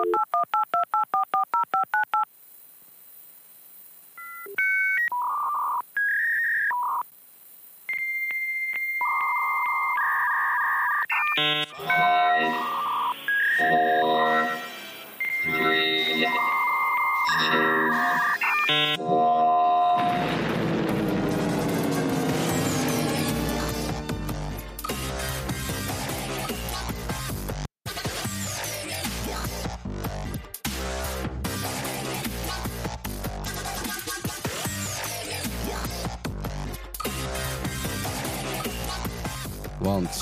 [0.00, 0.12] One,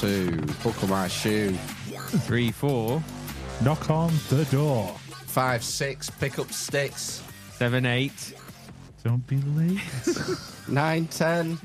[0.00, 1.52] two, buckle my shoe.
[2.26, 3.02] Three, four,
[3.62, 4.86] Knock on the door.
[5.26, 7.22] Five, six, pick up sticks.
[7.52, 8.34] seven, eight.
[9.02, 9.80] Don't be late.
[10.68, 11.58] Nine, ten.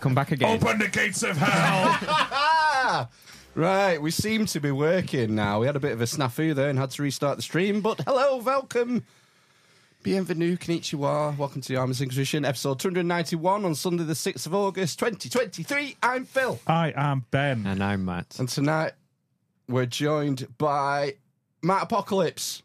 [0.00, 0.56] Come back again.
[0.60, 3.10] Open the gates of hell.
[3.54, 5.60] Right, we seem to be working now.
[5.60, 8.00] We had a bit of a snafu there and had to restart the stream, but
[8.00, 9.04] hello, welcome.
[10.02, 11.36] Bienvenue, konnichiwa.
[11.38, 15.96] Welcome to the Amish Inquisition, episode 291 on Sunday, the 6th of August, 2023.
[16.02, 16.58] I'm Phil.
[16.66, 17.64] I am Ben.
[17.68, 18.36] And I'm Matt.
[18.40, 18.94] And tonight
[19.68, 21.14] we're joined by
[21.62, 22.64] Matt Apocalypse.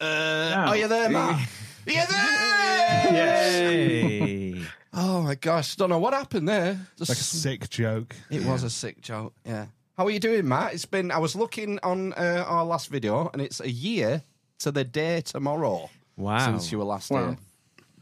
[0.00, 1.48] Uh, Are you there, Matt?
[1.86, 2.02] Are you
[3.12, 3.12] there?
[3.12, 4.62] Yay!
[5.00, 6.80] Oh my gosh, don't know what happened there.
[6.96, 8.16] Just Like a sick joke.
[8.30, 9.34] It was a sick joke.
[9.44, 9.66] Yeah.
[9.96, 10.72] How are you doing, Matt?
[10.74, 11.10] It's been.
[11.12, 14.22] I was looking on uh, our last video, and it's a year
[14.60, 15.88] to the day tomorrow
[16.18, 16.44] Wow.
[16.44, 17.36] since you were last Wow.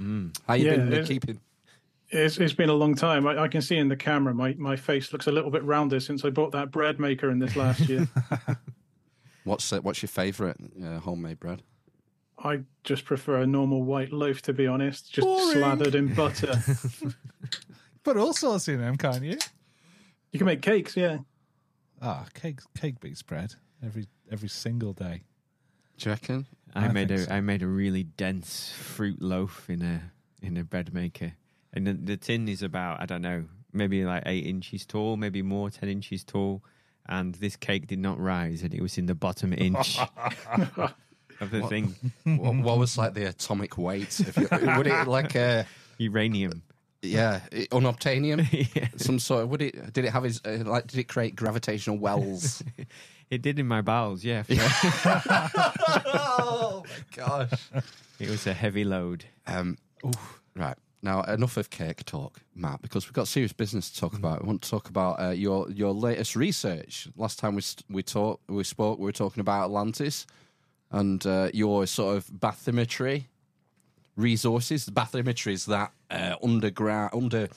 [0.01, 0.31] here.
[0.49, 1.41] How you Yeah, been it- keeping?
[2.09, 3.27] It's, it's been a long time.
[3.27, 5.99] I, I can see in the camera my, my face looks a little bit rounder
[5.99, 8.07] since I bought that bread maker in this last year.
[9.45, 11.63] What's uh, what's your favourite uh, homemade bread?
[12.39, 15.59] I just prefer a normal white loaf, to be honest, just Boring.
[15.59, 16.53] slathered in butter.
[18.05, 19.39] Put all sorts in them, can't you?
[20.33, 21.19] you can make cakes, yeah.
[22.03, 25.23] Ah, cake cake beats bread every every single day.
[25.99, 26.47] Do you reckon?
[26.75, 27.33] I, I made think a so.
[27.33, 31.33] I made a really dense fruit loaf in a in a bread maker,
[31.73, 35.43] and the, the tin is about I don't know maybe like eight inches tall, maybe
[35.43, 36.63] more, ten inches tall,
[37.09, 39.99] and this cake did not rise, and it was in the bottom inch
[41.41, 44.19] of the thing, what, what was like the atomic weight?
[44.21, 45.65] If you, would it like uh,
[45.99, 46.63] uranium.
[47.03, 48.47] yeah, it- unobtainium?
[48.75, 48.89] Yeah.
[48.97, 49.93] Some sort of would it?
[49.93, 50.87] Did it have his uh, like?
[50.89, 52.63] Did it create gravitational wells?
[53.31, 54.45] It did in my bowels, yeah.
[56.07, 57.71] oh my gosh!
[58.21, 59.25] it was a heavy load.
[59.47, 59.79] Um,
[60.55, 64.43] right now, enough of cake talk, Matt, because we've got serious business to talk about.
[64.43, 67.09] We want to talk about uh, your your latest research.
[67.17, 70.27] Last time we st- we talked, we spoke, we were talking about Atlantis
[70.91, 73.25] and uh, your sort of bathymetry
[74.17, 74.87] resources.
[74.87, 77.49] The bathymetry is that uh, underground under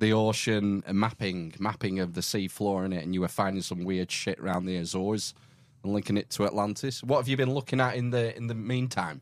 [0.00, 3.84] the ocean mapping mapping of the sea floor in it, and you were finding some
[3.84, 5.34] weird shit around the Azores
[5.84, 7.02] and linking it to Atlantis.
[7.02, 9.20] What have you been looking at in the in the meantime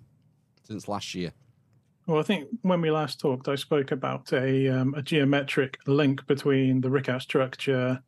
[0.62, 1.32] since last year?
[2.06, 6.26] Well, I think when we last talked, I spoke about a, um, a geometric link
[6.26, 8.02] between the Rickau structure,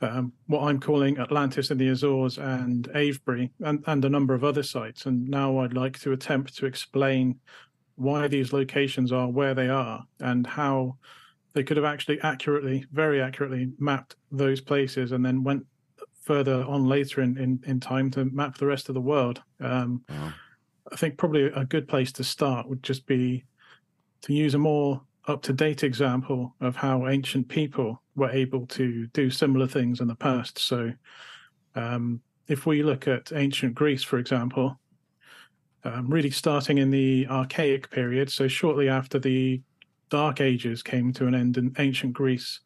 [0.00, 4.44] um, what I'm calling Atlantis in the Azores, and Avebury, and, and a number of
[4.44, 5.04] other sites.
[5.04, 7.38] And now I'd like to attempt to explain
[7.96, 10.96] why these locations are where they are and how
[11.54, 15.64] they could have actually accurately, very accurately mapped those places and then went
[16.20, 19.42] further on later in, in, in time to map the rest of the world.
[19.60, 20.02] Um,
[20.92, 23.44] I think probably a good place to start would just be
[24.22, 29.06] to use a more up to date example of how ancient people were able to
[29.08, 30.58] do similar things in the past.
[30.58, 30.92] So,
[31.74, 34.78] um, if we look at ancient Greece, for example,
[35.84, 39.62] um, really starting in the Archaic period, so shortly after the
[40.10, 42.60] Dark Ages came to an end in ancient Greece,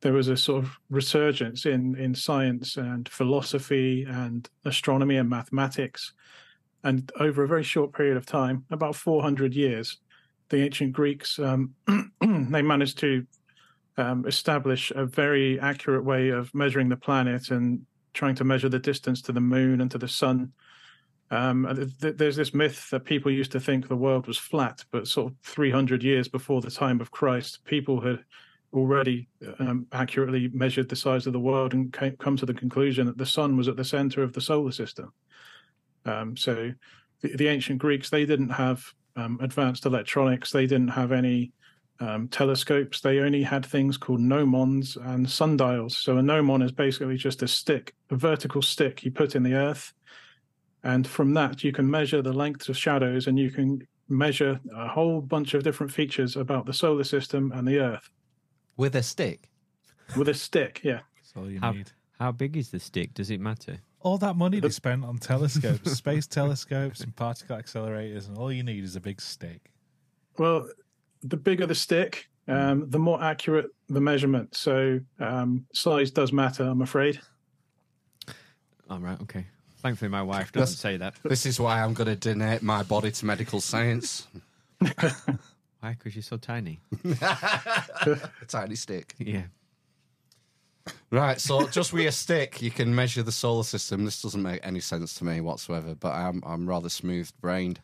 [0.00, 6.12] there was a sort of resurgence in, in science and philosophy and astronomy and mathematics.
[6.84, 9.98] And over a very short period of time, about 400 years,
[10.48, 11.74] the ancient Greeks um,
[12.20, 13.26] they managed to
[13.96, 18.78] um, establish a very accurate way of measuring the planet and trying to measure the
[18.78, 20.52] distance to the moon and to the sun.
[21.30, 24.84] Um, th- th- there's this myth that people used to think the world was flat,
[24.92, 28.24] but sort of 300 years before the time of Christ, people had
[28.72, 29.28] already
[29.58, 33.18] um, accurately measured the size of the world and came, come to the conclusion that
[33.18, 35.12] the sun was at the center of the solar system.
[36.04, 36.72] Um, so
[37.22, 38.84] the, the ancient Greeks, they didn't have
[39.16, 40.52] um, advanced electronics.
[40.52, 41.52] They didn't have any
[42.00, 43.00] um, telescopes.
[43.00, 45.98] They only had things called gnomons and sundials.
[45.98, 49.54] So a gnomon is basically just a stick, a vertical stick you put in the
[49.54, 49.92] earth.
[50.86, 54.86] And from that, you can measure the length of shadows and you can measure a
[54.86, 58.08] whole bunch of different features about the solar system and the earth
[58.76, 59.50] With a stick.
[60.16, 60.80] with a stick.
[60.84, 61.00] Yeah.
[61.16, 61.90] That's all you How, need.
[62.20, 63.14] how big is the stick?
[63.14, 63.78] Does it matter?
[64.00, 68.62] All that money they spent on telescopes, space telescopes, and particle accelerators, and all you
[68.62, 69.72] need is a big stick.
[70.38, 70.68] Well,
[71.24, 74.54] the bigger the stick, um, the more accurate the measurement.
[74.54, 77.18] So um, size does matter, I'm afraid.
[78.88, 79.46] All right, okay.
[79.78, 81.14] Thankfully, my wife doesn't say that.
[81.22, 84.26] This is why I'm going to donate my body to medical science.
[84.80, 85.92] Why?
[85.98, 86.80] Because you're so tiny.
[88.48, 89.14] Tiny stick.
[89.18, 89.44] Yeah.
[91.10, 94.04] Right, so just with a stick, you can measure the solar system.
[94.04, 97.80] This doesn't make any sense to me whatsoever, but I'm I'm rather smooth brained.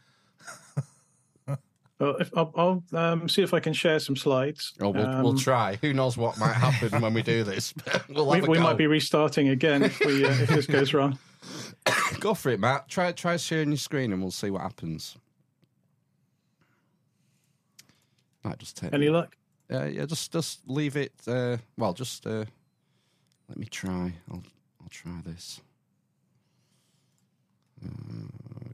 [2.03, 4.73] Well, if, I'll, I'll um, see if I can share some slides.
[4.81, 5.79] Oh, we'll, Um, we'll try.
[5.83, 7.73] Who knows what might happen when we do this?
[8.09, 11.17] we'll we, we might be restarting again if we uh, if this goes wrong.
[12.21, 12.89] Go for it, Matt.
[12.89, 15.17] Try try sharing your screen, and we'll see what happens.
[18.44, 18.93] Might just take.
[18.93, 19.37] Any luck?
[19.73, 21.12] Uh, yeah, just just leave it.
[21.27, 22.44] Uh, well, just uh,
[23.49, 24.12] let me try.
[24.31, 24.43] I'll
[24.81, 25.61] I'll try this.
[27.85, 27.89] Uh,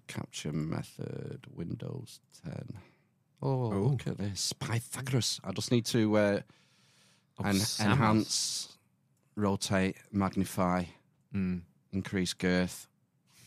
[0.06, 2.74] capture method Windows 10.
[3.40, 3.78] Oh, Oh.
[3.90, 5.40] look at this Pythagoras.
[5.44, 6.40] I just need to uh,
[7.42, 8.76] en- enhance,
[9.36, 10.84] rotate, magnify,
[11.34, 11.60] Mm.
[11.92, 12.86] Increase girth.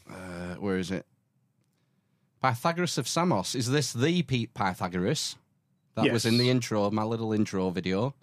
[0.10, 1.06] Uh, where is it?
[2.42, 3.56] Pythagoras of Samos.
[3.56, 5.36] Is this the Pete Pythagoras?
[5.96, 8.16] That was in the intro, of my little intro video.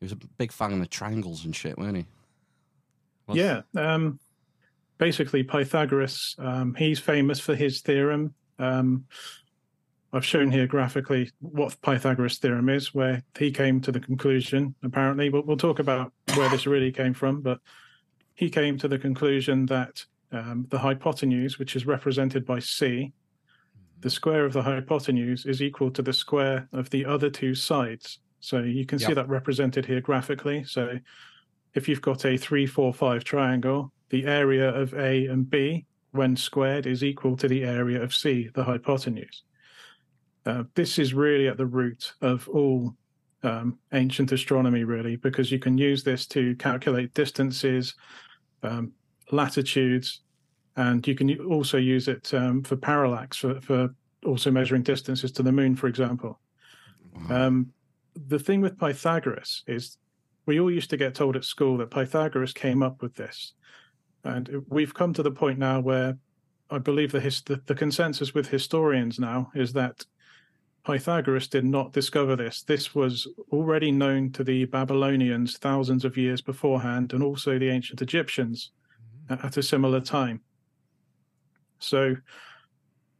[0.00, 2.06] He was a big fan of triangles and shit, weren't he?
[3.24, 3.62] What's- Yeah.
[3.74, 4.20] Um,
[4.98, 8.34] basically, Pythagoras, um, he's famous for his theorem.
[8.58, 9.06] Um,
[10.12, 15.28] I've shown here graphically what Pythagoras' theorem is, where he came to the conclusion, apparently,
[15.28, 17.40] but we'll talk about where this really came from.
[17.40, 17.58] But
[18.36, 23.12] he came to the conclusion that um, the hypotenuse, which is represented by C,
[24.00, 28.20] the square of the hypotenuse is equal to the square of the other two sides.
[28.40, 30.64] So you can see that represented here graphically.
[30.64, 30.98] So
[31.74, 36.36] if you've got a three, four, five triangle, the area of A and B, when
[36.36, 39.42] squared, is equal to the area of C, the hypotenuse.
[40.44, 42.94] Uh, this is really at the root of all
[43.42, 47.94] um, ancient astronomy, really, because you can use this to calculate distances,
[48.62, 48.92] um,
[49.30, 50.22] latitudes,
[50.76, 53.94] and you can also use it um, for parallax, for, for
[54.24, 56.40] also measuring distances to the moon, for example.
[57.30, 57.72] Um,
[58.14, 59.98] the thing with Pythagoras is
[60.46, 63.52] we all used to get told at school that Pythagoras came up with this.
[64.24, 66.16] And we've come to the point now where
[66.70, 70.04] I believe the, his, the, the consensus with historians now is that
[70.86, 72.62] Pythagoras did not discover this.
[72.62, 78.02] This was already known to the Babylonians thousands of years beforehand and also the ancient
[78.02, 78.70] Egyptians
[79.28, 80.40] at, at a similar time.
[81.80, 82.14] So,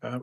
[0.00, 0.20] uh,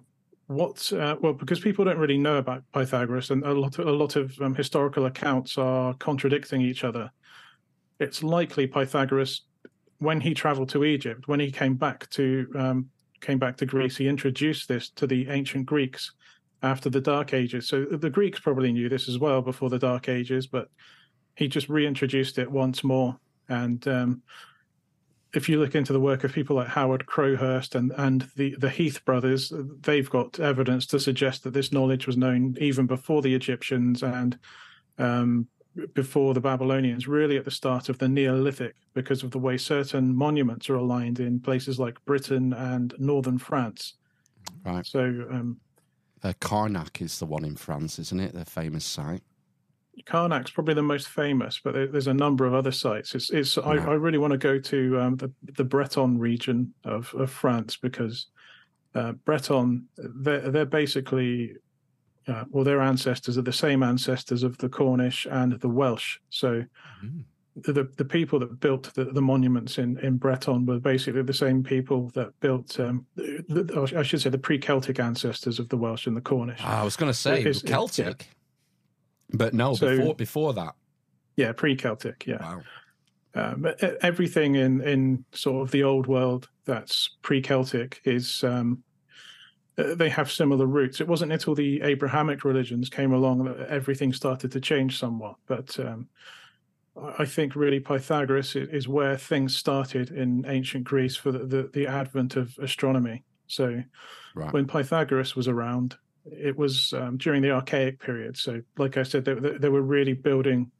[0.48, 0.92] what?
[0.94, 4.16] Uh, well, because people don't really know about Pythagoras, and a lot of, a lot
[4.16, 7.12] of um, historical accounts are contradicting each other.
[8.00, 9.42] It's likely Pythagoras,
[10.00, 13.98] when he traveled to Egypt, when he came back to um, came back to Greece,
[13.98, 16.14] he introduced this to the ancient Greeks
[16.64, 17.68] after the Dark Ages.
[17.68, 20.70] So the Greeks probably knew this as well before the Dark Ages, but
[21.36, 23.18] he just reintroduced it once more.
[23.50, 24.22] And um,
[25.34, 28.70] if you look into the work of people like Howard Crowhurst and and the the
[28.70, 29.52] Heath brothers,
[29.82, 34.40] they've got evidence to suggest that this knowledge was known even before the Egyptians and
[34.98, 35.48] um,
[35.96, 40.16] before the Babylonians, really at the start of the Neolithic, because of the way certain
[40.16, 43.96] monuments are aligned in places like Britain and northern France.
[44.64, 44.86] Right.
[44.86, 45.60] So um,
[46.24, 48.34] Uh, Carnac is the one in France, isn't it?
[48.34, 49.24] The famous site.
[50.06, 53.14] Carnac's probably the most famous, but there, there's a number of other sites.
[53.14, 57.14] It's, it's I, I really want to go to um, the the Breton region of,
[57.14, 58.28] of France because
[58.96, 61.54] uh, Breton they're they're basically
[62.28, 66.18] uh, well their ancestors are the same ancestors of the Cornish and the Welsh.
[66.30, 66.64] So
[67.04, 67.24] Mm.
[67.56, 71.64] The the people that built the, the monuments in, in Breton were basically the same
[71.64, 76.18] people that built um, the, I should say the pre-Celtic ancestors of the Welsh and
[76.18, 76.60] the Cornish.
[76.64, 78.28] Ah, I was going to say It's- Celtic,
[79.32, 80.74] but no, So- before before that.
[81.36, 82.26] Yeah, pre-Celtic.
[82.28, 82.42] Yeah.
[82.42, 82.62] Wow.
[83.36, 83.68] um,
[84.02, 88.84] everything in in sort of the old world that's pre-Celtic is um,
[89.76, 91.02] they have similar roots.
[91.02, 95.36] It wasn't until the Abrahamic religions came along that everything started to change somewhat.
[95.48, 96.08] But um,
[97.18, 101.88] I think really Pythagoras is where things started in ancient Greece for the, the, the
[101.88, 103.24] advent of astronomy.
[103.48, 103.84] So
[104.36, 104.52] Right.
[104.52, 105.96] when Pythagoras was around,
[106.26, 108.36] it was um, during the Archaic period.
[108.36, 110.72] So, like I said, they, they they were really building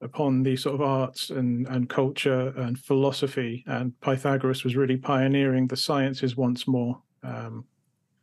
[0.00, 3.62] upon the sort of arts and, and culture and philosophy.
[3.68, 7.00] And Pythagoras was really pioneering the sciences once more.
[7.22, 7.66] Um,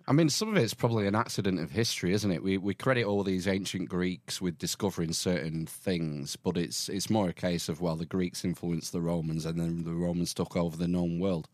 [0.09, 2.41] I mean, some of it's probably an accident of history, isn't it?
[2.41, 7.29] We we credit all these ancient Greeks with discovering certain things, but it's it's more
[7.29, 10.75] a case of well, the Greeks influenced the Romans, and then the Romans took over
[10.75, 11.47] the known world.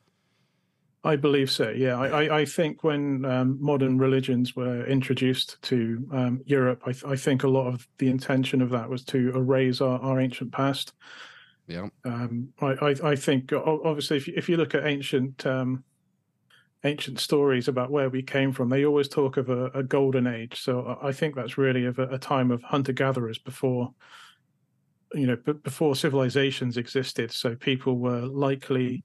[1.03, 1.69] I believe so.
[1.69, 6.93] Yeah, I, I, I think when um, modern religions were introduced to um, Europe, I,
[6.93, 10.19] th- I, think a lot of the intention of that was to erase our, our
[10.19, 10.93] ancient past.
[11.67, 11.89] Yeah.
[12.05, 15.83] Um, I, I, think obviously if you, if you look at ancient um,
[16.85, 20.61] ancient stories about where we came from, they always talk of a, a golden age.
[20.61, 23.93] So I think that's really of a, a time of hunter gatherers before
[25.13, 27.31] you know b- before civilizations existed.
[27.31, 29.03] So people were likely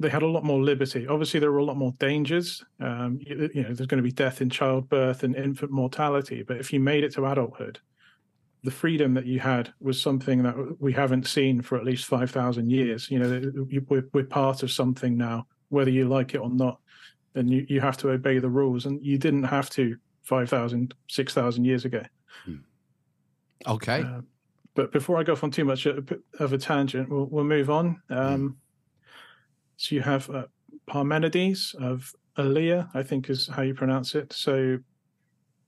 [0.00, 1.06] they had a lot more liberty.
[1.06, 2.64] Obviously, there were a lot more dangers.
[2.80, 6.44] Um, you, you, know, there's going to be death in childbirth and infant mortality.
[6.46, 7.80] But if you made it to adulthood,
[8.62, 12.30] the freedom that you had was something that we haven't seen for at least five
[12.30, 13.10] thousand years.
[13.10, 16.80] You know, we're, we're part of something now, whether you like it or not,
[17.38, 18.86] and you, you have to obey the rules.
[18.86, 22.02] And you didn't have to 5,000, 6,000 years ago.
[22.44, 22.56] Hmm.
[23.66, 24.02] Okay.
[24.02, 24.20] Uh,
[24.74, 28.00] but before I go off on too much of a tangent, we'll, we'll move on.
[28.10, 28.48] Um, hmm
[29.78, 30.46] so you have uh,
[30.86, 34.32] Parmenides of Elea, I think is how you pronounce it.
[34.32, 34.78] So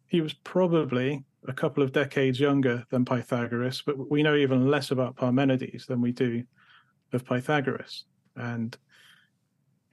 [0.09, 4.91] he was probably a couple of decades younger than Pythagoras, but we know even less
[4.91, 6.43] about Parmenides than we do
[7.13, 8.05] of Pythagoras.
[8.35, 8.77] And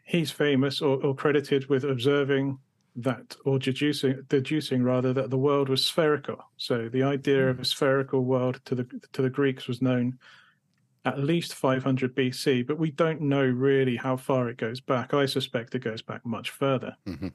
[0.08, 2.58] he's famous or, or credited with observing
[2.96, 6.38] that, or deducing, deducing rather, that the world was spherical.
[6.56, 10.18] So the idea of a spherical world to the to the Greeks was known
[11.06, 15.14] at least 500 BC, but we don't know really how far it goes back.
[15.14, 16.96] I suspect it goes back much further.
[17.06, 17.28] Mm-hmm.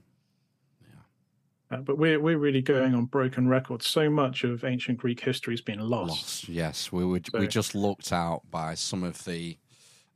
[1.70, 1.78] Yeah.
[1.78, 3.86] Uh, but we're we're really going on broken records.
[3.86, 6.10] So much of ancient Greek history has been lost.
[6.10, 6.48] lost.
[6.48, 7.28] Yes, we would.
[7.30, 9.58] So, we just looked out by some of the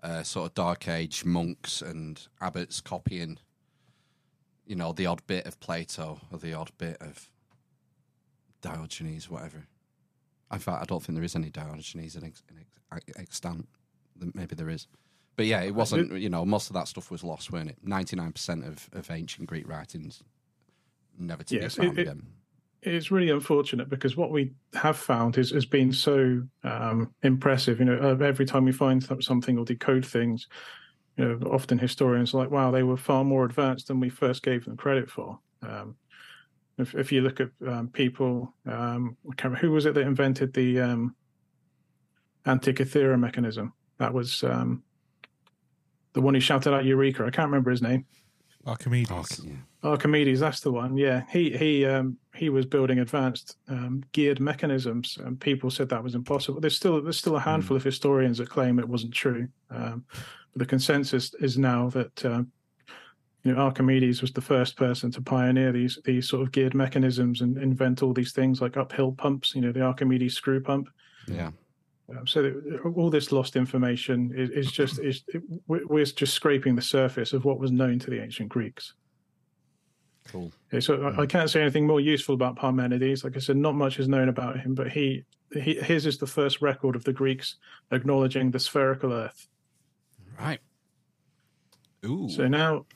[0.06, 3.38] uh, sort of Dark Age monks and abbots copying,
[4.64, 7.28] you know, the odd bit of Plato or the odd bit of
[8.62, 9.66] Diogenes, whatever.
[10.52, 13.68] In fact, I don't think there is any Diogenes in, ex- in extant.
[14.32, 14.86] Maybe there is.
[15.34, 17.84] But yeah, it wasn't, you know, most of that stuff was lost, weren't it?
[17.84, 20.22] 99% of, of ancient Greek writings
[21.18, 22.26] never to yes, be found it, again.
[22.82, 27.78] It's really unfortunate because what we have found is has been so um, impressive.
[27.78, 30.46] You know, every time we find something or decode things,
[31.16, 34.42] you know, often historians are like, wow, they were far more advanced than we first
[34.42, 35.38] gave them credit for.
[35.62, 35.96] Um,
[36.78, 39.16] if, if, you look at um, people, um,
[39.58, 41.16] who was it that invented the um,
[42.46, 43.72] Antikythera mechanism.
[43.98, 44.82] That was um,
[46.12, 47.24] the one who shouted out Eureka.
[47.24, 48.06] I can't remember his name.
[48.64, 49.42] Archimedes.
[49.86, 50.96] Archimedes, that's the one.
[50.96, 56.02] Yeah, he he um, he was building advanced um, geared mechanisms, and people said that
[56.02, 56.60] was impossible.
[56.60, 57.78] There's still there's still a handful mm.
[57.78, 60.04] of historians that claim it wasn't true, um,
[60.52, 62.50] but the consensus is now that um,
[63.44, 67.40] you know Archimedes was the first person to pioneer these these sort of geared mechanisms
[67.40, 69.54] and invent all these things like uphill pumps.
[69.54, 70.88] You know, the Archimedes screw pump.
[71.26, 71.50] Yeah.
[72.08, 72.52] Um, so
[72.94, 77.44] all this lost information is, is just is it, we're just scraping the surface of
[77.44, 78.94] what was known to the ancient Greeks.
[80.28, 80.52] Cool.
[80.68, 83.24] Okay, so I, I, can't say anything more useful about Parmenides.
[83.24, 86.26] Like I said, not much is known about him, but he, he his is the
[86.26, 87.56] first record of the Greeks
[87.92, 89.48] acknowledging the spherical Earth.
[90.38, 90.60] Right.
[92.04, 92.28] Ooh.
[92.28, 92.86] So now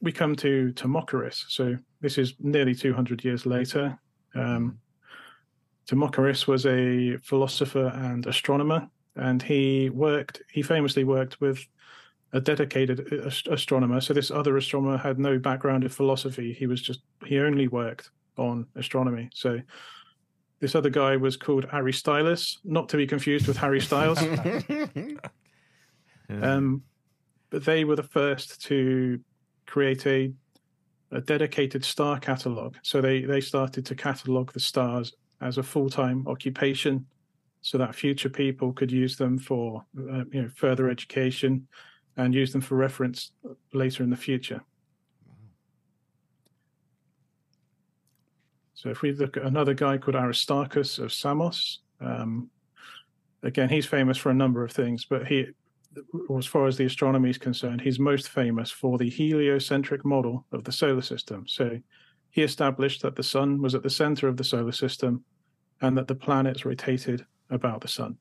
[0.00, 1.44] we come to Timocharis.
[1.48, 3.98] So this is nearly 200 years later.
[4.34, 4.78] Um,
[5.88, 10.42] Timocharis was a philosopher and astronomer, and he worked.
[10.50, 11.66] He famously worked with
[12.32, 13.00] a dedicated
[13.50, 14.00] astronomer.
[14.00, 16.52] So this other astronomer had no background in philosophy.
[16.52, 19.28] He was just he only worked on astronomy.
[19.34, 19.60] So
[20.60, 24.22] this other guy was called Aristillus, not to be confused with Harry Styles.
[26.30, 26.82] um,
[27.50, 29.20] but they were the first to
[29.66, 30.32] create a
[31.12, 32.76] a dedicated star catalog.
[32.82, 37.06] So they they started to catalog the stars as a full time occupation,
[37.60, 41.66] so that future people could use them for uh, you know further education
[42.20, 43.32] and use them for reference
[43.72, 44.60] later in the future.
[48.74, 52.50] So if we look at another guy called Aristarchus of Samos, um,
[53.42, 55.46] again he's famous for a number of things, but he,
[56.38, 60.64] as far as the astronomy is concerned, he's most famous for the heliocentric model of
[60.64, 61.46] the solar system.
[61.46, 61.78] So
[62.30, 65.24] he established that the sun was at the center of the solar system
[65.80, 68.16] and that the planets rotated about the sun.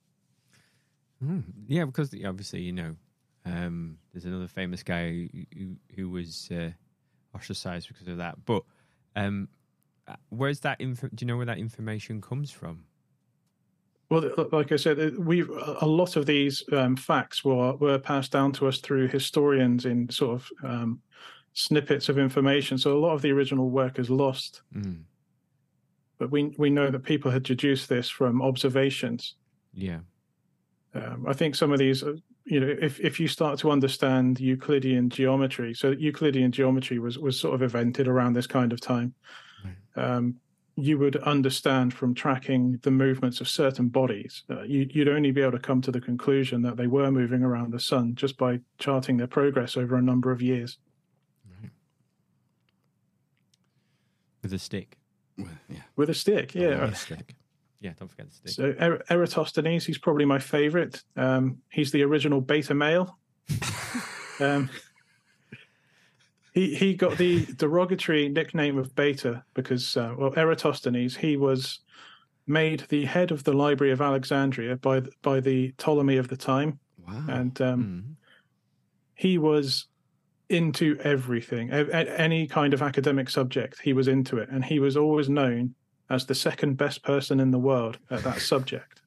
[1.24, 2.96] Mm, yeah, because obviously, you know,
[3.50, 6.72] um, there's another famous guy who, who was uh,
[7.36, 8.44] ostracized because of that.
[8.46, 8.64] But
[9.16, 9.50] um,
[10.08, 10.80] uh, where's that?
[10.82, 12.86] Inf- do you know where that information comes from?
[14.10, 18.52] Well, like I said, we a lot of these um, facts were were passed down
[18.54, 21.02] to us through historians in sort of um,
[21.54, 22.78] snippets of information.
[22.78, 24.64] So a lot of the original work is lost.
[24.76, 25.04] Mm.
[26.18, 29.36] But we we know that people had deduced this from observations.
[29.74, 30.00] Yeah.
[30.96, 32.14] Um, I think some of these, uh,
[32.46, 37.40] you know, if if you start to understand Euclidean geometry, so Euclidean geometry was was
[37.40, 39.14] sort of invented around this kind of time.
[39.96, 40.36] Um,
[40.76, 44.44] you would understand from tracking the movements of certain bodies.
[44.50, 47.44] Uh, you, you'd only be able to come to the conclusion that they were moving
[47.44, 50.78] around the sun just by charting their progress over a number of years.
[54.42, 54.98] with a stick.
[55.38, 55.82] Well, yeah.
[55.96, 56.86] With a stick, yeah.
[56.86, 57.36] A stick.
[57.82, 58.52] Yeah, don't forget the stick.
[58.52, 61.02] So er- Eratosthenes, he's probably my favorite.
[61.16, 63.18] Um, he's the original beta male.
[64.40, 64.70] um,
[66.54, 71.80] he he got the derogatory nickname of beta because uh, well Eratosthenes he was
[72.48, 76.38] made the head of the Library of Alexandria by the, by the Ptolemy of the
[76.38, 77.24] time, Wow.
[77.30, 78.16] and um, Mm.
[79.14, 79.86] he was
[80.50, 83.80] into everything, A- a- any kind of academic subject.
[83.84, 85.76] He was into it, and he was always known
[86.10, 89.02] as the second best person in the world at that subject.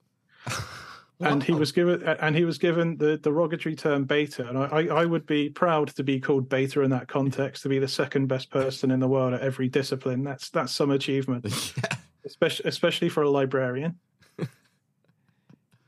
[1.20, 4.86] and he was given and he was given the derogatory term beta and I, I
[5.02, 8.26] I would be proud to be called beta in that context to be the second
[8.26, 11.44] best person in the world at every discipline that's that's some achievement
[11.76, 11.96] yeah.
[12.26, 13.94] especially especially for a librarian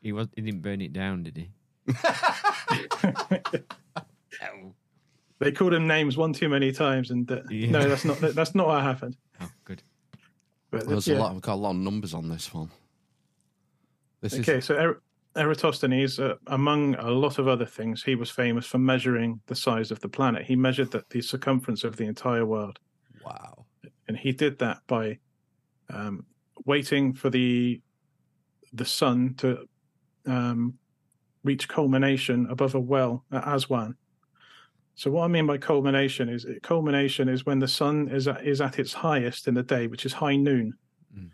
[0.03, 0.29] He was.
[0.37, 1.51] He didn't burn it down, did he?
[5.41, 7.71] they called him names one too many times and uh, Yeah.
[7.71, 9.83] no that's not that's not what happened Oh, good.
[10.79, 11.17] But There's yeah.
[11.17, 11.33] a lot.
[11.33, 12.71] We've got a lot of numbers on this one.
[14.21, 15.03] This okay is so er-
[15.37, 19.91] eratosthenes uh, among a lot of other things he was famous for measuring the size
[19.91, 22.79] of the planet he measured the, the circumference of the entire world
[23.27, 23.67] wow.
[24.07, 25.19] and he did that by
[25.91, 26.25] um,
[26.65, 27.81] waiting for the
[28.73, 29.67] the sun to
[30.27, 30.75] um,
[31.45, 33.95] reach culmination above a well at Aswan.
[34.97, 38.61] So what I mean by culmination is culmination is when the sun is at, is
[38.61, 40.75] at its highest in the day, which is high noon,
[41.17, 41.31] Mm.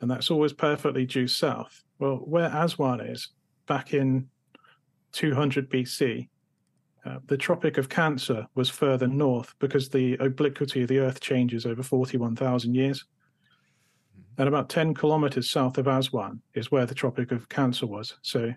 [0.00, 1.82] and that's always perfectly due south.
[1.98, 3.28] Well, where Aswan is
[3.66, 4.28] back in
[5.12, 6.28] 200 BC,
[7.04, 11.66] uh, the Tropic of Cancer was further north because the obliquity of the Earth changes
[11.66, 13.04] over 41,000 years.
[14.38, 18.16] And about 10 kilometers south of Aswan is where the Tropic of Cancer was.
[18.22, 18.54] So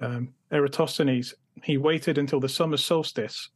[0.00, 3.50] um, Eratosthenes, he waited until the summer solstice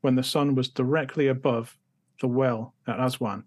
[0.00, 1.76] when the sun was directly above
[2.20, 3.44] the well at Aswan.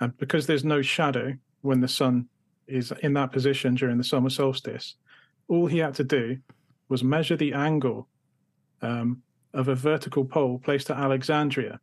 [0.00, 2.28] And because there's no shadow when the sun
[2.66, 4.96] is in that position during the summer solstice,
[5.48, 6.38] all he had to do
[6.88, 8.08] was measure the angle
[8.80, 9.22] um,
[9.54, 11.78] of a vertical pole placed at Alexandria.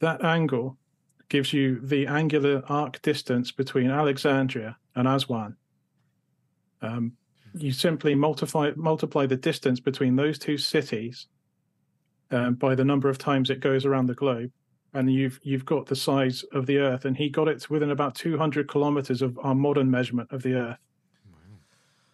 [0.00, 0.76] That angle
[1.28, 5.56] gives you the angular arc distance between Alexandria and Aswan.
[6.82, 7.16] Um,
[7.54, 11.28] you simply multiply multiply the distance between those two cities
[12.30, 14.50] um, by the number of times it goes around the globe,
[14.92, 17.04] and you've you've got the size of the Earth.
[17.04, 20.78] And he got it within about 200 kilometers of our modern measurement of the Earth.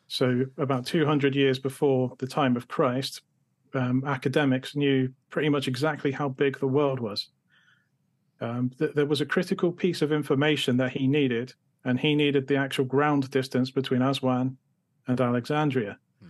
[0.09, 3.23] So about 200 years before the time of Christ,
[3.75, 7.29] um, academics knew pretty much exactly how big the world was.
[8.41, 12.49] Um, th- there was a critical piece of information that he needed, and he needed
[12.49, 14.57] the actual ground distance between Aswan
[15.11, 15.99] and Alexandria.
[16.23, 16.29] Hmm.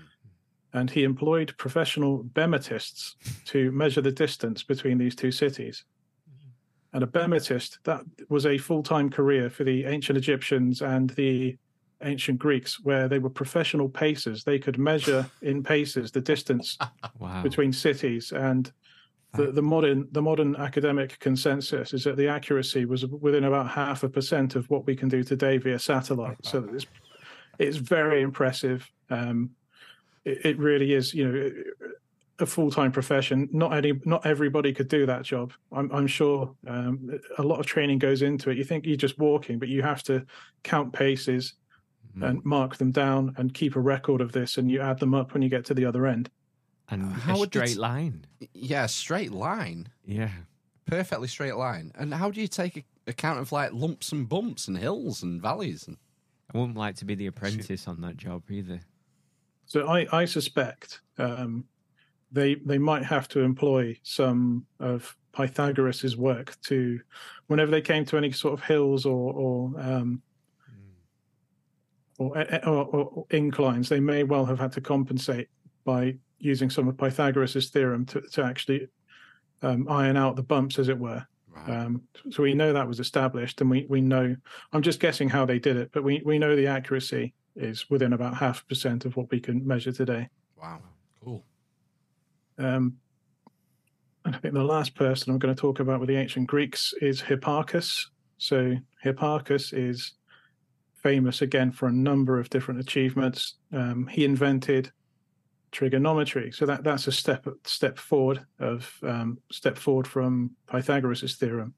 [0.72, 3.16] And he employed professional bematists
[3.46, 5.84] to measure the distance between these two cities.
[6.26, 6.96] Hmm.
[6.96, 11.56] And a bematist, that was a full time career for the ancient Egyptians and the
[12.02, 14.42] ancient Greeks, where they were professional pacers.
[14.42, 16.78] They could measure in paces the distance
[17.18, 17.42] Wow.
[17.42, 18.72] between cities and
[19.34, 24.02] the, the modern the modern academic consensus is that the accuracy was within about half
[24.02, 26.38] a percent of what we can do today via satellite.
[26.42, 26.86] So it's
[27.60, 28.90] it's very impressive.
[29.10, 29.50] Um,
[30.24, 31.50] it, it really is, you know,
[32.40, 33.48] a full time profession.
[33.52, 35.52] Not any not everybody could do that job.
[35.72, 38.56] I'm I'm sure um, a lot of training goes into it.
[38.56, 40.24] You think you're just walking, but you have to
[40.62, 41.54] count paces
[42.18, 42.28] Mm.
[42.28, 45.32] and mark them down and keep a record of this, and you add them up
[45.32, 46.28] when you get to the other end.
[46.88, 48.26] and How a straight t- line.
[48.52, 49.86] Yeah, straight line.
[50.04, 50.30] Yeah.
[50.86, 51.92] Perfectly straight line.
[51.94, 55.86] And how do you take account of like lumps and bumps and hills and valleys?
[55.86, 55.98] And
[56.52, 58.80] I wouldn't like to be the apprentice on that job either.
[59.66, 61.64] So I, I suspect um,
[62.32, 67.00] they they might have to employ some of Pythagoras's work to,
[67.46, 70.22] whenever they came to any sort of hills or or um,
[72.18, 72.36] or,
[72.66, 75.48] or, or inclines, they may well have had to compensate
[75.84, 78.88] by using some of Pythagoras's theorem to to actually
[79.62, 81.24] um, iron out the bumps, as it were.
[81.54, 81.70] Right.
[81.70, 84.36] Um, so we know that was established, and we, we know.
[84.72, 88.12] I'm just guessing how they did it, but we, we know the accuracy is within
[88.12, 90.28] about half a percent of what we can measure today.
[90.56, 90.80] wow.
[91.22, 91.44] Cool.
[92.58, 92.96] Um,
[94.24, 96.92] and I think the last person I'm going to talk about with the ancient Greeks
[97.00, 98.06] is Hipparchus.
[98.38, 100.12] So Hipparchus is
[101.02, 103.54] famous again for a number of different achievements.
[103.72, 104.92] Um, he invented
[105.72, 111.74] trigonometry, so that that's a step step forward of um, step forward from Pythagoras' theorem.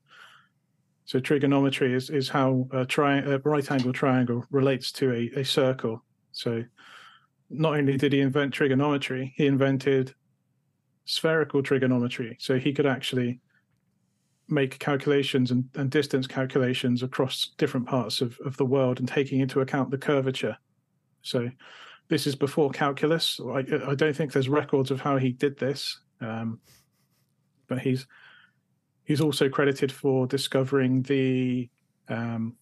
[1.04, 5.44] So trigonometry is is how a, tri- a right angle triangle relates to a, a
[5.44, 6.04] circle.
[6.32, 6.64] So
[7.50, 10.14] not only did he invent trigonometry, he invented
[11.04, 12.36] spherical trigonometry.
[12.40, 13.40] So he could actually
[14.48, 19.40] make calculations and, and distance calculations across different parts of, of the world and taking
[19.40, 20.56] into account the curvature.
[21.22, 21.50] So
[22.12, 23.40] this is before calculus.
[23.40, 26.60] I, I don't think there's records of how he did this, um,
[27.68, 28.06] but he's
[29.04, 31.70] he's also credited for discovering the
[32.08, 32.56] um,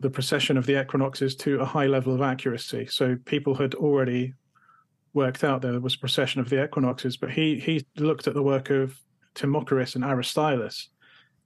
[0.00, 2.86] the precession of the equinoxes to a high level of accuracy.
[2.86, 4.34] So people had already
[5.12, 8.70] worked out there was precession of the equinoxes, but he he looked at the work
[8.70, 8.98] of
[9.34, 10.88] Timocharis and Aristillus.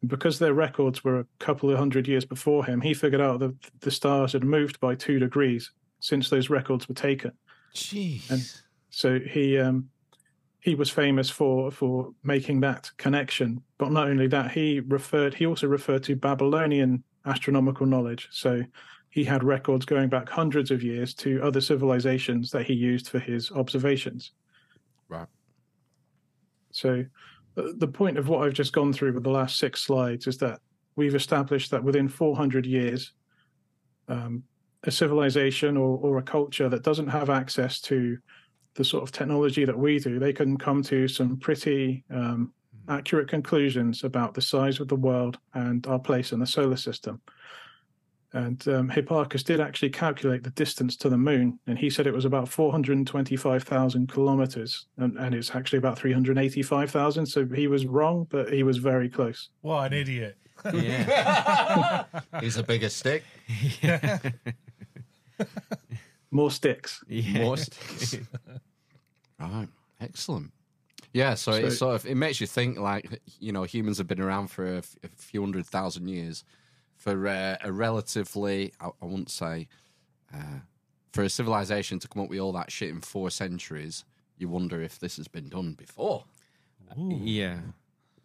[0.00, 3.40] And because their records were a couple of hundred years before him, he figured out
[3.40, 5.70] that the stars had moved by two degrees
[6.04, 7.32] since those records were taken.
[7.74, 8.30] Jeez.
[8.30, 8.42] And
[8.90, 9.88] so he um,
[10.60, 13.62] he was famous for for making that connection.
[13.78, 18.28] But not only that, he referred he also referred to Babylonian astronomical knowledge.
[18.32, 18.62] So
[19.08, 23.18] he had records going back hundreds of years to other civilizations that he used for
[23.18, 24.32] his observations.
[25.08, 25.28] Right.
[26.70, 27.06] So
[27.56, 30.36] uh, the point of what I've just gone through with the last six slides is
[30.38, 30.60] that
[30.96, 33.12] we've established that within 400 years,
[34.08, 34.42] um,
[34.84, 38.18] a civilization or, or a culture that doesn't have access to
[38.74, 42.52] the sort of technology that we do, they can come to some pretty um,
[42.88, 47.20] accurate conclusions about the size of the world and our place in the solar system.
[48.32, 52.12] And um, Hipparchus did actually calculate the distance to the moon, and he said it
[52.12, 57.26] was about 425,000 kilometers, and, and it's actually about 385,000.
[57.26, 59.50] So he was wrong, but he was very close.
[59.60, 60.36] What an idiot.
[60.72, 62.04] Yeah.
[62.40, 63.22] He's a bigger stick.
[66.30, 67.02] More sticks.
[67.08, 67.42] yeah.
[67.44, 67.78] Most.
[69.40, 69.68] right.
[70.00, 70.52] Excellent.
[71.12, 74.20] Yeah, so, it sort of it makes you think like you know humans have been
[74.20, 76.42] around for a, f- a few hundred thousand years
[76.96, 79.68] for uh, a relatively I, I wouldn't say
[80.34, 80.58] uh,
[81.12, 84.04] for a civilization to come up with all that shit in four centuries.
[84.38, 86.24] You wonder if this has been done before.
[86.96, 87.58] Yeah.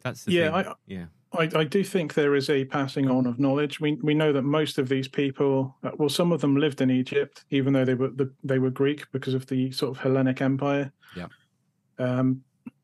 [0.02, 0.72] That's the Yeah, thing.
[0.72, 1.06] I- yeah.
[1.34, 3.80] I, I do think there is a passing on of knowledge.
[3.80, 6.90] We we know that most of these people, uh, well, some of them lived in
[6.90, 10.42] Egypt, even though they were the, they were Greek because of the sort of Hellenic
[10.42, 10.92] Empire.
[11.16, 11.28] Yeah.
[12.00, 12.42] Um,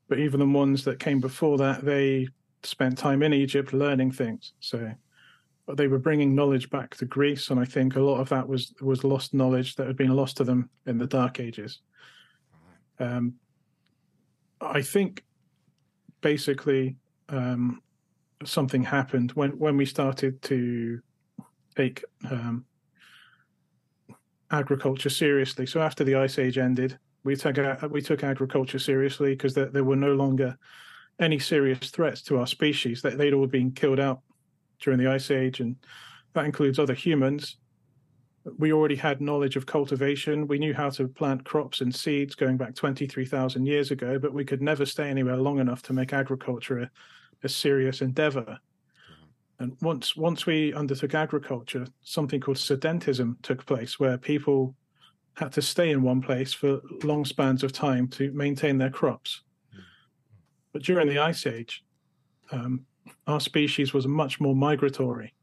[0.07, 2.27] but even the ones that came before that, they
[2.61, 4.53] spent time in Egypt learning things.
[4.59, 4.91] So,
[5.65, 8.47] but they were bringing knowledge back to Greece, and I think a lot of that
[8.47, 11.79] was was lost knowledge that had been lost to them in the Dark Ages.
[12.99, 13.33] Um,
[14.61, 15.23] I think
[16.21, 16.97] basically.
[17.27, 17.81] Um,
[18.45, 20.99] something happened when when we started to
[21.75, 22.65] take um,
[24.51, 25.65] agriculture seriously.
[25.65, 27.57] So after the ice age ended, we took
[27.91, 30.57] we took agriculture seriously because there, there were no longer
[31.19, 33.01] any serious threats to our species.
[33.01, 34.21] That they'd all been killed out
[34.79, 35.75] during the ice age, and
[36.33, 37.57] that includes other humans.
[38.59, 40.47] We already had knowledge of cultivation.
[40.47, 44.45] We knew how to plant crops and seeds going back 23,000 years ago, but we
[44.45, 46.91] could never stay anywhere long enough to make agriculture
[47.43, 48.59] a, serious endeavor.
[49.59, 54.75] And once once we undertook agriculture, something called sedentism took place, where people
[55.35, 59.41] had to stay in one place for long spans of time to maintain their crops.
[60.73, 61.83] But during the ice age,
[62.51, 62.85] um,
[63.27, 65.33] our species was much more migratory,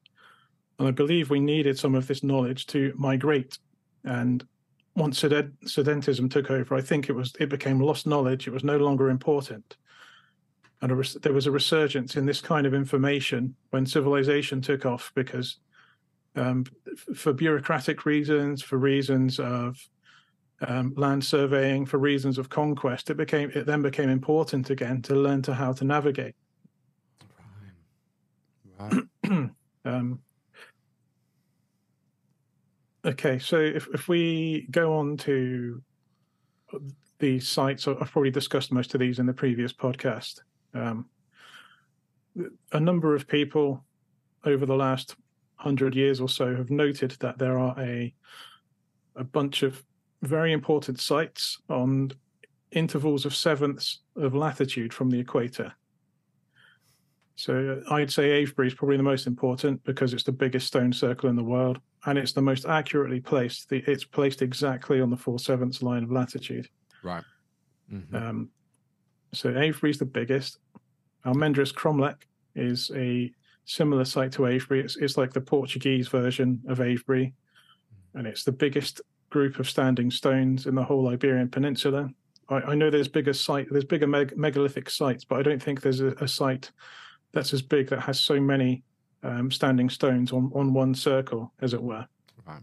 [0.79, 3.59] and I believe we needed some of this knowledge to migrate.
[4.05, 4.47] And
[4.95, 8.47] once sed- sedentism took over, I think it was it became lost knowledge.
[8.47, 9.77] It was no longer important
[10.83, 15.13] and a there was a resurgence in this kind of information when civilization took off
[15.15, 15.59] because
[16.35, 16.65] um,
[17.15, 19.79] for bureaucratic reasons for reasons of
[20.61, 25.15] um, land surveying for reasons of conquest it became it then became important again to
[25.15, 26.35] learn to how to navigate.
[28.79, 29.03] Right.
[29.85, 30.19] um,
[33.05, 35.81] okay so if, if we go on to
[37.21, 40.41] the sites i've probably discussed most of these in the previous podcast
[40.75, 41.07] um,
[42.73, 43.85] a number of people
[44.45, 45.17] over the last
[45.57, 48.13] hundred years or so have noted that there are a
[49.15, 49.85] a bunch of
[50.23, 52.11] very important sites on
[52.71, 55.73] intervals of sevenths of latitude from the equator.
[57.35, 61.29] So I'd say Avebury is probably the most important because it's the biggest stone circle
[61.29, 63.69] in the world and it's the most accurately placed.
[63.69, 66.69] The, it's placed exactly on the four sevenths line of latitude.
[67.03, 67.25] Right.
[67.93, 68.15] Mhm.
[68.15, 68.51] Um,
[69.33, 70.59] so Avebury is the biggest.
[71.25, 72.23] Almendres Cromlech
[72.55, 73.33] is a
[73.65, 74.81] similar site to Avebury.
[74.81, 77.35] It's, it's like the Portuguese version of Avebury,
[78.15, 82.09] and it's the biggest group of standing stones in the whole Iberian Peninsula.
[82.49, 85.81] I, I know there's bigger site, there's bigger meg- megalithic sites, but I don't think
[85.81, 86.71] there's a, a site
[87.33, 88.83] that's as big that has so many
[89.23, 92.07] um, standing stones on on one circle, as it were.
[92.47, 92.63] Right.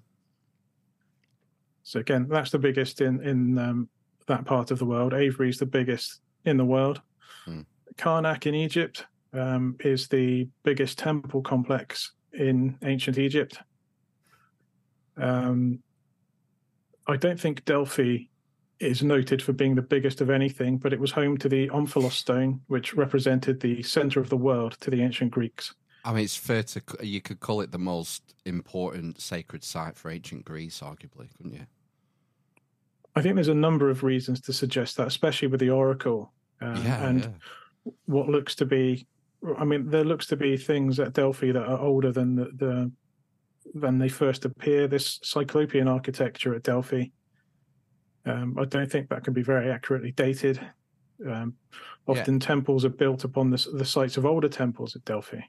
[1.84, 3.90] So again, that's the biggest in in um,
[4.28, 5.14] that part of the world.
[5.14, 7.02] Avebury is the biggest in the world.
[7.46, 7.62] Hmm.
[8.00, 13.60] Karnak in Egypt um, is the biggest temple complex in ancient Egypt.
[15.18, 15.80] Um,
[17.08, 18.20] I don't think Delphi
[18.80, 22.14] is noted for being the biggest of anything, but it was home to the Omphalos
[22.14, 25.76] stone, which represented the center of the world to the ancient Greeks.
[26.06, 30.10] I mean, it's fair to you could call it the most important sacred site for
[30.10, 31.66] ancient Greece, arguably, couldn't you?
[33.18, 36.32] I think there's a number of reasons to suggest that, especially with the oracle
[36.62, 37.30] uh, yeah, and yeah.
[38.06, 39.08] What looks to be.
[39.58, 42.92] I mean, there looks to be things at Delphi that are older than the, the
[43.74, 44.88] than they first appear.
[44.88, 47.06] This Cyclopean architecture at Delphi.
[48.26, 50.60] Um, I don't think that can be very accurately dated.
[51.26, 51.56] Um,
[52.08, 55.40] often temples are built upon the, the sites of older temples at Delphi.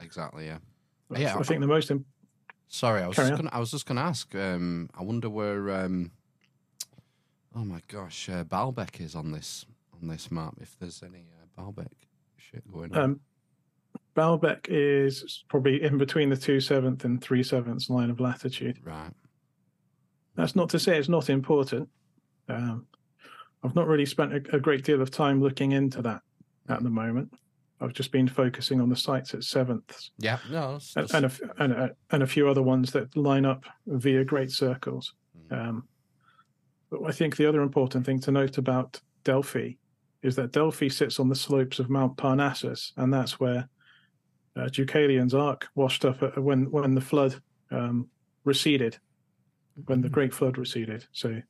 [0.00, 0.46] exactly.
[0.46, 0.58] Yeah.
[1.08, 2.04] But Yeah, I think the most im-
[2.68, 4.32] Sorry, I was just gonna, I was just going to ask.
[4.34, 5.70] Um, I wonder where.
[5.84, 6.12] Um,
[7.56, 9.66] oh my gosh, uh, Baalbek is on this
[10.00, 10.54] on this map.
[10.60, 11.86] If there's any uh, Baalbek
[12.36, 13.02] shit going on.
[13.02, 13.20] um,
[14.16, 18.78] Baalbek is probably in between the two seventh and three sevenths line of latitude.
[18.84, 19.12] right.
[20.36, 21.88] That's not to say it's not important.
[22.48, 22.86] Um,
[23.62, 26.22] I've not really spent a, a great deal of time looking into that
[26.68, 27.32] at the moment.
[27.80, 30.38] I've just been focusing on the sites at sevenths Yeah.
[30.50, 30.78] No.
[30.96, 34.50] and, and, a, and, a, and a few other ones that line up via great
[34.50, 35.14] circles.
[35.50, 35.68] Mm.
[35.68, 35.88] Um,
[36.90, 39.72] but I think the other important thing to note about Delphi
[40.22, 43.68] is that Delphi sits on the slopes of Mount Parnassus, and that's where
[44.56, 48.08] uh, Deucalion's ark washed up at, when when the flood um,
[48.44, 48.98] receded,
[49.86, 51.06] when the Great Flood receded.
[51.12, 51.40] So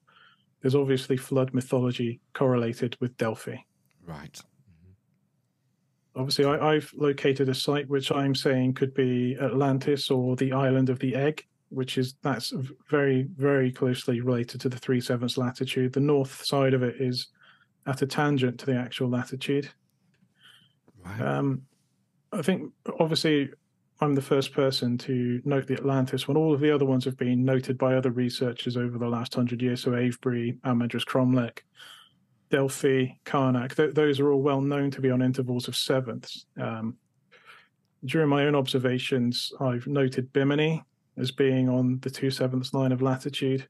[0.60, 3.56] there's obviously flood mythology correlated with Delphi.
[4.06, 4.40] right.
[6.16, 10.90] Obviously, I, I've located a site which I'm saying could be Atlantis or the island
[10.90, 12.52] of the egg, which is that's
[12.90, 15.92] very, very closely related to the three sevenths latitude.
[15.92, 17.28] The north side of it is
[17.86, 19.68] at a tangent to the actual latitude.
[21.04, 21.20] Right.
[21.20, 21.62] Um,
[22.32, 23.50] I think obviously
[24.00, 27.16] I'm the first person to note the Atlantis when all of the other ones have
[27.16, 29.82] been noted by other researchers over the last hundred years.
[29.82, 31.58] So Avebury, Almendres Cromlech,
[32.50, 36.46] Delphi, Karnak, th- those are all well known to be on intervals of sevenths.
[36.58, 36.96] Um,
[38.04, 40.82] during my own observations, I've noted Bimini
[41.18, 43.68] as being on the two sevenths line of latitude.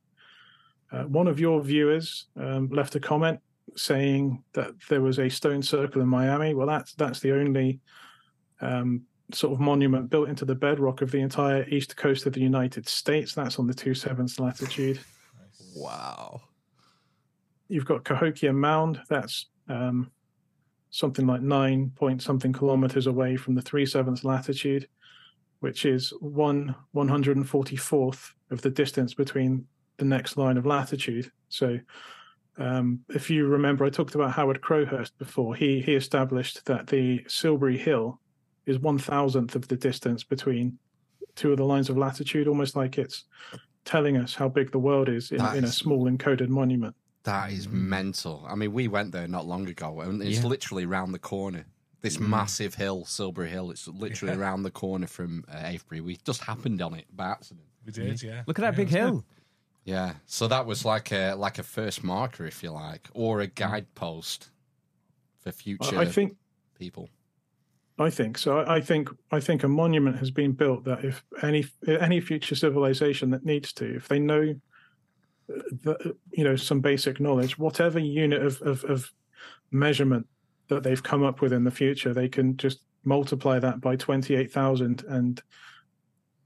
[0.92, 3.40] Uh, one of your viewers um, left a comment
[3.76, 6.54] saying that there was a stone circle in Miami.
[6.54, 7.80] Well, that's that's the only
[8.60, 9.02] um,
[9.32, 12.88] sort of monument built into the bedrock of the entire east coast of the United
[12.88, 13.34] States.
[13.34, 15.00] That's on the two sevenths latitude.
[15.74, 16.40] wow.
[17.68, 19.00] You've got Cahokia Mound.
[19.08, 20.10] That's um,
[20.90, 24.88] something like nine point something kilometers away from the three sevenths latitude,
[25.60, 29.66] which is one one hundred and forty fourth of the distance between
[29.98, 31.30] the next line of latitude.
[31.48, 31.78] So,
[32.58, 35.54] um, if you remember, I talked about Howard Crowhurst before.
[35.54, 38.20] He he established that the Silbury Hill
[38.66, 40.78] is one thousandth of the distance between
[41.36, 43.24] two of the lines of latitude, almost like it's
[43.84, 46.94] telling us how big the world is in, That in a small encoded monument.
[47.24, 48.44] That is mental.
[48.48, 50.46] I mean, we went there not long ago, and it's Yeah.
[50.48, 51.66] literally round the corner.
[52.02, 54.38] This massive hill, Silbury Hill, it's literally Yeah.
[54.38, 56.00] around the corner from uh, Avebury.
[56.00, 57.66] We just happened on it by accident.
[57.84, 58.42] We did, yeah.
[58.46, 59.24] Look at that Yeah, big it was hill.
[59.84, 63.46] Yeah, so that was like a like a first marker, if you like, or a
[63.46, 64.50] guidepost
[65.38, 66.36] for future I think
[66.78, 67.08] people.
[67.98, 68.64] I think so.
[68.66, 73.30] I think I think a monument has been built that if any any future civilization
[73.30, 74.54] that needs to, if they know,
[75.54, 79.10] uh, the, you know, some basic knowledge, whatever unit of, of of
[79.70, 80.26] measurement
[80.68, 84.34] that they've come up with in the future, they can just multiply that by twenty
[84.34, 85.42] eight thousand, and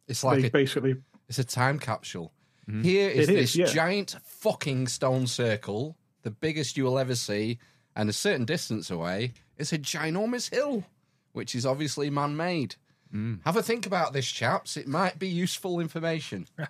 [0.08, 0.96] It's like they a, basically
[1.28, 2.32] it's a time capsule.
[2.68, 2.84] Mhm.
[2.84, 3.66] Here is It is, this yeah.
[3.66, 7.58] giant fucking stone circle, the biggest you will ever see,
[7.94, 10.84] and a certain distance away is a ginormous hill,
[11.32, 12.76] which is obviously man-made.
[13.14, 13.40] Mm.
[13.44, 14.76] Have a think about this, chaps.
[14.76, 16.46] It might be useful information.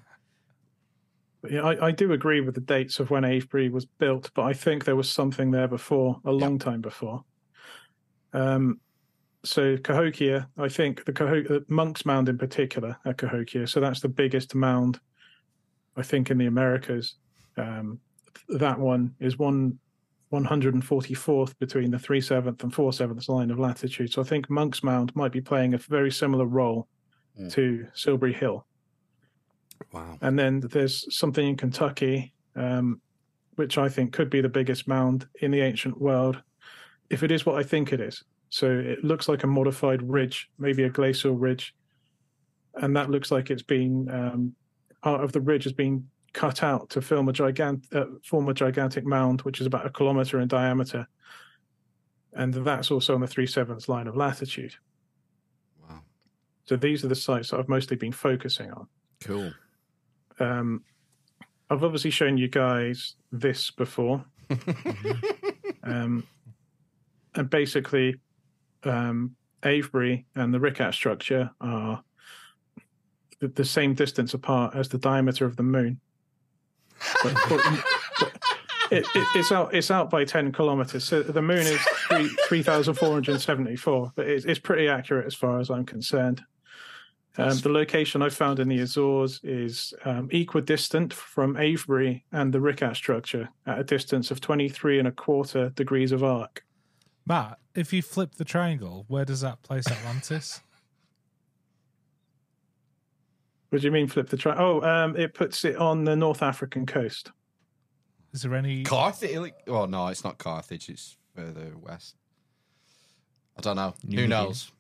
[1.50, 4.54] Yeah, I, I do agree with the dates of when Avebury was built, but I
[4.54, 7.22] think there was something there before, a long time before.
[8.32, 8.80] Um,
[9.44, 14.08] so Cahokia, I think the Cahokia, Monk's Mound in particular at Cahokia, so that's the
[14.08, 15.00] biggest mound,
[15.96, 17.14] I think, in the Americas.
[17.56, 18.00] Um,
[18.48, 19.78] that one is one
[20.32, 24.12] 144th between the 37th and 47th line of latitude.
[24.12, 26.88] So I think Monk's Mound might be playing a very similar role
[27.38, 27.52] Mm.
[27.52, 28.64] to Silbury Hill.
[29.92, 30.18] Wow.
[30.20, 33.00] And then there's something in Kentucky, um,
[33.56, 36.40] which I think could be the biggest mound in the ancient world,
[37.10, 38.22] if it is what I think it is.
[38.50, 41.74] So it looks like a modified ridge, maybe a glacial ridge,
[42.74, 44.54] and that looks like it's been um,
[45.04, 48.54] part of the ridge has been cut out to film a gigant, uh, form a
[48.54, 51.06] gigantic mound, which is about a kilometer in diameter,
[52.32, 54.74] and that's also on the three sevenths line of latitude.
[55.86, 56.00] Wow.
[56.64, 58.88] So these are the sites that I've mostly been focusing on.
[59.22, 59.52] Cool.
[60.40, 60.82] Um,
[61.68, 64.24] I've obviously shown you guys this before.
[65.82, 66.26] um,
[67.34, 68.16] and basically,
[68.84, 72.02] um, Avebury and the Richat structure are
[73.40, 76.00] the, the same distance apart as the diameter of the moon.
[77.22, 77.84] But, but-
[78.20, 78.32] but
[78.90, 79.74] it, it, it's out.
[79.74, 81.04] It's out by ten kilometers.
[81.04, 81.80] So the moon is
[82.48, 84.12] three thousand four hundred seventy four.
[84.14, 86.42] But it's, it's pretty accurate as far as I'm concerned.
[87.36, 92.60] Um, the location I found in the Azores is um, equidistant from Avebury and the
[92.60, 96.62] Richat structure at a distance of 23 and a quarter degrees of arc.
[97.26, 100.60] Matt, if you flip the triangle, where does that place Atlantis?
[103.74, 104.56] What do you mean flip the track?
[104.60, 107.32] Oh, um, it puts it on the North African coast.
[108.32, 108.84] Is there any?
[108.84, 109.52] Carthage?
[109.66, 110.88] Oh no, it's not Carthage.
[110.88, 112.14] It's further west.
[113.58, 113.94] I don't know.
[114.08, 114.70] Who knows?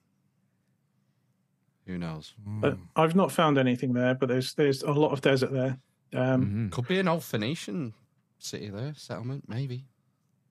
[1.88, 2.34] Who knows?
[2.46, 5.76] But I've not found anything there, but there's there's a lot of desert there.
[6.14, 6.70] Um, Mhm.
[6.70, 7.94] Could be an old Phoenician
[8.38, 9.86] city there, settlement, maybe.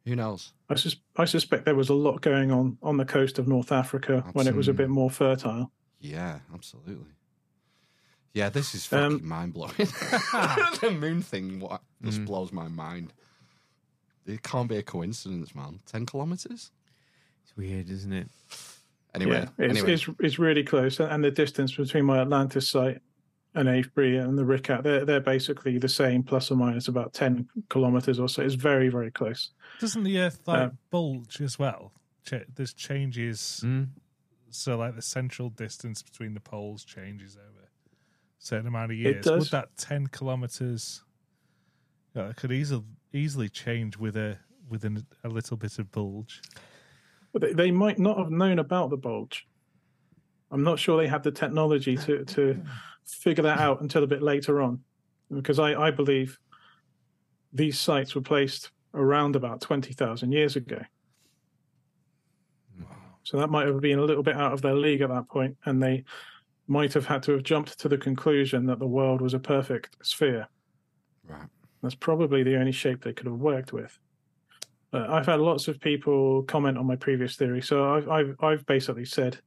[0.06, 0.51] Who knows?
[0.67, 3.71] I, sus- I suspect there was a lot going on on the coast of North
[3.71, 5.71] Africa when it was a bit more fertile.
[6.01, 7.08] Yeah, absolutely.
[8.34, 9.74] Yeah, this is Um, fucking mind blowing.
[9.78, 12.26] the moon thing what, just Mm.
[12.26, 13.13] blows my mind.
[14.26, 15.82] It can't be a coincidence, man.
[15.86, 16.72] Ten kilometers.
[17.43, 18.30] It's weird, isn't it?
[19.13, 22.67] Anyway, yeah, it's, anyway, it's it's really close, and- and the distance between my Atlantis
[22.67, 23.00] site
[23.54, 27.48] and Avebury and the Richat, they're they're basically the same, plus or minus about ten
[27.69, 28.41] kilometers or so.
[28.41, 29.52] It's very very close.
[29.80, 31.91] Doesn't the Earth like Uh, bulge as well?
[32.26, 33.89] Ch- there's changes, Mm.
[34.50, 37.62] so like the central distance between the poles changes over a
[38.43, 39.23] certain amount of years.
[39.23, 39.39] does.
[39.39, 41.03] Would that ten kilometers?
[42.15, 44.38] Yeah, it could easily easily change with a
[44.69, 46.41] within a little bit of bulge.
[47.32, 49.47] But they, they might not have known about the bulge.
[50.51, 52.62] I'm not sure they had the technology to to
[53.06, 54.82] figure that out until a bit later on,
[55.32, 56.38] because I I believe
[57.53, 60.82] these sites were placed around about twenty thousand years ago.
[63.23, 65.56] So that might have been a little bit out of their league at that point,
[65.65, 66.03] and they
[66.67, 69.97] might have had to have jumped to the conclusion that the world was a perfect
[70.02, 70.47] sphere.
[71.28, 71.47] right.
[71.82, 73.99] That's probably the only shape they could have worked with.
[74.91, 78.65] But I've had lots of people comment on my previous theory, so I've I've, I've
[78.65, 79.38] basically said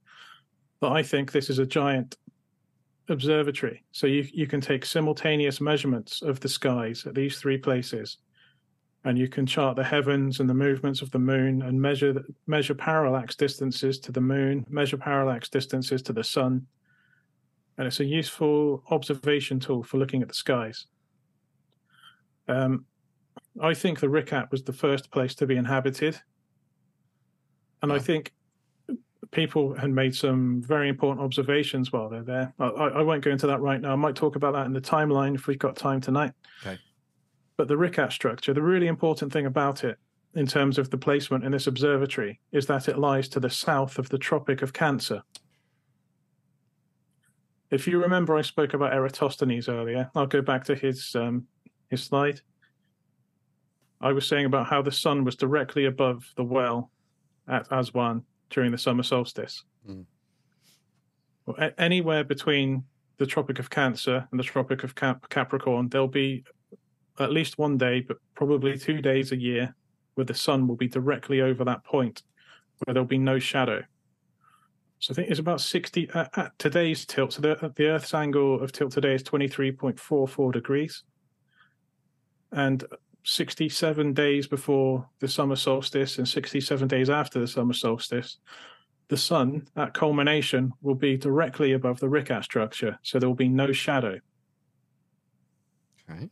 [0.82, 2.16] that I think this is a giant
[3.08, 3.84] observatory.
[3.92, 8.18] So you you can take simultaneous measurements of the skies at these three places,
[9.04, 12.74] and you can chart the heavens and the movements of the moon, and measure measure
[12.74, 16.66] parallax distances to the moon, measure parallax distances to the sun,
[17.78, 20.86] and it's a useful observation tool for looking at the skies.
[22.48, 22.84] Um,
[23.60, 26.20] I think the Richat was the first place to be inhabited.
[27.82, 28.32] And I think
[29.30, 32.54] people had made some very important observations while they're there.
[32.58, 33.92] I, I won't go into that right now.
[33.92, 36.32] I might talk about that in the timeline if we've got time tonight.
[36.62, 36.78] Okay.
[37.56, 39.98] But the Richat structure, the really important thing about it
[40.34, 43.98] in terms of the placement in this observatory is that it lies to the south
[43.98, 45.22] of the Tropic of Cancer.
[47.70, 50.10] If you remember, I spoke about Eratosthenes earlier.
[50.14, 51.46] I'll go back to his um,
[51.90, 52.40] his slide.
[54.00, 56.90] I was saying about how the sun was directly above the well
[57.48, 59.64] at Aswan during the summer solstice.
[59.88, 60.04] Mm.
[61.46, 62.84] Well, anywhere between
[63.18, 66.44] the Tropic of Cancer and the Tropic of Cap- Capricorn, there'll be
[67.18, 69.74] at least one day, but probably two days a year,
[70.14, 72.22] where the sun will be directly over that point,
[72.84, 73.82] where there'll be no shadow.
[74.98, 77.34] So I think it's about 60 uh, at today's tilt.
[77.34, 81.02] So the, the Earth's angle of tilt today is 23.44 degrees.
[82.52, 82.84] And
[83.24, 88.38] 67 days before the summer solstice and 67 days after the summer solstice,
[89.08, 92.98] the sun at culmination will be directly above the Richat structure.
[93.02, 94.18] So there will be no shadow.
[96.08, 96.28] Okay.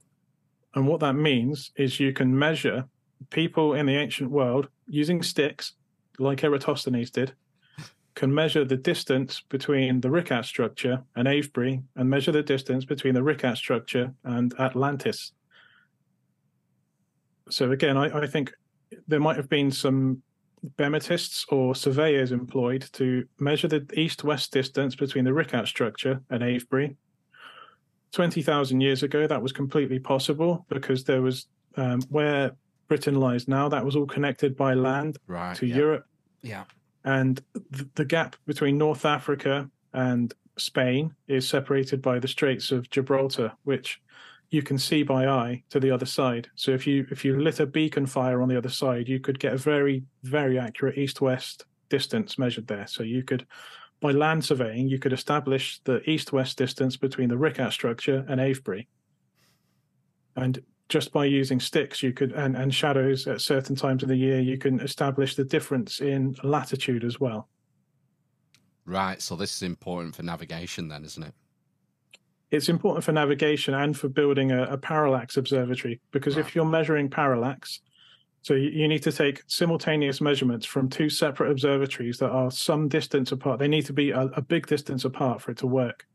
[0.75, 2.85] And what that means is you can measure
[3.31, 5.75] people in the ancient world using sticks,
[6.19, 7.35] like Eratosthenes did,
[8.15, 13.15] can measure the distance between the Richat structure and Avebury and measure the distance between
[13.15, 15.33] the Richat structure and Atlantis.
[17.51, 18.53] So again, I, I think
[19.09, 20.23] there might have been some
[20.79, 26.97] bematists or surveyors employed to measure the east-west distance between the Richat structure and Avebury.
[28.13, 32.53] Twenty thousand years ago, that was completely possible because there was um, where
[32.87, 33.69] Britain lies now.
[33.69, 35.57] That was all connected by land Right.
[35.57, 35.77] to yeah.
[35.77, 36.05] Europe
[36.41, 36.65] Yeah.
[37.05, 37.43] And
[37.73, 43.53] th- the gap between North Africa and Spain is separated by the Straits of Gibraltar,
[43.65, 44.01] which
[44.51, 46.49] you can see by eye to the other side.
[46.55, 49.39] So if you if you lit a beacon fire on the other side, you could
[49.39, 52.87] get a very very accurate east-west distance measured there.
[52.87, 53.47] So you could
[54.01, 58.87] by land surveying, you could establish the east-west distance between the Richat structure and Avebury.
[60.37, 60.61] And
[60.97, 64.39] just by using sticks you could and, and shadows at certain times of the year
[64.41, 67.49] you can establish the difference in latitude as well
[68.87, 69.21] Right.
[69.23, 71.35] So this is important for navigation, then, isn't it?
[72.51, 76.47] it's important for navigation and for building a, a parallax observatory because Right.
[76.47, 77.81] if you're measuring parallax
[78.43, 82.89] so you, you need to take simultaneous measurements from two separate observatories that are some
[82.89, 86.07] distance apart they need to be a, a big distance apart for it to work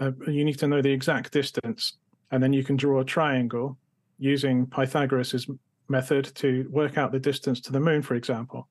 [0.00, 1.98] uh, you need to know the exact distance
[2.32, 3.78] and then you can draw a triangle
[4.18, 5.46] using pythagoras's
[5.88, 8.68] method to work out the distance to the moon for example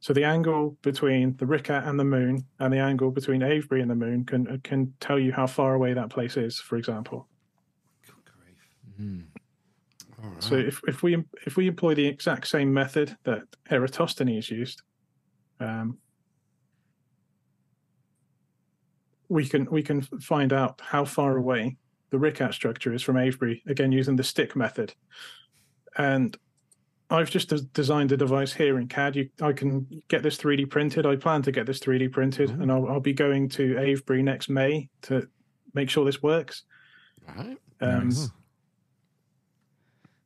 [0.00, 3.90] so the angle between the Richat and the moon and the angle between Avebury and
[3.90, 7.26] the moon can can tell you how far away that place is, for example.
[8.06, 8.70] Good grief.
[10.40, 14.82] So if, if we if we employ the exact same method that Eratosthenes used,
[15.58, 15.98] um,
[19.28, 21.76] we can we can find out how far away
[22.10, 24.94] the Richat structure is from Avebury again using the stick method.
[25.96, 26.36] And
[27.10, 29.16] I've just des- designed a device here in CAD.
[29.16, 31.06] You, I can get this 3D printed.
[31.06, 32.60] I plan to get this 3D printed, Ooh.
[32.62, 35.26] and I'll, I'll be going to Avebury next May to
[35.74, 36.64] make sure this works.
[37.36, 37.56] right.
[37.80, 38.30] Um, Nice.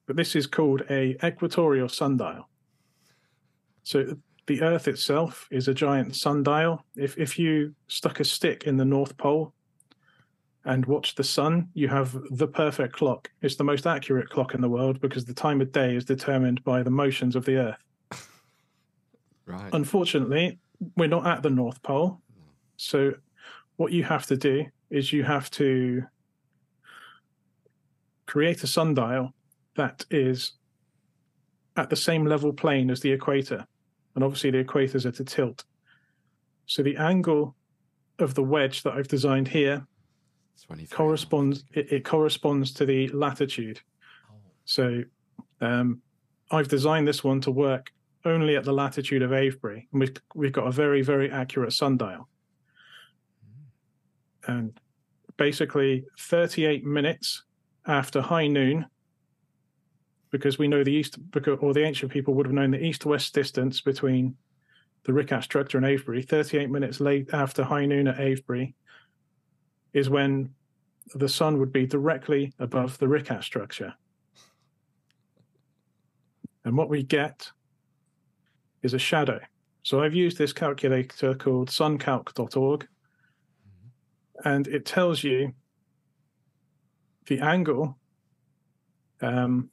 [0.07, 2.49] but this is called a equatorial sundial.
[3.83, 4.17] So
[4.47, 6.85] the Earth itself is a giant sundial.
[6.97, 9.55] If if you stuck a stick in the North Pole
[10.65, 13.31] and watch the sun, you have the perfect clock.
[13.43, 16.63] It's the most accurate clock in the world because the time of day is determined
[16.63, 17.85] by the motions of the Earth.
[19.45, 19.75] Right.
[19.75, 20.61] Unfortunately,
[20.97, 22.21] we're not at the North Pole.
[22.77, 23.13] So,
[23.75, 26.05] what you have to do is you have to
[28.27, 29.35] create a sundial
[29.75, 30.53] that is
[31.77, 33.67] at the same level plane as the equator.
[34.15, 35.65] And obviously, the equator's at a tilt.
[36.67, 37.57] So, the angle
[38.21, 39.92] of the wedge that I've designed here 23.
[40.91, 43.81] Corresponds it, it corresponds to the latitude.
[44.65, 45.03] So
[45.61, 46.01] um,
[46.51, 47.93] I've designed this one to work
[48.25, 52.29] only at the latitude of Avebury, and we've we've got a very very accurate sundial.
[54.47, 54.79] And
[55.37, 57.45] basically, 38 minutes
[57.87, 58.87] after high noon,
[60.31, 63.35] because we know the east, because, or the ancient people would have known the east-west
[63.35, 64.35] distance between
[65.05, 66.23] the Richat structure and Avebury.
[66.23, 68.75] 38 minutes late after high noon at Avebury
[69.93, 70.51] is when
[71.15, 73.95] the sun would be directly above the Richat structure.
[76.65, 77.51] And what we get
[78.83, 79.41] is a shadow.
[79.83, 82.87] So I've used this calculator called suncalc.org,
[84.45, 85.53] and it tells you
[87.27, 87.99] the angle
[89.21, 89.71] um,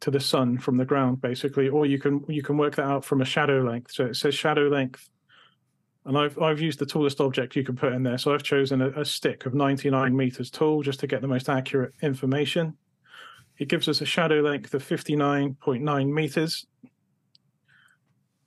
[0.00, 3.04] to the sun from the ground, basically, or you can you can work that out
[3.04, 3.92] from a shadow length.
[3.92, 5.08] So it says shadow length
[6.04, 8.18] and I've I've used the tallest object you can put in there.
[8.18, 11.48] So I've chosen a, a stick of 99 meters tall just to get the most
[11.48, 12.76] accurate information.
[13.58, 16.66] It gives us a shadow length of 59.9 meters,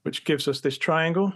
[0.02, 1.32] which gives us this triangle.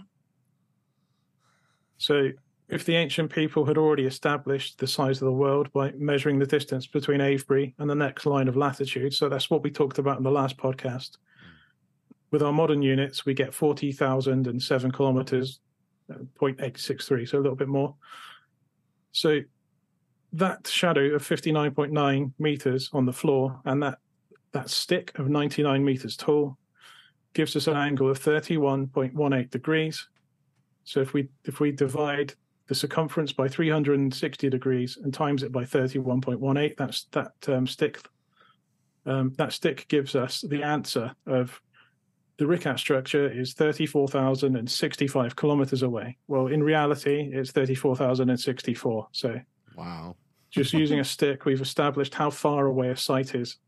[1.96, 2.30] So
[2.68, 6.46] if the ancient people had already established the size of the world by measuring the
[6.46, 10.18] distance between Avebury and the next line of latitude, so that's what we talked about
[10.18, 11.16] in the last podcast.
[12.30, 15.60] With our modern units, we get 40,007 kilometers
[16.40, 17.94] 0.863, so a little bit more.
[19.12, 19.40] So
[20.32, 23.98] that shadow of 59.9 meters on the floor and that
[24.52, 26.56] that stick of 99 meters tall
[27.34, 30.08] gives us an angle of 31.18 degrees.
[30.84, 32.34] So if we if we divide
[32.66, 38.00] the circumference by 360 degrees and times it by 31.18, that's that um, stick
[39.06, 41.60] um, that stick gives us the answer of
[42.40, 46.16] the Richat structure is 34,065 kilometers away.
[46.26, 49.08] Well, in reality, it's 34,064.
[49.12, 49.38] So
[49.76, 50.16] Wow.
[50.48, 53.58] just using a stick, we've established how far away a site is.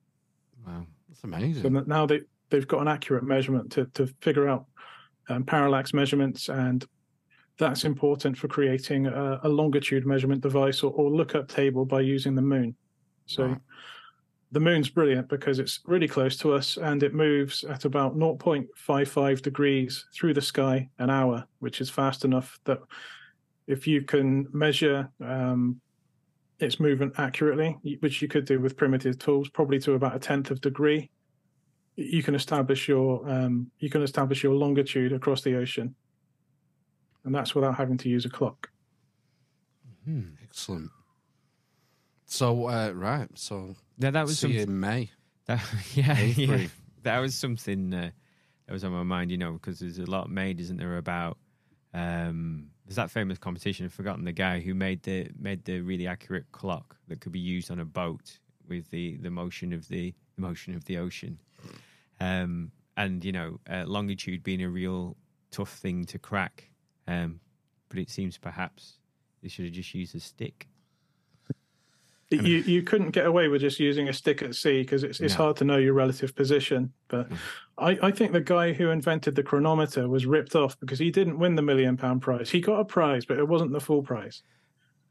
[0.66, 0.86] Wow.
[1.06, 1.62] That's amazing.
[1.62, 4.64] So now they, they've got an accurate measurement to, to figure out
[5.28, 6.48] um, parallax measurements.
[6.48, 6.82] And
[7.58, 12.34] that's important for creating a, a longitude measurement device or, or lookup table by using
[12.34, 12.74] the moon.
[13.26, 13.58] So Right.
[14.52, 19.42] The moon's brilliant because it's really close to us and it moves at about 0.55
[19.42, 22.78] degrees through the sky an hour, which is fast enough that
[23.66, 25.80] if you can measure um,
[26.60, 30.50] its movement accurately, which you could do with primitive tools, probably to about a tenth
[30.50, 31.10] of degree,
[31.96, 35.94] you can establish your um, you can establish your longitude across the ocean,
[37.24, 38.70] and that's without having to use a clock.
[40.42, 40.90] Excellent.
[42.24, 44.62] So uh, right, so Yeah, that was see something.
[44.62, 45.10] in May.
[45.46, 45.62] That,
[45.94, 46.66] yeah, yeah,
[47.02, 48.10] that was something uh,
[48.66, 49.30] that was on my mind.
[49.30, 51.38] You know, because there's a lot made, isn't there, about
[51.94, 53.86] um, there's that famous competition.
[53.86, 57.40] I've forgotten the guy who made the made the really accurate clock that could be
[57.40, 58.38] used on a boat
[58.68, 61.38] with the the motion of the, the motion of the ocean.
[62.20, 65.16] Um, and you know, uh, longitude being a real
[65.50, 66.70] tough thing to crack.
[67.06, 67.40] Um,
[67.88, 68.98] but it seems perhaps
[69.42, 70.68] they should have just used a stick.
[72.36, 75.34] You you couldn't get away with just using a stick at sea because it's it's
[75.34, 75.44] No.
[75.44, 76.92] hard to know your relative position.
[77.08, 77.28] But
[77.78, 81.38] I, I think the guy who invented the chronometer was ripped off because he didn't
[81.38, 82.50] win the million pound prize.
[82.50, 84.42] He got a prize, but it wasn't the full prize.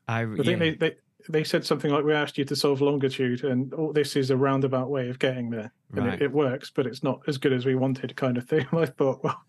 [0.07, 0.43] I, I yeah.
[0.43, 0.95] think they, they
[1.29, 4.35] they said something like we asked you to solve longitude and oh, this is a
[4.37, 5.71] roundabout way of getting there.
[5.95, 6.13] And Right.
[6.15, 8.65] it, it works, but it's not as good as we wanted kind of thing.
[8.73, 9.39] I thought, well,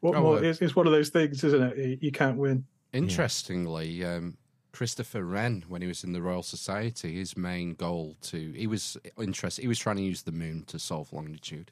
[0.00, 0.32] what Oh, more?
[0.34, 0.44] well.
[0.44, 1.76] It's, it's one of those things, isn't it?
[1.78, 2.64] You, you can't win.
[2.92, 4.36] Interestingly, um,
[4.72, 8.96] Christopher Wren, when he was in the Royal Society, his main goal to he was
[9.18, 9.62] interested.
[9.62, 11.70] He was trying to use the moon to solve longitude.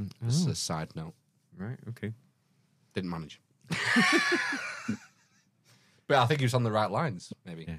[0.00, 1.14] Mm, As Oh, a side note,
[1.56, 2.12] right, okay.
[2.94, 3.40] didn't manage.
[6.06, 7.32] but I think he was on the right lines.
[7.44, 7.64] Maybe.
[7.66, 7.76] Yeah.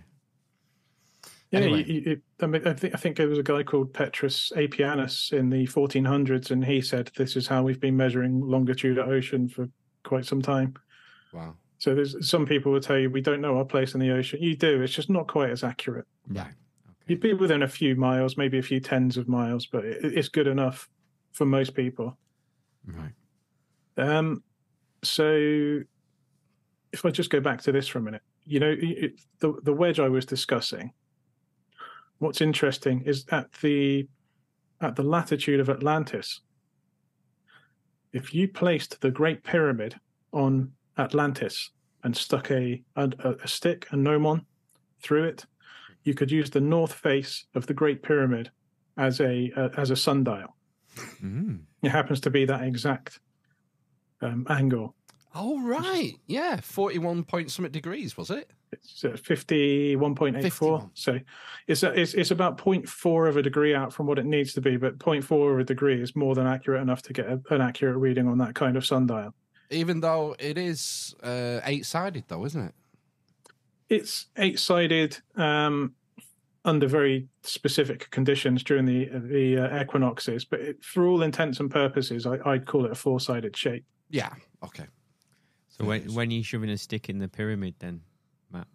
[1.51, 1.83] Yeah, Anyway.
[1.87, 5.31] you, you, I mean, I think I think there was a guy called Petrus Apianus
[5.31, 9.47] in the 1400s, and he said this is how we've been measuring longitude at ocean
[9.47, 9.69] for
[10.03, 10.73] quite some time.
[11.31, 11.55] Wow.
[11.77, 14.41] So there's some people will tell you we don't know our place in the ocean.
[14.41, 14.81] You do.
[14.81, 16.05] It's just not quite as accurate.
[16.27, 16.53] Right.
[17.07, 20.47] You'd be within a few miles, maybe a few tens of miles, but it's good
[20.47, 20.89] enough
[21.33, 22.17] for most people.
[22.87, 23.11] Right.
[23.97, 24.43] Um,
[25.03, 25.81] so
[26.91, 29.73] if I just go back to this for a minute, you know, it, the the
[29.73, 30.93] wedge I was discussing.
[32.19, 34.07] What's interesting is at the
[34.81, 36.41] at the latitude of Atlantis.
[38.13, 39.99] If you placed the Great Pyramid
[40.31, 41.71] on Atlantis
[42.03, 43.11] and stuck a a,
[43.43, 44.45] a stick, a gnomon,
[45.01, 45.45] through it,
[46.03, 48.51] you could use the north face of the Great Pyramid
[48.97, 50.55] as a uh, as a sundial.
[51.21, 51.61] Mm.
[51.83, 53.19] It happens to be that exact
[54.21, 54.95] um, angle.
[55.33, 58.51] Oh right, yeah, forty-one point something degrees was it?
[58.71, 60.41] It's uh, 51.84.
[60.41, 60.89] 51.
[60.95, 61.19] So
[61.67, 64.61] it's, a, it's it's about 0.4 of a degree out from what it needs to
[64.61, 67.61] be, but 0.4 of a degree is more than accurate enough to get a, an
[67.61, 69.33] accurate reading on that kind of sundial.
[69.71, 72.73] Even though it is uh, eight-sided, though, isn't it?
[73.89, 75.93] It's eight sided um,
[76.63, 81.69] under very specific conditions during the the uh, equinoxes, but it, for all intents and
[81.69, 83.85] purposes, I, I'd call it a four sided shape.
[84.09, 84.33] Yeah.
[84.63, 84.85] Okay.
[85.69, 88.01] So when when you shoving a stick in the pyramid, then
[88.51, 88.67] Matt?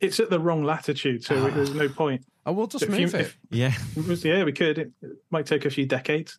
[0.00, 2.22] It's at the wrong latitude, so there's no point.
[2.44, 3.20] Oh, we'll just If you- move it.
[3.22, 3.72] if- Yeah.
[4.24, 4.78] yeah, we could.
[4.78, 6.38] It, it might take a few decades.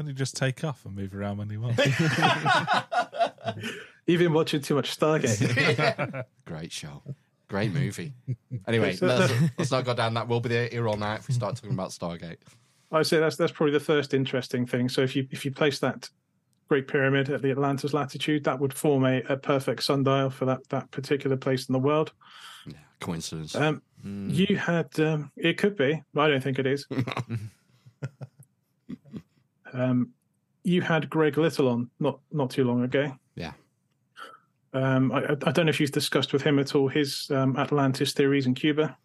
[0.00, 1.86] Then he just take off and move around when he wants.
[4.06, 6.24] You've been watching too much Stargate.
[6.46, 7.02] Great show.
[7.48, 8.14] Great movie.
[8.66, 10.26] Anyway, let's, let's not go down that.
[10.26, 12.38] We'll be there here all night if we start talking about Stargate.
[12.90, 14.88] I'd say that's that's probably the first interesting thing.
[14.88, 16.08] So if you if you place that
[16.70, 20.66] Great Pyramid at the Atlantis latitude, that would form a, a perfect sundial for that
[20.70, 22.12] that particular place in the world.
[22.66, 23.54] Yeah, coincidence.
[23.54, 26.86] Um, You had um, it could be, but I don't think it is.
[29.72, 30.10] um,
[30.64, 33.12] you had Greg Little on not not too long ago.
[33.34, 33.52] Yeah.
[34.72, 37.56] Um, I, I I don't know if you've discussed with him at all his um,
[37.56, 38.96] Atlantis theories in Cuba.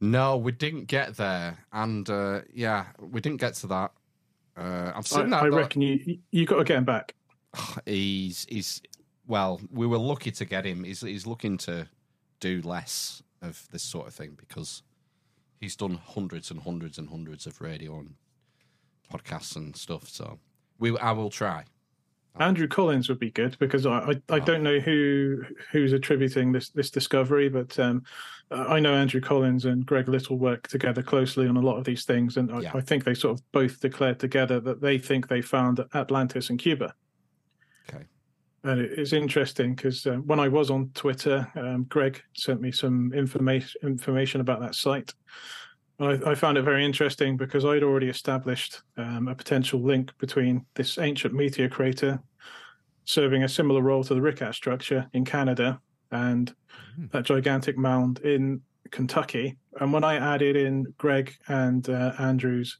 [0.00, 3.92] No, we didn't get there, and uh, yeah, we didn't get to that.
[4.56, 5.42] Uh, I've I, seen that.
[5.42, 7.14] I reckon you you got to get him back.
[7.86, 8.82] he's he's
[9.26, 10.84] well, we were lucky to get him.
[10.84, 11.88] He's he's looking to
[12.40, 14.82] do less of this sort of thing because
[15.60, 18.14] he's done hundreds and hundreds and hundreds of radio and
[19.12, 20.08] podcasts and stuff.
[20.08, 20.38] So
[20.78, 21.64] we I will try.
[22.40, 26.70] Andrew Collins would be good because I, I, I don't know who who's attributing this
[26.70, 28.04] this discovery, but um,
[28.50, 32.04] I know Andrew Collins and Greg Little work together closely on a lot of these
[32.06, 32.70] things, and I, Yeah.
[32.74, 36.56] I think they sort of both declared together that they think they found Atlantis in
[36.56, 36.94] Cuba.
[37.88, 38.04] Okay.
[38.64, 42.72] And it- it's interesting because uh, when I was on Twitter, um, Greg sent me
[42.72, 45.12] some information information about that site.
[46.02, 50.66] I, I found it very interesting because I'd already established um, a potential link between
[50.74, 52.20] this ancient meteor crater
[53.04, 55.80] serving a similar role to the Richat structure in Canada
[56.10, 56.54] and
[57.10, 59.56] that gigantic mound in Kentucky.
[59.80, 62.78] And when I added in Greg and uh, Andrew's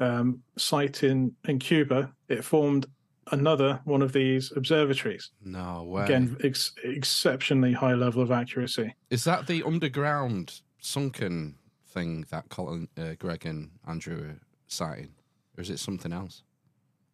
[0.00, 2.86] um, site in in Cuba, it formed
[3.30, 5.30] another one of these observatories.
[5.44, 6.04] No way.
[6.04, 8.94] Again, ex- exceptionally high level of accuracy.
[9.10, 11.56] Is that the underground sunken
[11.94, 15.12] thing that Colin, uh, Greg, and Andrew are sighting?
[15.56, 16.42] Or is it something else?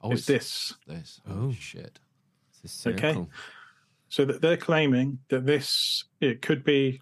[0.00, 0.74] Oh, it's this.
[0.86, 1.20] This.
[1.28, 1.52] Oh, Oh.
[1.52, 2.00] shit.
[2.64, 3.26] It's a Okay.
[4.08, 7.00] So that they're claiming that this it could be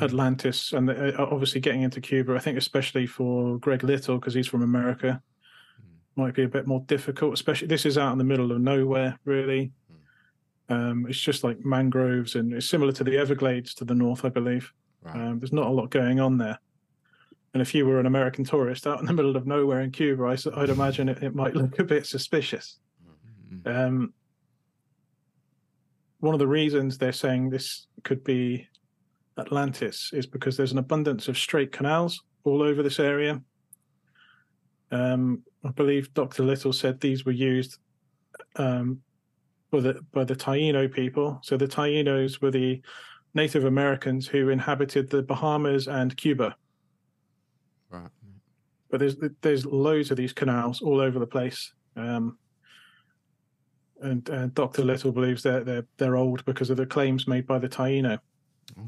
[0.00, 2.34] Atlantis, and uh, obviously getting into Cuba.
[2.34, 5.22] I think especially for Greg Little because he's from America,
[6.16, 7.32] might be a bit more difficult.
[7.34, 9.72] Especially this is out in the middle of nowhere, really.
[10.68, 14.28] Um, it's just like mangroves, and it's similar to the Everglades to the north, I
[14.30, 14.72] believe.
[15.02, 15.16] Right.
[15.16, 16.58] Um, there's not a lot going on there.
[17.52, 20.24] And if you were an American tourist out in the middle of nowhere in Cuba,
[20.24, 22.78] I, would imagine it, it might look a bit suspicious.
[23.52, 23.86] Mm.
[23.86, 24.14] Um,
[26.20, 28.66] one of the reasons they're saying this could be
[29.38, 33.40] Atlantis is because there's an abundance of straight canals all over this area.
[34.90, 36.42] Um, I believe Dr.
[36.42, 37.78] Little said these were used
[38.56, 39.00] um,
[39.70, 41.40] by the by the Taino people.
[41.42, 42.82] So the Tainos were the
[43.34, 46.54] Native Americans who inhabited the Bahamas and Cuba.
[48.92, 51.72] But there's there's loads of these canals all over the place.
[51.96, 52.38] Um,
[54.02, 54.84] and uh, Dr.
[54.84, 58.18] Little believes they're, they're they're old because of the claims made by the Taino.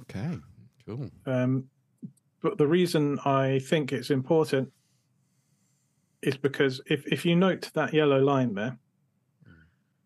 [0.03, 0.39] Okay.
[0.87, 1.11] Cool.
[1.27, 1.65] Um,
[2.43, 4.71] but the reason I think it's important
[6.21, 8.79] is because if, if you note that yellow line there,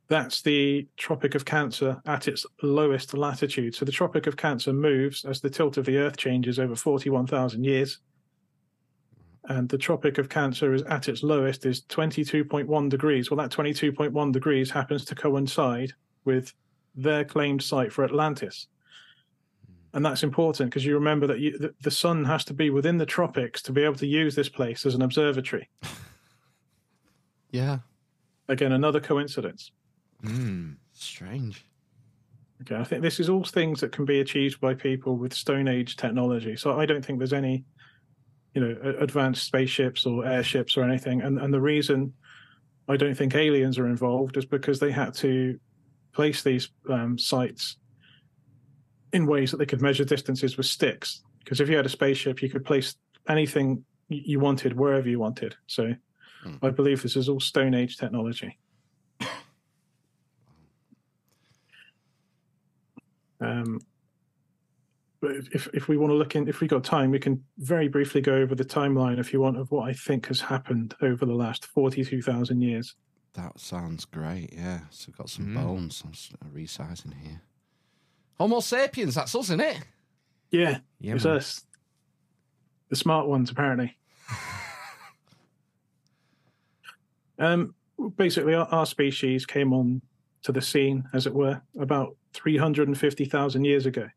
[0.09, 3.75] that's the Tropic of Cancer at its lowest latitude.
[3.75, 7.65] So the Tropic of Cancer moves as the tilt of the Earth changes over 41,000
[7.65, 7.99] years.
[9.45, 13.31] And the Tropic of Cancer is at its lowest is 22.1 degrees.
[13.31, 15.93] Well, that 22.1 degrees happens to coincide
[16.25, 16.53] with
[16.95, 18.67] their claimed site for Atlantis
[19.95, 22.99] and that's important because you remember that you, the, the sun has to be within
[22.99, 25.69] the tropics to be able to use this place as an observatory.
[27.51, 27.79] Yeah.
[28.49, 29.73] Again, another coincidence.
[30.23, 30.77] Mm.
[30.93, 31.65] Strange.
[32.61, 35.67] Okay, I think this is all things that can be achieved by people with Stone
[35.67, 36.57] Age technology.
[36.57, 37.65] So I don't think there's any,
[38.55, 41.23] you know, advanced spaceships or airships or anything.
[41.23, 42.13] And and the reason
[42.89, 45.59] I don't think aliens are involved is because they had to
[46.13, 47.77] place these um, sites
[49.13, 51.23] in ways that they could measure distances with sticks.
[51.45, 52.97] Because if you had a spaceship, you could place
[53.29, 55.55] anything you wanted wherever you wanted.
[55.67, 55.95] So
[56.43, 56.55] Hmm.
[56.63, 58.59] I believe this is all Stone Age technology.
[63.41, 63.79] Um,
[65.23, 67.89] if- if if we want to look in, if we got time, we can very
[67.89, 71.27] briefly go over the timeline, if you want, of what I think has happened over
[71.27, 72.95] the last forty-two thousand years.
[73.35, 74.53] That sounds great.
[74.53, 74.81] Yeah.
[74.91, 75.55] So we've got some Mm.
[75.55, 76.03] bones.
[76.05, 77.43] I'm resizing here.
[78.39, 79.15] Homo sapiens.
[79.17, 79.85] That's us, isn't it?
[80.51, 81.37] Yeah, Yeah, it's man.
[81.37, 81.67] us,
[82.89, 83.97] the smart ones, apparently.
[87.39, 87.75] um,
[88.17, 90.03] basically, our, our species came on
[90.43, 94.09] to the scene, as it were, about three hundred and fifty thousand years ago.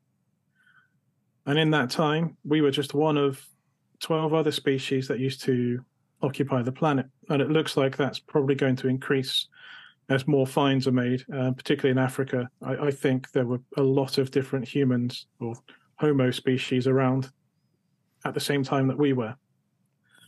[1.45, 3.43] And in that time, we were just one of
[4.01, 5.83] 12 other species that used to
[6.21, 7.07] occupy the planet.
[7.29, 9.47] And it looks like that's probably going to increase
[10.09, 12.49] as more finds are made, uh, particularly in Africa.
[12.61, 15.55] I, I think there were a lot of different humans or
[15.95, 17.29] Homo species around
[18.25, 19.35] at the same time that we were.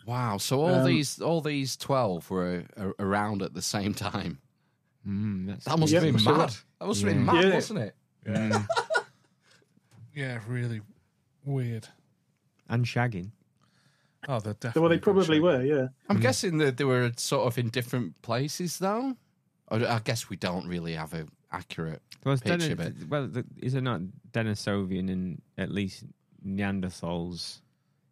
[0.08, 0.38] Wow.
[0.38, 4.40] So all Um, these all these twelve were a- around at the same time.
[5.08, 6.50] Mm, That must Yeah, have been mad.
[6.80, 7.54] That must have been mad, Yeah.
[7.54, 7.96] wasn't it?
[8.26, 8.64] Yeah.
[10.16, 10.82] yeah, really
[11.46, 11.88] weird.
[12.70, 13.32] and shagging.
[14.28, 14.82] Oh, they're definitely.
[14.82, 15.42] Well, they probably shagging.
[15.42, 15.88] were, yeah.
[16.10, 19.16] I'm guessing that they were sort of in different places, though.
[19.70, 22.02] I guess we don't really have a accurate.
[22.24, 23.10] Well, it's Picture Deni- bit.
[23.10, 26.06] well, the, is it not Denisovian and at least
[26.46, 27.60] Neanderthals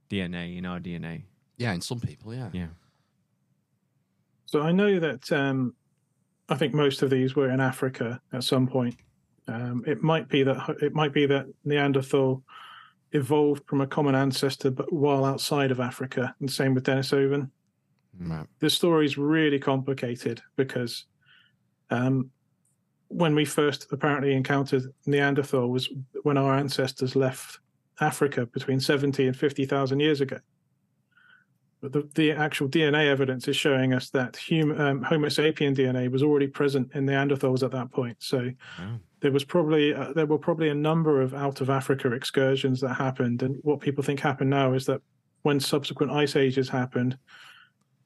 [0.09, 1.23] DNA in our DNA?
[1.57, 2.49] Yeah, in some people, yeah.
[2.51, 2.67] Yeah.
[4.45, 5.75] So I know that um,
[6.49, 8.95] I think most of these were in Africa at some point.
[9.47, 12.43] Um, it might be that it might be that Neanderthal
[13.13, 17.49] evolved from a common ancestor, but while outside of Africa, and same with Denisovan.
[18.19, 18.45] Right.
[18.59, 21.05] the is really complicated because
[21.89, 22.29] um,
[23.07, 25.89] when we first apparently encountered Neanderthal was
[26.23, 27.59] when our ancestors left
[27.99, 30.39] Africa between 70 and 50,000 years ago.
[31.81, 36.11] But the, the actual DNA evidence is showing us that hum, um, Homo sapien DNA
[36.11, 38.17] was already present in Neanderthals at that point.
[38.19, 38.99] So Wow.
[39.21, 42.95] There was probably uh, there were probably a number of out of Africa excursions that
[42.95, 45.01] happened, and what people think happened now is that
[45.43, 47.17] when subsequent ice ages happened,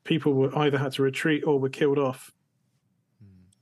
[0.03, 2.31] people were either had to retreat or were killed off.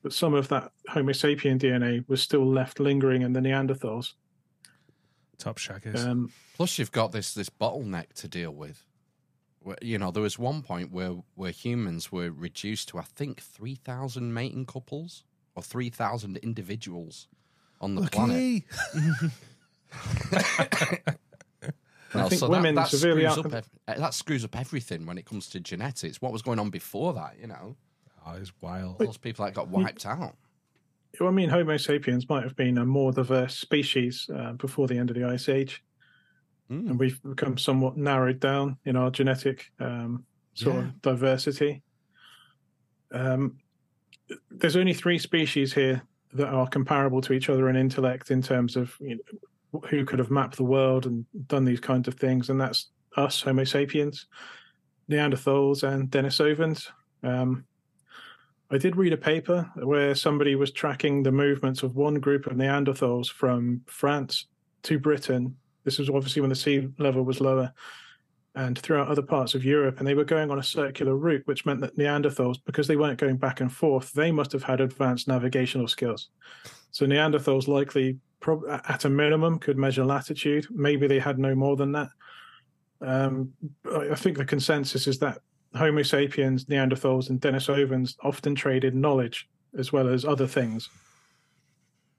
[0.01, 4.13] But some of that Homo sapien DNA was still left lingering in the Neanderthals.
[5.37, 6.05] Top shaggers.
[6.05, 8.83] Um, Plus, you've got this this bottleneck to deal with,
[9.81, 13.75] you know, there was one point where where humans were reduced to I think three
[13.75, 15.23] thousand mating couples
[15.55, 17.27] or three thousand individuals
[17.83, 18.63] on the planet.
[22.13, 23.53] Well, think so women that, that severely screws out- up
[23.87, 26.21] ev- that screws up everything when it comes to genetics.
[26.21, 27.37] What was going on before that?
[27.41, 27.75] You know,
[28.23, 28.99] Oh, it's wild.
[28.99, 30.35] those people that got wiped out.
[31.19, 35.09] I mean, Homo sapiens might have been a more diverse species uh, before the end
[35.09, 35.83] of the Ice Age,
[36.71, 36.91] Mm.
[36.91, 40.23] and we've become somewhat narrowed down in our genetic um,
[40.53, 40.81] sort Yeah.
[40.83, 41.81] of diversity.
[43.11, 43.57] Um,
[44.51, 46.03] there's only three species here
[46.33, 50.19] that are comparable to each other in intellect in terms of you know, who could
[50.19, 54.27] have mapped the world and done these kinds of things, and that's us, Homo sapiens,
[55.09, 56.87] Neanderthals, and Denisovans.
[57.23, 57.65] Um,
[58.71, 62.53] I did read a paper where somebody was tracking the movements of one group of
[62.53, 64.47] Neanderthals from France
[64.83, 65.55] to Britain.
[65.83, 67.73] This was obviously when the sea level was lower
[68.55, 69.97] and throughout other parts of Europe.
[69.97, 73.19] And they were going on a circular route, which meant that Neanderthals, because they weren't
[73.19, 76.29] going back and forth, they must have had advanced navigational skills.
[76.91, 80.67] So Neanderthals likely, prob- at a minimum, could measure latitude.
[80.69, 82.09] Maybe they had no more than that.
[83.01, 83.53] Um,
[83.91, 85.39] I I think the consensus is that
[85.75, 90.89] Homo sapiens, Neanderthals, and Denisovans often traded knowledge as well as other things.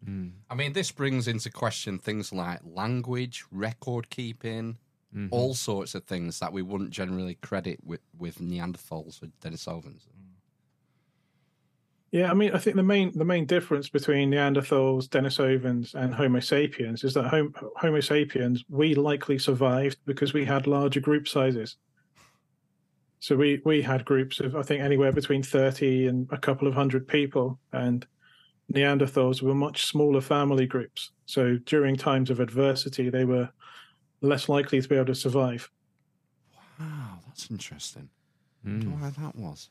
[0.05, 0.32] Mm.
[0.51, 4.78] I mean, this brings into question things like language, record keeping,
[5.15, 5.29] Mhm.
[5.31, 10.07] all sorts of things that we wouldn't generally credit with, with Neanderthals or Denisovans.
[12.11, 16.39] Yeah, I mean, I think the main the main difference between Neanderthals, Denisovans, and Homo
[16.41, 21.77] sapiens is that Hom- Homo sapiens we likely survived because we had larger group sizes.
[23.19, 26.75] So we we had groups of I think anywhere between thirty and a couple of
[26.75, 28.07] hundred people, and
[28.73, 31.11] Neanderthals were much smaller family groups.
[31.27, 33.51] So during times of adversity, they were
[34.25, 35.70] less likely to be able to survive.
[36.79, 38.11] Wow, that's interesting.
[38.64, 38.85] I Mm.
[38.91, 39.70] wonder why that was.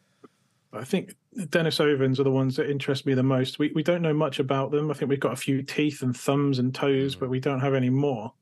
[0.72, 3.60] I think Denisovans are the ones that interest me the most.
[3.60, 4.90] We we don't know much about them.
[4.90, 7.74] I think we've got a few teeth and thumbs and toes, but we don't have
[7.76, 8.34] any more.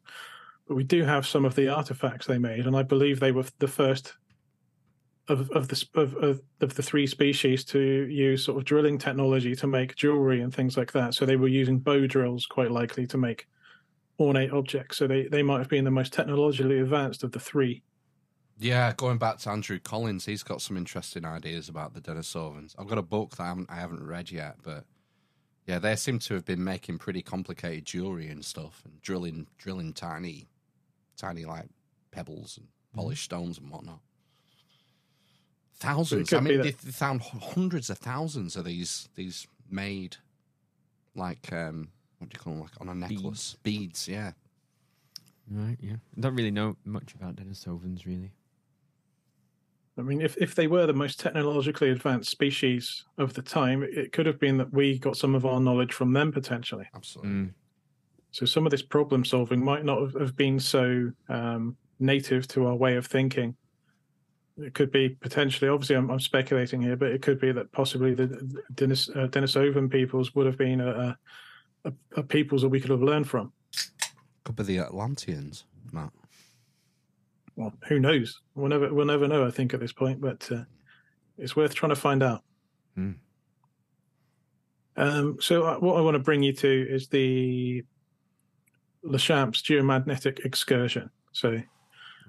[0.68, 3.46] But we do have some of the artifacts they made, and I believe they were
[3.60, 4.14] the first
[5.28, 9.56] of of the of, of, of the three species to use sort of drilling technology
[9.56, 11.14] to make jewelry and things like that.
[11.14, 13.48] So they were using bow drills, quite likely, to make
[14.22, 14.98] ornate objects.
[14.98, 17.84] So they they might have been the most technologically advanced of the three.
[18.60, 22.76] Yeah, going back to Andrew Collins, he's got some interesting ideas about the Denisovans.
[22.78, 24.86] I've got a book that I haven't, I haven't read yet, but
[25.66, 29.94] yeah, they seem to have been making pretty complicated jewelry and stuff, and drilling drilling
[29.94, 30.48] tiny,
[31.18, 31.70] tiny like
[32.12, 34.00] pebbles and polished stones and whatnot.
[35.76, 36.32] Thousands.
[36.32, 40.18] I mean, they found hundreds of thousands of these these made,
[41.16, 41.90] like um,
[42.22, 42.62] what do you call them?
[42.62, 44.08] Like on a necklace, beads.
[44.08, 44.34] yeah.
[45.50, 45.96] Right, yeah.
[46.18, 48.32] I Don't really know much about Denisovans, really.
[49.98, 54.14] I mean, if, if they were the most technologically advanced species of the time, it
[54.14, 56.88] could have been that we got some of our knowledge from them potentially.
[56.96, 57.32] Absolutely.
[57.32, 57.54] Mm.
[58.32, 62.68] So some of this problem solving might not have- have been so um, native to
[62.68, 63.56] our way of thinking.
[64.58, 68.14] It could be potentially, obviously, I'm, I'm speculating here, but it could be that possibly
[68.14, 68.28] the
[68.76, 71.18] Denis, uh, Denisovan peoples would have been a, a,
[71.86, 73.52] a, a peoples that we could have learned from.
[74.44, 76.12] Could be the Atlanteans, Matt.
[77.56, 78.42] Well, who knows?
[78.56, 79.46] We'll never, we'll never know.
[79.46, 80.64] I think at this point, but uh,
[81.38, 82.44] it's worth trying to find out.
[82.96, 83.12] Hmm.
[84.98, 87.84] Um, so, uh, what I want to bring you to is the
[89.06, 91.10] Laschamps geomagnetic excursion.
[91.32, 91.62] So,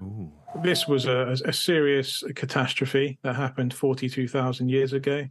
[0.00, 0.30] Ooh.
[0.62, 5.26] this was a, a serious catastrophe that happened 42,000 years ago.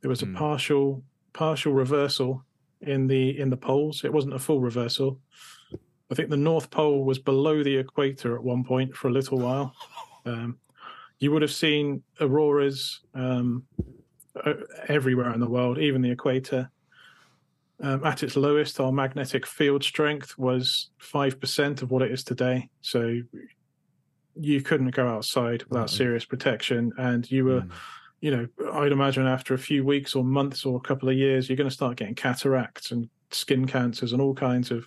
[0.00, 0.36] There was a Hmm.
[0.36, 1.02] partial
[1.32, 2.44] partial reversal
[2.80, 4.04] in the in the poles.
[4.04, 5.20] It wasn't a full reversal.
[6.10, 9.38] I think the North Pole was below the equator at one point for a little
[9.38, 9.74] while.
[10.24, 10.58] Um,
[11.18, 13.64] you would have seen auroras um,
[14.44, 14.54] uh,
[14.88, 16.70] everywhere in the world, even the equator.
[17.80, 22.70] Um, at its lowest, our magnetic field strength was 5% of what it is today.
[22.80, 23.20] So
[24.34, 25.96] you couldn't go outside without Mhm.
[25.96, 26.92] serious protection.
[26.98, 27.70] And you were, Mm.
[28.20, 31.48] You know, I'd imagine after a few weeks or months or a couple of years,
[31.48, 34.84] you're going to start getting cataracts and skin cancers and all kinds of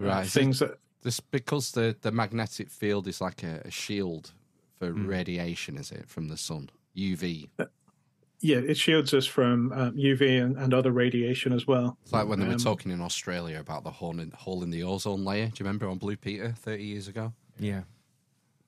[0.00, 0.26] uh, Right.
[0.26, 4.32] so things that This because the the magnetic field is like a, a shield
[4.78, 5.06] for Mm.
[5.08, 6.70] radiation, is it from the sun?
[6.96, 7.48] UV.
[8.40, 11.98] yeah, it shields us from um, UV and, and other radiation as well.
[12.02, 14.70] It's like when they were Um, talking in Australia about the hole in, hole in
[14.70, 15.46] the ozone layer.
[15.46, 17.32] Do you remember on Blue Peter thirty years ago?
[17.58, 17.82] Yeah.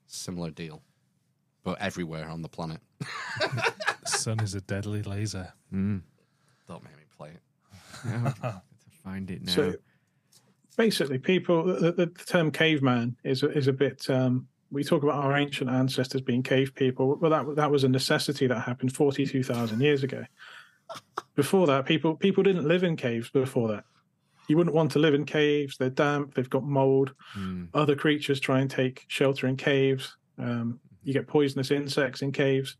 [0.06, 0.82] Similar deal,
[1.64, 2.80] but everywhere on the planet.
[4.02, 5.52] The sun is a deadly laser.
[5.72, 6.02] Mm.
[6.66, 7.42] Don't make me play it.
[8.04, 8.62] Yeah, to
[9.04, 9.52] find it now.
[9.52, 9.74] So
[10.76, 15.22] basically, people the, the term caveman is a- is a bit um, we talk about
[15.22, 17.16] our ancient ancestors being cave people.
[17.20, 20.24] Well, that that was a necessity that happened forty two thousand years ago.
[21.36, 23.30] Before that, people people didn't live in caves.
[23.30, 23.84] Before that,
[24.48, 25.76] you wouldn't want to live in caves.
[25.76, 26.34] They're damp.
[26.34, 27.14] They've got mold.
[27.38, 27.68] Mm.
[27.72, 30.16] Other creatures try and take shelter in caves.
[30.38, 32.76] Um, you get poisonous insects in caves.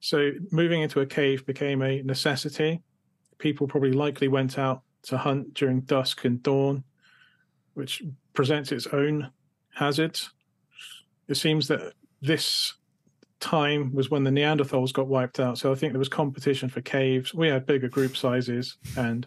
[0.00, 2.82] So moving into a cave became a necessity.
[3.38, 6.84] People probably likely went out to hunt during dusk and dawn,
[7.74, 8.02] which
[8.32, 9.30] presents its own
[9.74, 10.30] hazards.
[11.28, 12.74] It seems that this
[13.40, 15.58] time was when the Neanderthals got wiped out.
[15.58, 17.34] So I think there was competition for caves.
[17.34, 19.26] We had bigger group sizes, and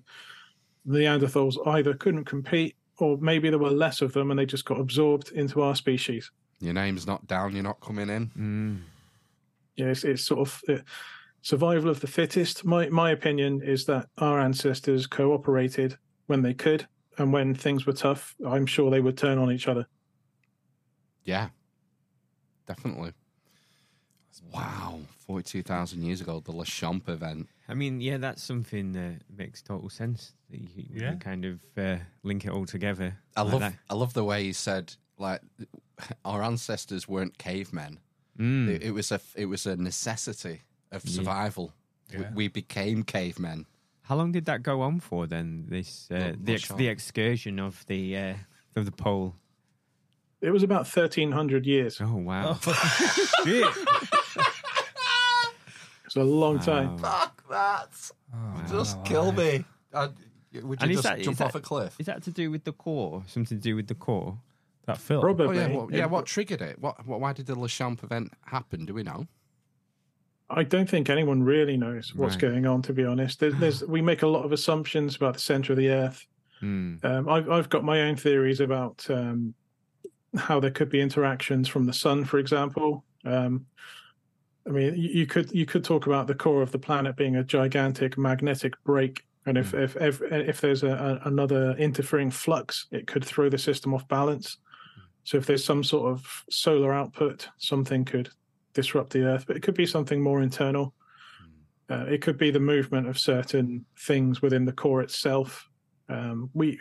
[0.85, 4.65] the Neanderthals either couldn't compete or maybe there were less of them and they just
[4.65, 6.31] got absorbed into our species.
[6.61, 8.27] Your name's not down, you're not coming in.
[8.37, 8.81] Mm.
[9.75, 10.77] Yeah, it's, it's sort of uh,
[11.41, 12.63] survival of the fittest.
[12.63, 15.97] My my opinion is that our ancestors cooperated
[16.27, 16.87] when they could,
[17.17, 19.87] and when things were tough, I'm sure they would turn on each other.
[21.23, 21.49] Yeah,
[22.67, 23.13] definitely.
[24.53, 27.47] Wow, 42,000 years ago, the Laschamp event.
[27.69, 30.33] I mean, yeah, that's something that makes total sense.
[30.49, 31.11] That you, you Yeah.
[31.11, 33.17] can kind of uh, link it all together.
[33.37, 33.73] I like love that.
[33.89, 35.41] I love the way he said like
[36.25, 37.99] our ancestors weren't cavemen.
[38.39, 38.69] Mm.
[38.69, 40.61] It, it was a it was a necessity
[40.91, 41.71] of survival.
[42.13, 42.31] We, Yeah.
[42.33, 43.65] we became cavemen.
[44.03, 45.67] How long did that go on for then?
[45.69, 46.77] This uh, Not the much ex- on.
[46.77, 48.33] the excursion of the uh,
[48.75, 49.35] of the pole.
[50.41, 52.01] It was about 1300 years.
[52.01, 52.59] Oh wow!
[53.45, 53.67] Shit.
[56.05, 56.97] It's a long time.
[56.97, 58.11] Fuck that!
[58.33, 59.63] Oh, Just my kill me.
[59.93, 60.09] Uh,
[60.61, 61.95] would you is just that- is jump that- off a cliff?
[61.99, 63.23] Is that to do with the core?
[63.27, 64.37] Something to do with the core?
[64.85, 65.21] That film.
[65.21, 65.47] Probably.
[65.47, 66.05] Oh yeah, what, yeah.
[66.05, 66.79] What triggered it?
[66.79, 67.19] What, what?
[67.19, 68.85] Why did the Laschamp event happen?
[68.85, 69.27] Do we know?
[70.49, 72.41] I don't think anyone really knows what's Right.
[72.41, 72.81] going on.
[72.83, 75.77] To be honest, there's, there's we make a lot of assumptions about the center of
[75.77, 76.25] the Earth.
[76.61, 77.03] Mm.
[77.05, 79.53] Um, I've I've got my own theories about um,
[80.35, 83.03] how there could be interactions from the sun, for example.
[83.23, 83.65] Um,
[84.67, 87.35] I mean, you, you could you could talk about the core of the planet being
[87.35, 92.87] a gigantic magnetic break, and if if if, if there's a, a, another interfering flux,
[92.91, 94.57] it could throw the system off balance.
[95.23, 98.29] So if there's some sort of solar output, something could
[98.73, 100.93] disrupt the Earth, but it could be something more internal.
[101.89, 105.69] Uh, it could be the movement of certain things within the core itself.
[106.09, 106.79] Um, we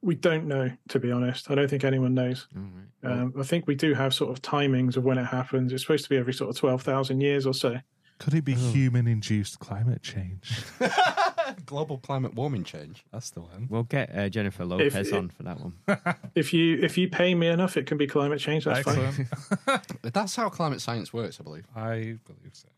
[0.00, 1.50] we don't know, to be honest.
[1.50, 2.46] I don't think anyone knows.
[2.54, 2.62] All
[3.02, 3.12] right.
[3.20, 5.72] Um, I think we do have sort of timings of when it happens.
[5.72, 7.78] It's supposed to be every sort of twelve thousand years or so.
[8.18, 8.70] Could it be Oh.
[8.72, 10.62] human-induced climate change?
[11.66, 13.04] Global climate warming change.
[13.12, 13.66] That's the one.
[13.70, 15.74] We'll get uh, Jennifer Lopez on for that one.
[16.34, 18.64] If you if you pay me enough, it can be climate change.
[18.64, 18.98] That's fine.
[18.98, 20.02] Excellent.
[20.14, 21.66] That's how climate science works, I believe.
[21.74, 22.68] I believe so.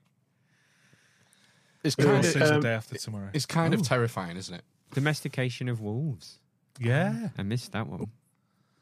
[1.82, 3.30] It's kind of um, day after tomorrow.
[3.32, 3.78] it's kind Oh.
[3.78, 4.62] of terrifying, isn't it?
[4.94, 6.38] Domestication of wolves.
[6.78, 7.30] yeah.
[7.38, 8.10] I missed that one.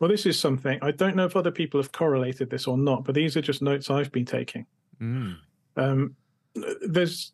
[0.01, 3.05] Well, this is something I don't know if other people have correlated this or not,
[3.05, 4.65] but these are just notes I've been taking.
[5.01, 5.37] Mm.
[5.77, 6.17] Um,
[6.87, 7.33] there's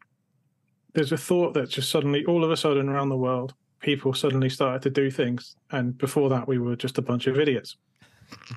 [0.95, 4.49] there's a thought that just suddenly, all of a sudden, around the world, people suddenly
[4.49, 7.77] started to do things, and before that, we were just a bunch of idiots.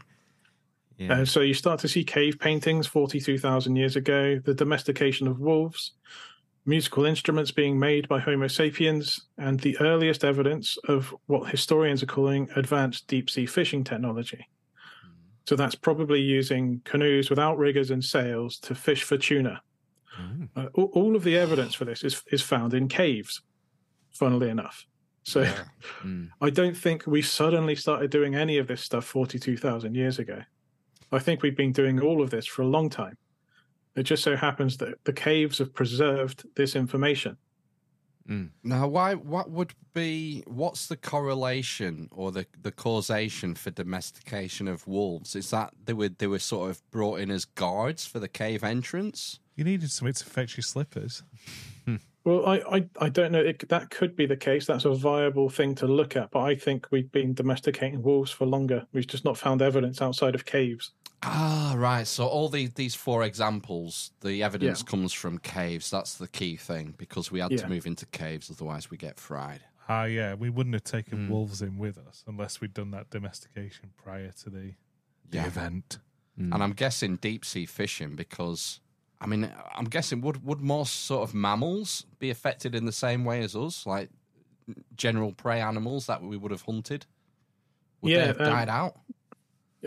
[0.98, 1.22] Yeah.
[1.22, 5.92] Uh, so you start to see cave paintings 42,000 years ago, the domestication of wolves,
[6.66, 12.08] musical instruments being made by Homo sapiens, and the earliest evidence of what historians are
[12.08, 14.48] calling advanced deep sea fishing technology.
[15.46, 19.62] So that's probably using canoes without riggers and sails to fish for tuna.
[20.20, 20.50] Mm.
[20.56, 23.42] Uh, all, all of the evidence for this is, is found in caves,
[24.12, 24.86] funnily enough.
[25.24, 25.64] So Yeah.
[26.04, 26.30] Mm.
[26.42, 30.42] I don't think we suddenly started doing any of this stuff 42,000 years ago.
[31.12, 33.18] I think we've been doing all of this for a long time.
[33.96, 37.38] It just so happens that the caves have preserved this information.
[38.30, 38.50] Mm.
[38.64, 39.16] Now, why?
[39.16, 40.44] What would be?
[40.46, 45.36] What's the correlation or the the causation for domestication of wolves?
[45.36, 48.64] Is that they were they were sort of brought in as guards for the cave
[48.64, 49.40] entrance?
[49.58, 51.24] You needed something to fetch your slippers.
[52.24, 53.40] Well, I, I, I don't know.
[53.40, 54.66] It, that could be the case.
[54.66, 56.30] That's a viable thing to look at.
[56.32, 58.86] But I think we've been domesticating wolves for longer.
[58.92, 60.92] We've just not found evidence outside of caves.
[61.24, 62.06] Ah, right.
[62.06, 64.92] So all the, these four examples, the evidence Yeah.
[64.92, 65.90] comes from caves.
[65.90, 67.60] That's the key thing because we had Yeah.
[67.60, 69.62] to move into caves, otherwise we get fried.
[69.88, 70.34] Ah, yeah.
[70.34, 71.30] We wouldn't have taken Mm.
[71.30, 74.74] wolves in with us unless we'd done that domestication prior to the,
[75.30, 75.48] the Yeah.
[75.48, 76.00] event.
[76.38, 76.54] Mm.
[76.54, 78.82] And I'm guessing deep sea fishing because,
[79.20, 83.26] I mean, I'm guessing would would most sort of mammals be affected in the same
[83.26, 84.10] way as us, like
[84.96, 87.06] general prey animals that we would have hunted?
[88.02, 89.00] Would Yeah, they have um, died out?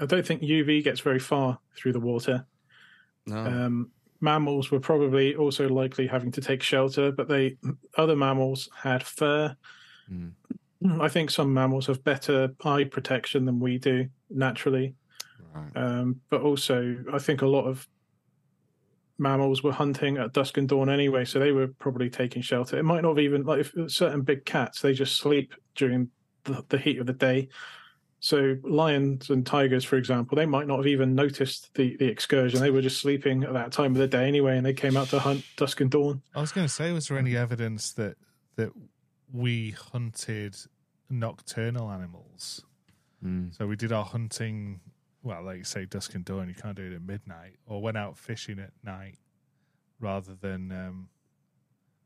[0.00, 2.46] I don't think UV gets very far through the water.
[3.26, 3.36] No.
[3.36, 7.56] Um, mammals were probably also likely having to take shelter, but they
[7.96, 9.56] other mammals had fur.
[10.10, 10.32] Mm.
[11.00, 14.94] I think some mammals have better eye protection than we do naturally.
[15.54, 15.70] Right.
[15.74, 17.86] Um, but also, I think a lot of
[19.20, 22.78] mammals were hunting at dusk and dawn anyway, so they were probably taking shelter.
[22.78, 26.08] It might not have even like if certain big cats they just sleep during
[26.44, 27.48] the, the heat of the day.
[28.22, 32.60] So lions and tigers, for example, they might not have even noticed the, the excursion.
[32.60, 35.08] They were just sleeping at that time of the day anyway, and they came out
[35.08, 36.20] to hunt dusk and dawn.
[36.34, 38.16] I was going to say, was there any evidence that
[38.56, 38.70] that
[39.32, 40.56] we hunted
[41.08, 42.62] nocturnal animals?
[43.24, 43.56] Mm.
[43.56, 44.80] So we did our hunting,
[45.22, 46.48] well, like you say, dusk and dawn.
[46.48, 49.18] You can't do it at midnight, or went out fishing at night,
[50.00, 50.70] rather than.
[50.72, 51.08] Um,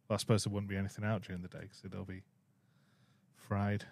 [0.08, 2.22] well, I suppose there wouldn't be anything out during the day because it'll be
[3.36, 3.84] fried.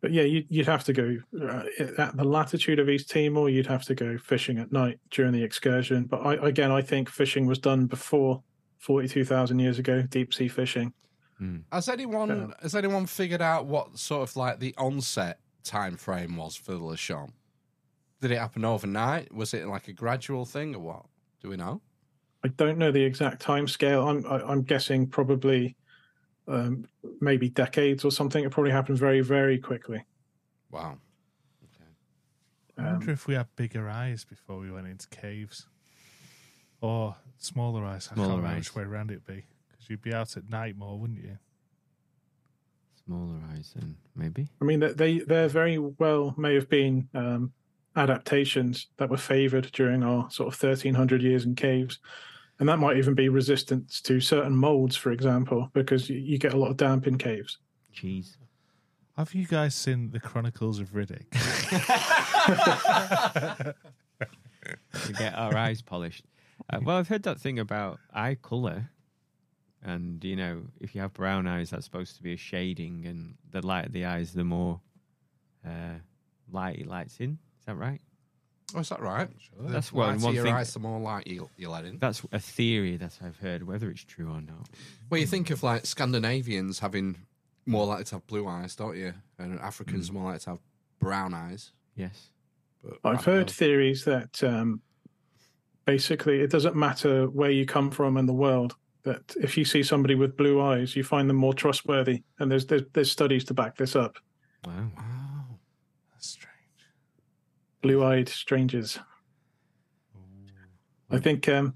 [0.00, 1.62] But yeah, you'd, you'd have to go uh,
[1.98, 3.48] at the latitude of East Timor.
[3.48, 6.04] You'd have to go fishing at night during the excursion.
[6.04, 8.42] But I, again, I think fishing was done before
[8.78, 10.02] forty-two thousand years ago.
[10.02, 10.92] Deep sea fishing.
[11.40, 11.64] Mm.
[11.72, 12.46] Has anyone Yeah.
[12.62, 16.80] has anyone figured out what sort of like the onset time frame was for the
[16.80, 17.32] Laschamp?
[18.20, 19.32] Did it happen overnight?
[19.32, 21.06] Was it like a gradual thing or what?
[21.42, 21.82] Do we know?
[22.44, 24.08] I don't know the exact time scale.
[24.08, 25.76] I'm I, I'm guessing probably
[26.48, 26.86] um,
[27.20, 28.42] maybe decades or something.
[28.44, 30.02] It probably happened very very quickly.
[30.70, 30.98] Wow.
[32.78, 35.66] I Um, wonder if we had bigger eyes before we went into caves,
[36.82, 38.08] or smaller eyes.
[38.10, 38.64] I Smaller can't remember eyes.
[38.68, 41.38] which way around it'd be because you'd be out at night more, wouldn't you?
[43.04, 44.48] Smaller eyes, then maybe.
[44.60, 47.52] I mean, they there very well may have been um,
[47.96, 51.98] adaptations that were favoured during our sort of 1300 years in caves,
[52.58, 56.54] and that might even be resistance to certain molds, for example, because you, you get
[56.54, 57.58] a lot of damp in caves.
[57.92, 58.36] Cheese.
[59.16, 61.24] Have you guys seen the Chronicles of Riddick?
[65.04, 66.24] to get our eyes polished.
[66.70, 68.90] Uh, well, I've heard that thing about eye color,
[69.82, 73.34] and you know, if you have brown eyes, that's supposed to be a shading, and
[73.50, 74.80] the lighter the eyes, the more
[75.66, 75.98] uh,
[76.50, 77.38] light it lights in.
[77.66, 78.00] Is that right?
[78.74, 79.28] Oh, is that right?
[79.38, 79.68] Sure.
[79.70, 80.54] That's The one lighter one your thing.
[80.54, 81.98] eyes, the more light you, you let in.
[81.98, 83.62] That's a theory that I've heard.
[83.64, 84.68] Whether it's true or not,
[85.10, 87.16] Well, you think of like Scandinavians having
[87.64, 89.14] more likely to have blue eyes, don't you?
[89.38, 90.60] And Africans are more likely to have
[91.00, 91.72] brown eyes.
[91.94, 92.30] yes.
[92.82, 93.52] But I I've heard know.
[93.52, 94.80] theories that um,
[95.86, 98.76] basically it doesn't matter where you come from in the world.
[99.02, 102.66] That if you see somebody with blue eyes, you find them more trustworthy, and there's
[102.66, 104.16] there's, there's studies to back this up.
[104.66, 104.90] Wow.
[104.96, 105.44] Wow.
[106.12, 106.52] That's strange.
[107.82, 108.98] Blue-eyed strangers.
[111.10, 111.74] I think um,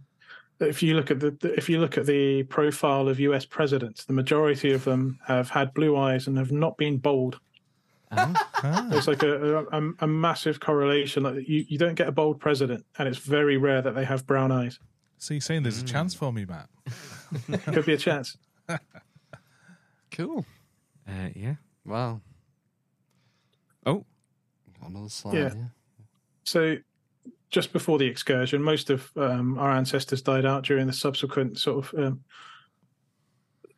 [0.58, 3.44] if you look at the the- if you look at the profile of U.S.
[3.46, 7.38] presidents, the majority of them have had blue eyes and have not been bold.
[8.90, 11.22] There's like a, a, a massive correlation.
[11.22, 14.26] Like you, you don't get a bold president, and it's very rare that they have
[14.26, 14.80] brown eyes.
[15.18, 16.68] so you're saying there's a chance for me, Matt?
[17.72, 18.36] Could be a chance.
[20.10, 20.44] Cool.
[21.08, 21.54] uh, yeah.
[21.86, 22.20] Wow.
[23.86, 24.04] Oh,
[24.84, 25.34] Another slide.
[25.34, 25.52] Yeah.
[25.54, 25.64] Yeah.
[26.44, 26.76] So,
[27.50, 31.84] just before the excursion, most of um, our ancestors died out during the subsequent sort
[31.84, 31.98] of.
[31.98, 32.20] Um,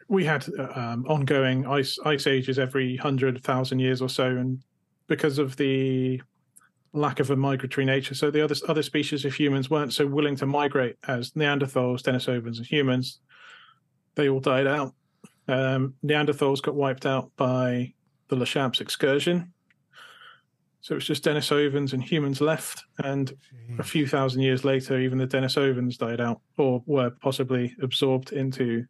[0.08, 4.62] we had um, ongoing ice ice ages every hundred thousand years or so, and
[5.06, 6.20] because of the
[6.92, 10.36] lack of a migratory nature, so the other other species of humans weren't so willing
[10.36, 13.20] to migrate as Neanderthals, Denisovans, and humans.
[14.14, 14.94] They all died out.
[15.48, 17.94] Um, Neanderthals got wiped out by
[18.28, 19.52] the Laschamps excursion.
[20.82, 23.32] So it's just Denisovans and humans left, and
[23.78, 28.84] a few thousand years later, even the Denisovans died out or were possibly absorbed into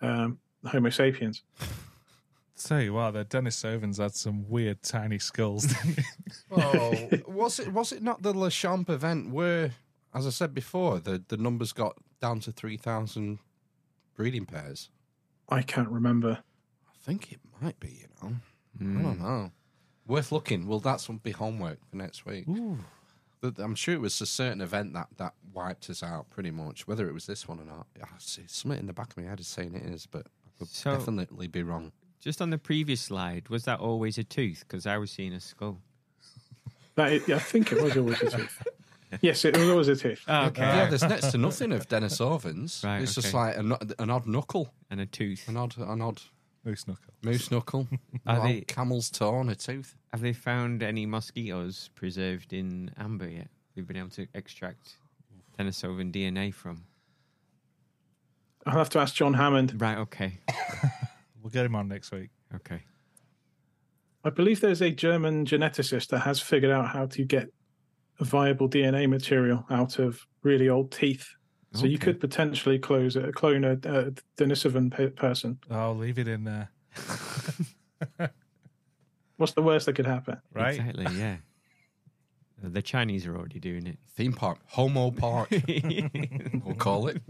[0.00, 1.42] um, Homo sapiens.
[2.56, 5.74] Tell you what, the Denisovans had some weird tiny skulls.
[6.50, 6.94] Oh,
[7.26, 9.72] was it was it not the Laschamp event where,
[10.14, 13.40] as I said before, the, the numbers got down to three thousand
[14.14, 14.88] breeding pairs?
[15.50, 16.38] I can't remember.
[16.88, 17.88] I think it might be.
[17.88, 18.36] You know,
[18.80, 19.02] I mm.
[19.02, 19.50] don't know.
[20.06, 20.66] Worth looking.
[20.66, 22.46] Well, that's be homework for next week.
[22.48, 22.78] Ooh.
[23.40, 26.86] But I'm sure it was a certain event that that wiped us out pretty much.
[26.86, 29.24] Whether it was this one or not, I see something in the back of my
[29.28, 31.92] head is saying it is, but I could So- definitely be wrong.
[32.20, 34.60] just on the previous slide, was that always a tooth?
[34.66, 35.80] Because I was seeing a skull.
[36.96, 38.62] That is, I think it was always a tooth.
[39.20, 40.22] Yes, it was always a tooth.
[40.28, 40.62] Oh, okay.
[40.62, 42.84] Yeah, there's next to nothing of Denisovans.
[42.84, 43.36] Right, it's just okay.
[43.36, 45.48] like an, an odd knuckle, and a tooth.
[45.48, 46.20] an odd, an odd
[46.64, 47.12] Moose knuckle.
[47.22, 47.88] moose knuckle,
[48.26, 49.96] Are an they- camel's toe on a tooth.
[50.12, 53.48] Have they found any mosquitoes preserved in amber yet?
[53.76, 54.96] We've been able to extract
[55.58, 56.84] Denisovan DNA from.
[58.66, 59.80] I'll have to ask John Hammond.
[59.80, 59.98] Right.
[59.98, 60.38] Okay.
[61.42, 62.30] We'll get him on next week.
[62.54, 62.80] Okay.
[64.24, 67.48] I believe there's a German geneticist that has figured out how to get
[68.18, 71.26] a viable DNA material out of really old teeth.
[71.74, 75.58] So you could potentially close a, clone a, a Denisovan pe- person.
[75.70, 76.68] I'll leave it in there.
[79.36, 80.40] What's the worst that could happen?
[80.52, 80.76] Right?
[80.78, 81.06] Exactly.
[81.18, 81.36] Yeah.
[82.62, 83.98] The Chinese are already doing it.
[84.16, 85.50] Theme park, Homo Park,
[86.64, 87.20] we'll call it.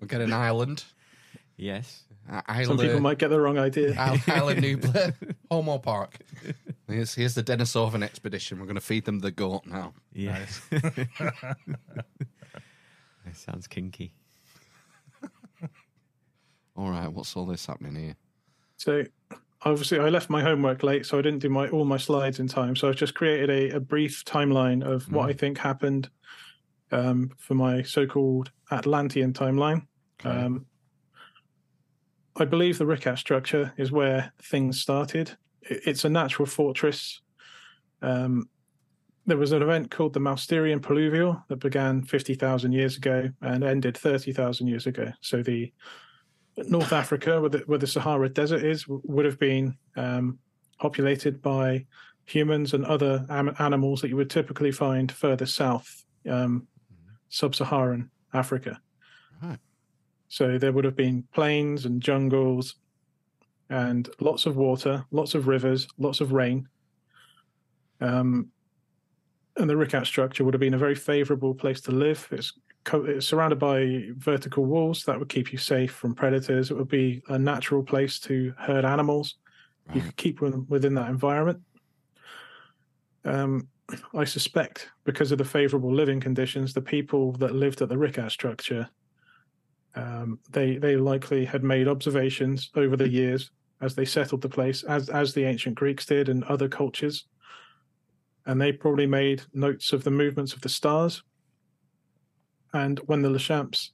[0.00, 0.82] We'll get an island.
[1.56, 2.02] yes.
[2.28, 3.94] Uh, Some people might get the wrong idea.
[3.96, 5.14] Island Nublar,
[5.48, 6.16] Homo Park.
[6.88, 8.58] Here's, here's the Denisovan expedition.
[8.58, 9.92] We're going to feed them the goat now.
[10.12, 10.38] Yeah.
[10.40, 10.60] Nice.
[13.30, 14.12] That sounds kinky.
[16.76, 18.16] All right, what's all this happening here?
[18.76, 19.04] So
[19.62, 22.48] obviously I left my homework late, so I didn't do my all my slides in
[22.48, 22.74] time.
[22.74, 26.10] So I've just created a, a brief timeline of what I think happened
[26.90, 29.86] um, for my so-called Atlantean timeline.
[30.24, 30.36] Okay.
[30.36, 30.66] Um,
[32.36, 35.36] I believe the Richat structure is where things started.
[35.62, 37.20] It's a natural fortress.
[38.02, 38.48] Um,
[39.26, 43.96] there was an event called the Mousterian Pluvial that began 50,000 years ago and ended
[43.96, 45.12] 30,000 years ago.
[45.20, 45.72] So the
[46.56, 50.38] North Africa, where the, where the Sahara Desert is, would have been um,
[50.78, 51.86] populated by
[52.24, 56.66] humans and other am- animals that you would typically find further south, um,
[57.28, 58.80] sub-Saharan Africa.
[59.42, 59.58] Right.
[60.28, 62.76] So there would have been plains and jungles,
[63.68, 66.68] and lots of water, lots of rivers, lots of rain.
[68.00, 68.50] Um,
[69.60, 72.26] and the Richat structure would have been a very favorable place to live.
[72.30, 72.52] It's
[72.84, 76.70] co- it's surrounded by vertical walls that would keep you safe from predators.
[76.70, 79.36] It would be a natural place to herd animals.
[79.94, 81.60] You could keep them within that environment.
[83.24, 83.68] Um,
[84.14, 88.30] I suspect because of the favorable living conditions, the people that lived at the Richat
[88.30, 88.88] structure,
[89.94, 93.50] um, they they likely had made observations over the years
[93.80, 97.26] as they settled the place, as as the ancient Greeks did and other cultures,
[98.46, 101.22] and they probably made notes of the movements of the stars.
[102.72, 103.90] And when the Laschamps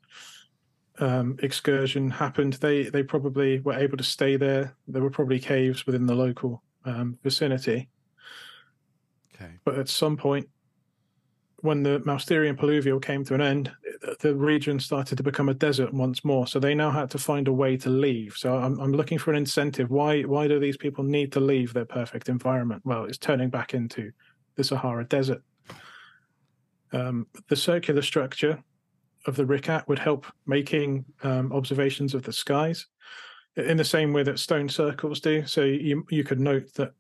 [0.99, 4.75] um, excursion happened, they they probably were able to stay there.
[4.89, 7.89] There were probably caves within the local um, vicinity.
[9.35, 9.53] Okay.
[9.65, 10.49] But at some point,
[11.61, 13.73] when the Mousterian Pluvial came to an end,
[14.21, 16.47] the region started to become a desert once more.
[16.47, 18.35] So they now had to find a way to leave.
[18.37, 19.91] So I'm, I'm looking for an incentive.
[19.91, 22.83] Why why do these people need to leave their perfect environment?
[22.85, 24.13] Well, it's turning back into
[24.57, 25.43] the Sahara Desert.
[26.93, 28.63] Um, the circular structure
[29.27, 32.87] of the Richat would help making um, observations of the skies
[33.57, 35.47] in the same way that stone circles do.
[35.47, 36.93] So you you could note that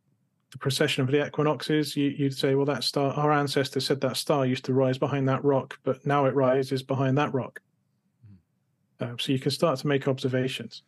[0.50, 4.16] the precession of the equinoxes, you, you'd say, well, that star, our ancestor said that
[4.16, 7.60] star used to rise behind that rock, but now it rises behind that rock.
[9.00, 10.82] Uh, so you can start to make observations.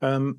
[0.00, 0.38] Um,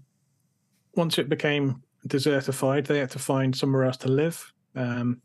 [0.95, 4.53] once it became desertified, they had to find somewhere else to live.
[4.75, 5.21] Um,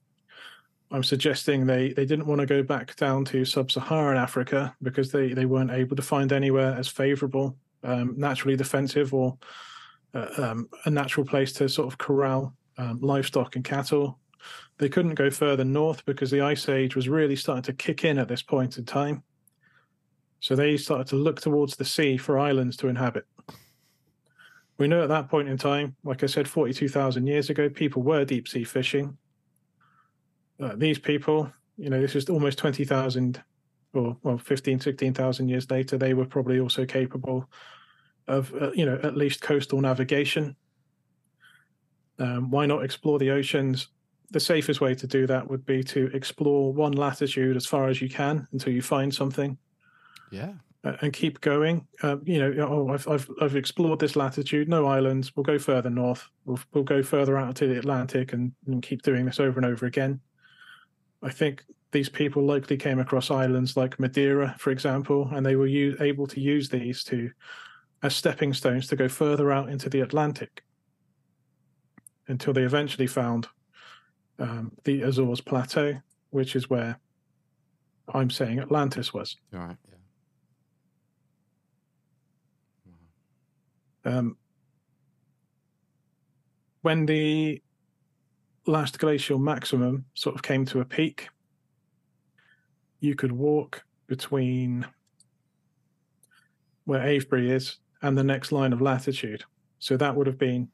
[0.90, 5.34] I'm suggesting they, they didn't want to go back down to sub-Saharan Africa because they,
[5.34, 9.36] they weren't able to find anywhere as favorable, um, naturally defensive, or
[10.14, 14.18] uh, um, a natural place to sort of corral um, livestock and cattle.
[14.78, 18.18] They couldn't go further north because the ice age was really starting to kick in
[18.18, 19.22] at this point in time.
[20.40, 23.26] So they started to look towards the sea for islands to inhabit.
[24.78, 28.24] We know at that point in time, like I said, 42,000 years ago, people were
[28.24, 29.18] deep sea fishing.
[30.60, 33.42] Uh, these people, you know, this is almost 20,000
[33.94, 37.48] or, well, 15, 16,000 years later, they were probably also capable
[38.28, 40.54] of, uh, you know, at least coastal navigation.
[42.18, 43.88] Um, why not explore the oceans?
[44.30, 48.00] The safest way to do that would be to explore one latitude as far as
[48.00, 49.56] you can until you find something
[50.30, 50.52] Yeah.
[50.84, 51.86] And keep going.
[52.02, 55.34] Uh, you know, oh, I've, I've I've explored this latitude, no islands.
[55.34, 56.28] We'll go further north.
[56.44, 59.66] We'll we'll go further out to the Atlantic and, and keep doing this over and
[59.66, 60.20] over again.
[61.22, 65.66] I think these people likely came across islands like Madeira, for example, and they were
[65.66, 67.30] u- able to use these to
[68.02, 70.62] as stepping stones to go further out into the Atlantic
[72.28, 73.48] until they eventually found
[74.38, 75.98] um, the Azores Plateau,
[76.30, 77.00] which is where
[78.14, 79.36] I'm saying Atlantis was.
[79.52, 79.76] All right.
[84.04, 84.36] Um,
[86.82, 87.62] when the
[88.66, 91.28] last glacial maximum sort of came to a peak,
[93.00, 94.86] you could walk between
[96.84, 99.44] where Avebury is and the next line of latitude.
[99.78, 100.68] So that would have been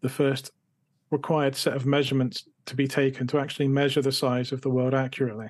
[0.00, 0.50] the first
[1.10, 4.94] required set of measurements to be taken to actually measure the size of the world
[4.94, 5.48] accurately.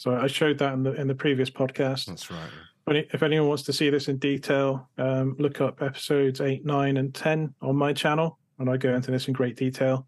[0.00, 2.06] So I showed that in the in the previous podcast.
[2.06, 2.48] That's right.
[2.86, 6.96] But if anyone wants to see this in detail, um, look up episodes 8, 9,
[6.96, 8.38] and 10 on my channel.
[8.58, 10.06] And I go into this in great detail,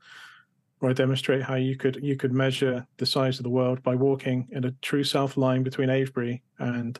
[0.79, 3.95] where I demonstrate how you could you could measure the size of the world by
[3.95, 6.99] walking in a true south line between Avebury and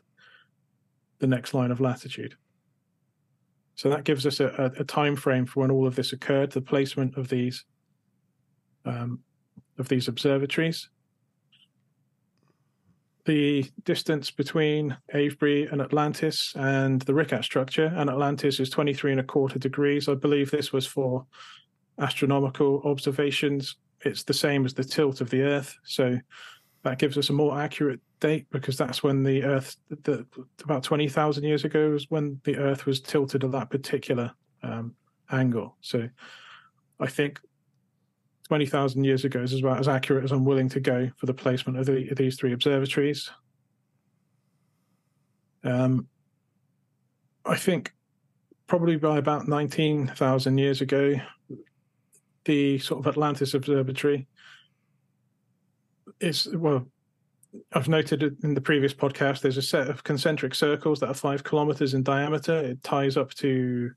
[1.17, 2.35] the next line of latitude.
[3.73, 6.51] So that gives us a, a, a time frame for when all of this occurred,
[6.51, 7.65] the placement of these
[8.85, 9.21] um,
[9.79, 10.89] of these observatories.
[13.25, 19.19] The distance between Avebury and Atlantis and the Richat structure, and Atlantis is 23 and
[19.21, 20.09] a quarter degrees.
[20.09, 21.25] I believe this was for
[21.99, 23.77] astronomical observations.
[24.01, 25.77] It's the same as the tilt of the Earth.
[25.85, 26.19] So
[26.83, 30.25] that gives us a more accurate date because that's when the Earth, the,
[30.63, 34.33] about 20,000 years ago, was when the Earth was tilted at that particular
[34.63, 34.95] um,
[35.31, 35.77] angle.
[35.79, 36.09] So
[36.99, 37.39] I think
[38.47, 41.79] 20,000 years ago is about as accurate as I'm willing to go for the placement
[41.79, 43.29] of, the, of these three observatories.
[45.63, 46.07] Um,
[47.45, 47.93] I think
[48.67, 51.15] probably by about 19,000 years ago,
[52.45, 54.27] the sort of Atlantis Observatory
[56.19, 56.87] is, well,
[57.71, 61.43] I've noted in the previous podcast, there's a set of concentric circles that are five
[61.43, 62.57] kilometers in diameter.
[62.57, 63.91] It ties up to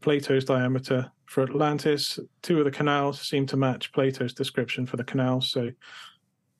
[0.00, 2.18] Plato's diameter for Atlantis.
[2.42, 5.50] Two of the canals seem to match Plato's description for the canals.
[5.50, 5.70] So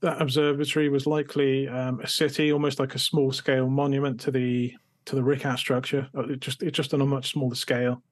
[0.01, 4.75] that observatory was likely um, a city, almost like a small scale monument to the
[5.05, 6.09] to the Richat structure.
[6.17, 8.03] Uh, it just it just on a much smaller scale.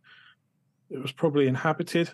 [0.90, 2.10] It was probably inhabited.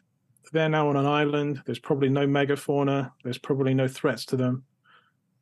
[0.52, 1.62] They're now on an island.
[1.66, 3.10] There's probably no megafauna.
[3.24, 4.64] There's probably no threats to them.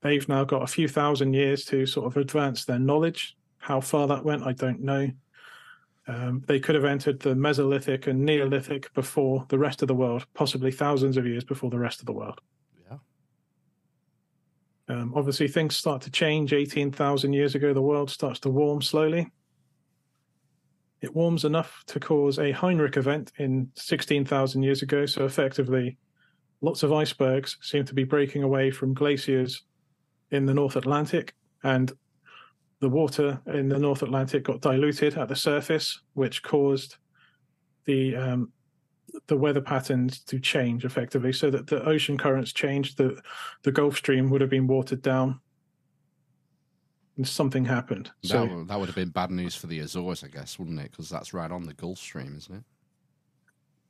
[0.00, 3.36] They've now got a few thousand years to sort of advance their knowledge.
[3.58, 5.10] How far that went, I don't know.
[6.06, 10.26] Um, they could have entered the Mesolithic and Neolithic before the rest of the world,
[10.34, 12.40] possibly thousands of years before the rest of the world.
[12.90, 12.98] Yeah.
[14.88, 16.52] Um, obviously, things start to change.
[16.52, 19.30] 18,000 years ago, the world starts to warm slowly.
[21.00, 25.06] It warms enough to cause a Heinrich event in 16,000 years ago.
[25.06, 25.96] So, effectively,
[26.60, 29.62] lots of icebergs seem to be breaking away from glaciers
[30.30, 31.34] in the North Atlantic.
[31.62, 31.92] And
[32.80, 36.96] the water in the North Atlantic got diluted at the surface, which caused
[37.84, 38.52] the um,
[39.26, 42.98] the weather patterns to change effectively, so that the ocean currents changed.
[42.98, 43.20] The
[43.62, 45.40] the Gulf Stream would have been watered down,
[47.16, 48.10] and something happened.
[48.22, 50.90] That, So that would have been bad news for the Azores, I guess, wouldn't it?
[50.90, 52.64] Because that's right on the Gulf Stream, isn't it?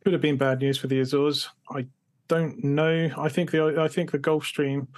[0.05, 1.49] could have been bad news for the Azores.
[1.71, 1.87] I
[2.29, 3.11] don't know.
[3.17, 4.89] I think the I think the Gulf Stream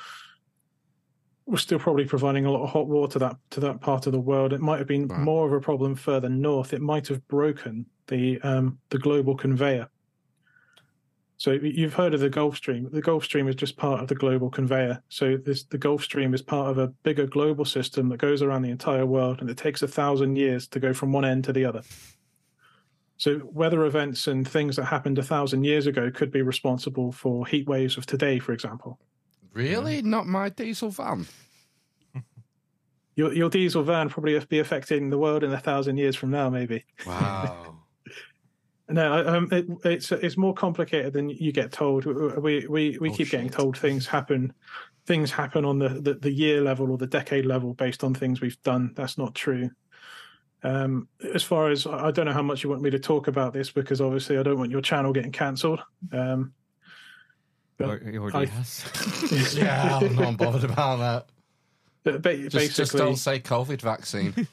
[1.47, 4.12] was still probably providing a lot of hot water to that to that part of
[4.12, 4.52] the world.
[4.52, 6.73] It might have been more of a problem further north.
[6.73, 9.89] It might have broken the um, the global conveyor.
[11.39, 12.89] So you've heard of the Gulf Stream.
[12.90, 15.02] The Gulf Stream is just part of the global conveyor.
[15.09, 18.62] So this the Gulf Stream is part of a bigger global system that goes around
[18.62, 21.52] the entire world, and it takes a thousand years to go from one end to
[21.52, 21.82] the other.
[23.18, 27.47] So weather events and things that happened a thousand years ago could be responsible for
[27.47, 28.98] heat waves of today, for example.
[29.56, 30.02] Really?
[30.02, 31.26] Not my diesel van?
[33.16, 36.50] Your, your diesel van probably be affecting the world in a thousand years from now,
[36.50, 36.84] maybe.
[37.06, 37.72] Wow.
[38.88, 42.04] No, um, it, it's it's more complicated than you get told.
[42.04, 44.52] We we we Oh, keep getting told things happen,
[45.06, 48.40] things happen on the, the the year level or the decade level based on things
[48.40, 48.92] we've done.
[48.94, 49.70] That's not true.
[50.62, 53.26] Um, as far as I I don't know how much you want me to talk
[53.26, 55.80] about this because obviously I don't want your channel getting cancelled.
[56.12, 56.52] Um,
[57.78, 59.54] But He already I- has.
[59.56, 61.26] yeah, I'm not bothered about that.
[62.04, 64.34] but ba- Just, just don't say COVID vaccine.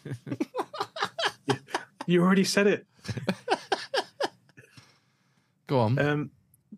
[2.05, 2.85] you already said it.
[5.67, 5.97] Go on.
[5.99, 6.31] Um,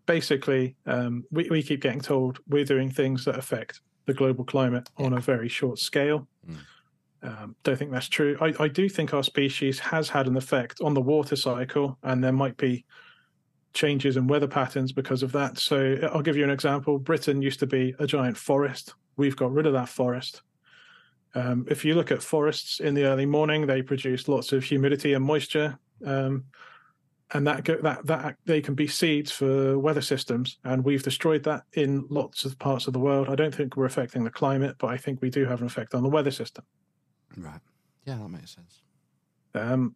[0.06, 4.88] basically, um, we, we keep getting told we're doing things that affect the global climate
[4.98, 6.28] on a very short scale.
[6.48, 6.58] Mm.
[7.24, 8.38] Um, don't think that's true.
[8.40, 12.24] I, I do think our species has had an effect on the water cycle, and
[12.24, 12.86] there might be
[13.76, 15.60] changes in weather patterns because of that.
[15.60, 16.98] So I'll give you an example.
[16.98, 18.96] Britain used to be a giant forest.
[19.18, 20.42] We've got rid of that forest.
[21.36, 25.14] Um, if you look at forests in the early morning, they produce lots of humidity
[25.14, 25.78] and moisture.
[26.04, 26.46] Um,
[27.34, 31.44] and that go, that that they can be seeds for weather systems, and we've destroyed
[31.44, 33.30] that in lots of parts of the world.
[33.30, 35.96] I don't think we're affecting the climate, but I think we do have an effect
[35.96, 36.66] on the weather system.
[37.36, 37.60] right.
[38.06, 38.84] Yeah, that makes sense.
[39.56, 39.96] Um,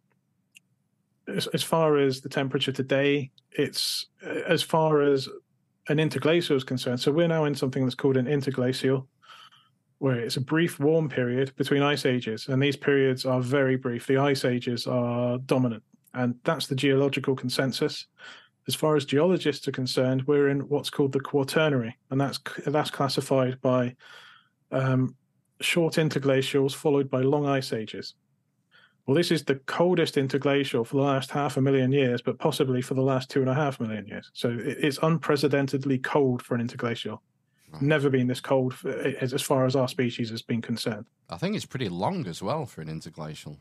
[1.36, 4.06] as, as far as the temperature today, it's
[4.46, 5.28] as far as
[5.88, 7.00] an interglacial is concerned.
[7.00, 9.06] So we're now in something that's called an interglacial,
[9.98, 14.06] where it's a brief warm period between ice ages, and these periods are very brief.
[14.06, 15.82] The ice ages are dominant,
[16.14, 18.06] and that's the geological consensus.
[18.68, 22.90] As far as geologists are concerned, we're in what's called the Quaternary, and that's that's
[22.90, 23.96] classified by
[24.70, 25.16] um,
[25.60, 28.14] short interglacials followed by long ice ages.
[29.06, 32.82] Well, this is the coldest interglacial for the last half a million years, but possibly
[32.82, 34.30] for the last two and a half million years.
[34.34, 37.22] So it's unprecedentedly cold for an interglacial.
[37.72, 37.82] Right.
[37.82, 41.06] Never been this cold for, as as far as our species has been concerned.
[41.28, 43.58] I think it's pretty long as well for an interglacial.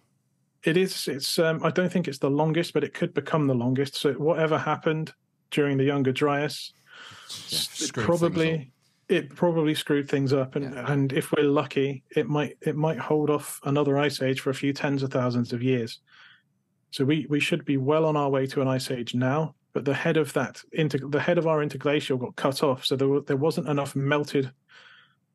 [0.64, 1.08] It is.
[1.08, 1.40] It's.
[1.40, 3.96] Um, I don't think it's the longest, but it could become the longest.
[3.96, 5.14] So whatever happened
[5.52, 6.74] during the Younger Dryas,
[7.50, 8.72] Yeah, probably
[9.10, 10.92] it probably screwed things up and Yeah.
[10.92, 14.56] and if we're lucky it might it might hold off another ice age for a
[14.56, 16.00] few tens of thousands of years.
[16.92, 19.86] So we we should be well on our way to an ice age now but
[19.86, 23.20] the head of that inter, the head of our interglacial got cut off so there,
[23.22, 24.52] there wasn't enough melted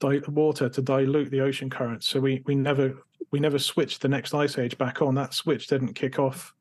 [0.00, 2.94] di- water to dilute the ocean currents so we we never
[3.30, 5.14] we never switched the next ice age back on.
[5.16, 6.54] That switch didn't kick off.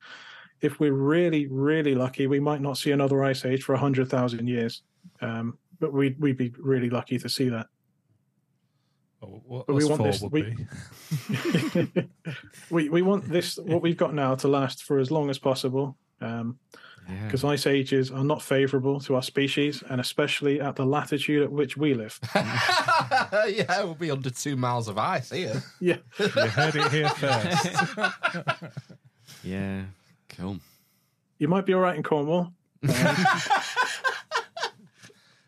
[0.62, 4.82] If we're really really lucky we might not see another ice age for 100,000 years.
[5.22, 7.68] Um, but we'd we'd be really lucky to see that.
[9.20, 12.08] Well, what But we want this- would we- be.
[12.70, 15.98] we we want this what we've got now to last for as long as possible
[16.22, 16.44] Yeah.
[17.26, 21.52] because ice ages are not favourable to our species and especially at the latitude at
[21.52, 22.18] which we live.
[22.36, 25.62] yeah, we'll be under two miles of ice here.
[25.82, 27.68] Yeah, you heard it here first.
[29.44, 29.84] yeah.
[30.30, 30.60] Cool.
[31.40, 32.54] you might be all right in Cornwall.
[32.88, 33.16] Um,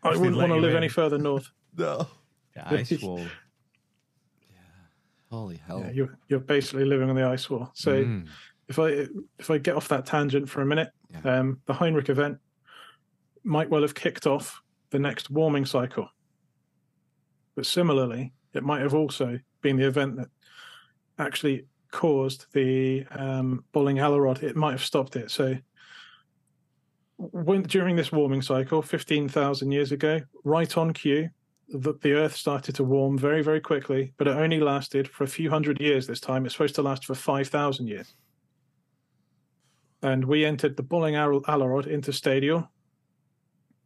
[0.06, 0.76] I If they wouldn't want to live in.
[0.76, 1.50] any further north.
[1.78, 2.06] No.
[2.54, 3.18] The ice wall.
[3.18, 3.26] Yeah.
[5.30, 5.80] Holy hell.
[5.80, 7.70] Yeah, you're you're basically living on the ice wall.
[7.74, 8.28] So Mm.
[8.68, 9.06] if I
[9.38, 11.38] if I get off that tangent for a minute, Yeah.
[11.40, 12.38] um, the Heinrich event
[13.44, 16.08] might well have kicked off the next warming cycle.
[17.54, 20.28] But similarly, it might have also been the event that
[21.18, 24.42] actually caused the um, Bolling Allerød.
[24.42, 25.30] It might have stopped it.
[25.30, 25.56] So
[27.18, 31.30] when during this warming cycle, fifteen thousand years ago, right on cue,
[31.68, 35.28] the, the Earth started to warm very very quickly, but it only lasted for a
[35.28, 36.06] few hundred years.
[36.06, 38.14] This time, it's supposed to last for five thousand years
[40.02, 42.68] and we entered the Bolling Al- Allerød interstadial,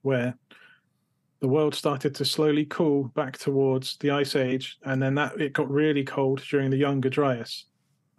[0.03, 0.35] where
[1.41, 5.53] the world started to slowly cool back towards the ice age, and then that it
[5.53, 7.67] got really cold during the Younger Dryas,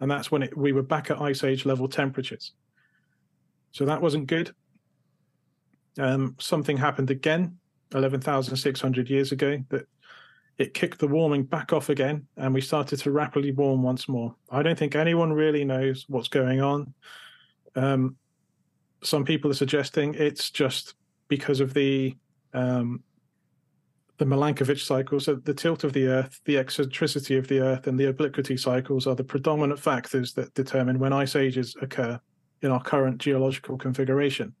[0.00, 2.52] and that's when it, we were back at ice age level temperatures.
[3.70, 4.52] So that wasn't good.
[5.98, 7.58] Um, something happened again,
[7.94, 9.86] eleven thousand six hundred years ago, that
[10.58, 14.34] it kicked the warming back off again, and we started to rapidly warm once more.
[14.50, 16.94] I don't think anyone really knows what's going on.
[17.74, 18.16] Um,
[19.02, 20.94] some people are suggesting it's just
[21.28, 22.16] because of the
[22.54, 23.02] um,
[24.18, 27.98] the Milankovitch cycles, so the tilt of the Earth, the eccentricity of the Earth, and
[27.98, 32.20] the obliquity cycles are the predominant factors that determine when ice ages occur
[32.60, 34.54] in our current geological configuration.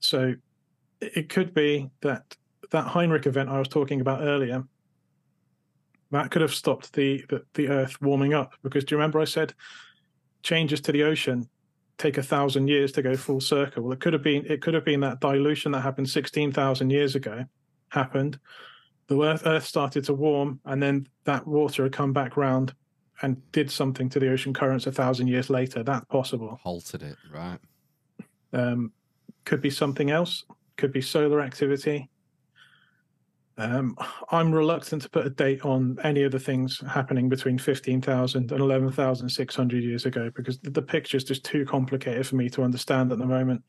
[0.00, 0.34] So
[1.00, 2.36] it could be that
[2.70, 4.64] that Heinrich event I was talking about earlier
[6.10, 9.24] that could have stopped the, the the Earth warming up because do you remember I
[9.24, 9.54] said
[10.42, 11.48] changes to the ocean
[11.98, 13.82] take a thousand years to go full circle.
[13.82, 16.90] Well, it could have been it could have been that dilution that happened sixteen thousand
[16.90, 17.44] years ago
[17.88, 18.38] happened.
[19.08, 22.74] The Earth, Earth started to warm, and then that water had come back round
[23.22, 25.82] and did something to the ocean currents a thousand years later.
[25.82, 26.58] That's possible.
[26.62, 27.58] Halted it, right?
[28.52, 28.92] Um,
[29.46, 30.44] could be something else.
[30.76, 32.10] Could be solar activity.
[33.58, 33.96] Um,
[34.30, 38.60] I'm reluctant to put a date on any of the things happening between 15,000 and
[38.60, 43.18] 11,600 years ago because the, picture is just too complicated for me to understand at
[43.18, 43.62] the moment.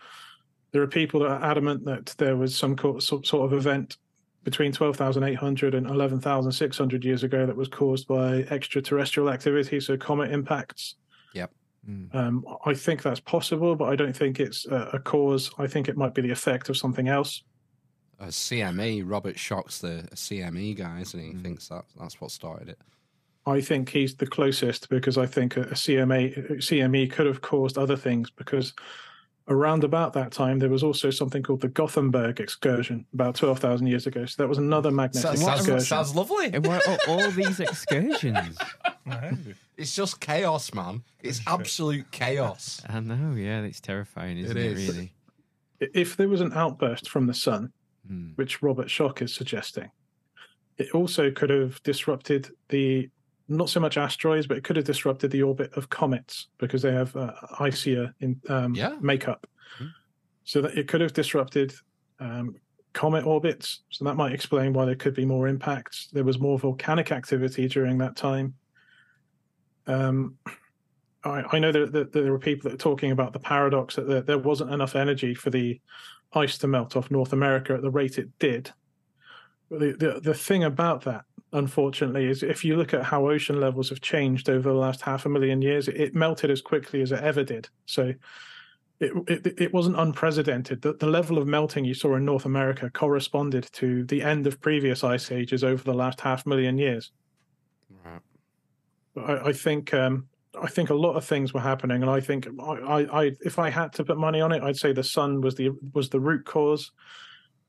[0.73, 3.95] There are people that are adamant that there was some sort of event
[4.43, 10.95] between 12,800 and 11,600 years ago that was caused by extraterrestrial activity, so comet impacts.
[11.89, 12.13] Mm.
[12.13, 15.51] Um, I think that's possible, but I don't think it's a, a cause.
[15.57, 17.43] I think it might be the effect of something else.
[18.19, 21.41] A CME, Robert Schoch's the CME guy, and he Mm.
[21.41, 22.79] thinks that that's what started it.
[23.45, 27.77] I think he's the closest because I think a, a CMA CME could have caused
[27.77, 28.73] other things because
[29.47, 33.87] around about that time there was also something called the Gothenburg excursion about twelve thousand
[33.87, 34.25] years ago.
[34.25, 35.79] So that was another magnetic sounds, excursion.
[35.79, 36.47] sounds lovely.
[36.53, 38.57] And why are all these excursions?
[39.77, 41.03] It's just chaos, man.
[41.21, 42.81] It's absolute chaos.
[42.89, 44.89] I know, yeah, it's terrifying, isn't It it, is.
[44.89, 45.13] really?
[45.79, 47.71] if there was an outburst from the sun,
[48.09, 48.37] Mm.
[48.37, 49.91] which Robert Schoch is suggesting,
[50.77, 53.09] it also could have disrupted the
[53.49, 56.93] not so much asteroids, but it could have disrupted the orbit of comets because they
[56.93, 58.95] have uh, icier in um, Yeah.
[59.01, 59.45] makeup.
[59.77, 59.87] Hmm.
[60.45, 61.73] So that it could have disrupted
[62.21, 62.55] um,
[62.93, 63.83] comet orbits.
[63.89, 66.07] So that might explain why there could be more impacts.
[66.13, 68.53] There was more volcanic activity during that time.
[69.87, 70.35] Um,
[71.23, 74.07] I, I know that, that there are people that are talking about the paradox that
[74.07, 75.79] there, there wasn't enough energy for the
[76.33, 78.71] ice to melt off North America at the rate it did.
[79.69, 83.89] The, the, the thing about that, unfortunately, is if you look at how ocean levels
[83.89, 87.11] have changed over the last half a million years, it, it melted as quickly as
[87.11, 87.67] it ever did.
[87.85, 88.13] So
[88.99, 90.81] it, it, it wasn't unprecedented.
[90.81, 94.61] The, the level of melting you saw in North America corresponded to the end of
[94.61, 97.11] previous ice ages over the last half million years.
[98.03, 98.21] Right.
[99.17, 100.27] I, I think um,
[100.61, 103.59] I think a lot of things were happening, and I think I, I, I if
[103.59, 106.19] I had to put money on it, I'd say the sun was the was the
[106.19, 106.91] root cause.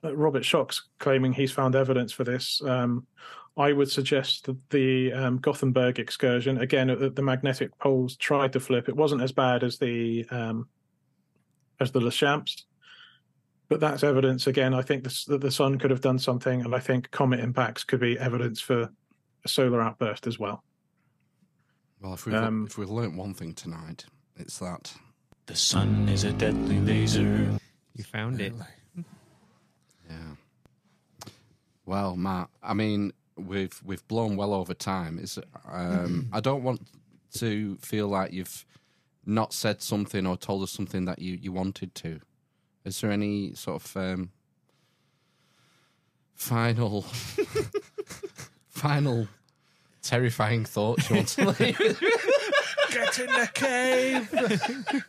[0.04, 2.62] uh, Robert Schoch's claiming he's found evidence for this.
[2.64, 3.06] Um,
[3.56, 8.60] I would suggest that the um, Gothenburg excursion again, uh, the magnetic poles tried to
[8.60, 8.88] flip.
[8.88, 10.68] It wasn't as bad as the um,
[11.80, 12.64] as the Laschamps,
[13.68, 14.74] but that's evidence again.
[14.74, 18.00] I think that the sun could have done something, and I think comet impacts could
[18.00, 18.90] be evidence for
[19.44, 20.62] a solar outburst as well.
[22.00, 24.06] Well, if we've, Um, if we've learnt one thing tonight,
[24.36, 24.94] it's that.
[25.46, 27.58] The sun is a deadly laser.
[27.94, 28.52] You found it.
[30.08, 30.34] Yeah.
[31.86, 35.18] Well, Matt, I mean, we've we've blown well over time.
[35.18, 35.38] Is
[35.70, 36.86] um, I don't want
[37.38, 38.64] to feel like you've
[39.26, 42.20] not said something or told us something that you, you wanted to.
[42.84, 44.30] Is there any sort of um,
[46.34, 47.02] final
[48.68, 49.28] final
[50.08, 51.78] terrifying thoughts you want to leave?
[52.90, 55.04] Get in the cave.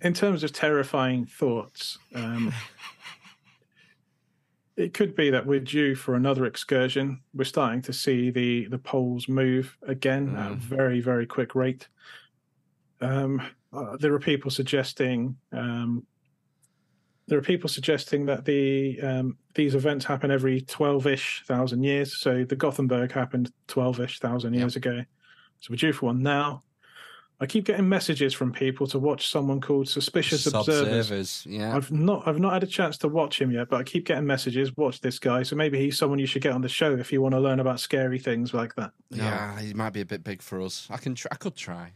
[0.00, 2.52] in terms of terrifying thoughts, um,
[4.76, 7.20] it could be that we're due for another excursion.
[7.34, 11.88] We're starting to see the the poles move again at a very very quick rate.
[13.00, 16.06] Um, uh, there are people suggesting um,
[17.28, 22.16] there are people suggesting that the um, these events happen every twelve ish thousand years.
[22.16, 25.04] So the Gothenburg happened twelve ish thousand years ago.
[25.60, 26.62] So we're due for one now.
[27.40, 31.10] I keep getting messages from people to watch someone called Suspicious Observers.
[31.10, 31.74] Observers, yeah.
[31.74, 34.26] I've not I've not had a chance to watch him yet, but I keep getting
[34.26, 34.76] messages.
[34.76, 35.42] Watch this guy.
[35.42, 37.58] So maybe he's someone you should get on the show if you want to learn
[37.58, 38.92] about scary things like that.
[39.10, 40.86] Yeah, he might be a bit big for us.
[40.88, 41.16] I can.
[41.16, 41.92] Try, I could try.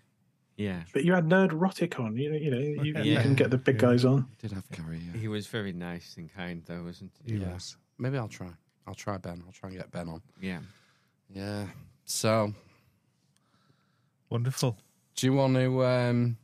[0.57, 0.83] Yeah.
[0.93, 2.17] But you had Nerdrotic on.
[2.17, 4.27] You know, you know, you, you can get the big guys on.
[4.41, 5.01] Did have Gary?
[5.13, 5.21] Yeah.
[5.21, 7.35] He was very nice and kind, though, wasn't he?
[7.35, 7.53] He Yeah.
[7.55, 7.77] was.
[7.99, 8.49] Maybe I'll try.
[8.87, 9.43] I'll try Ben.
[9.47, 10.23] I'll try and get Ben on.
[10.41, 10.61] Yeah.
[11.29, 11.67] Yeah.
[12.05, 12.55] So,
[14.31, 14.79] Wonderful.
[15.15, 15.85] do you want to?
[15.85, 16.37] Um,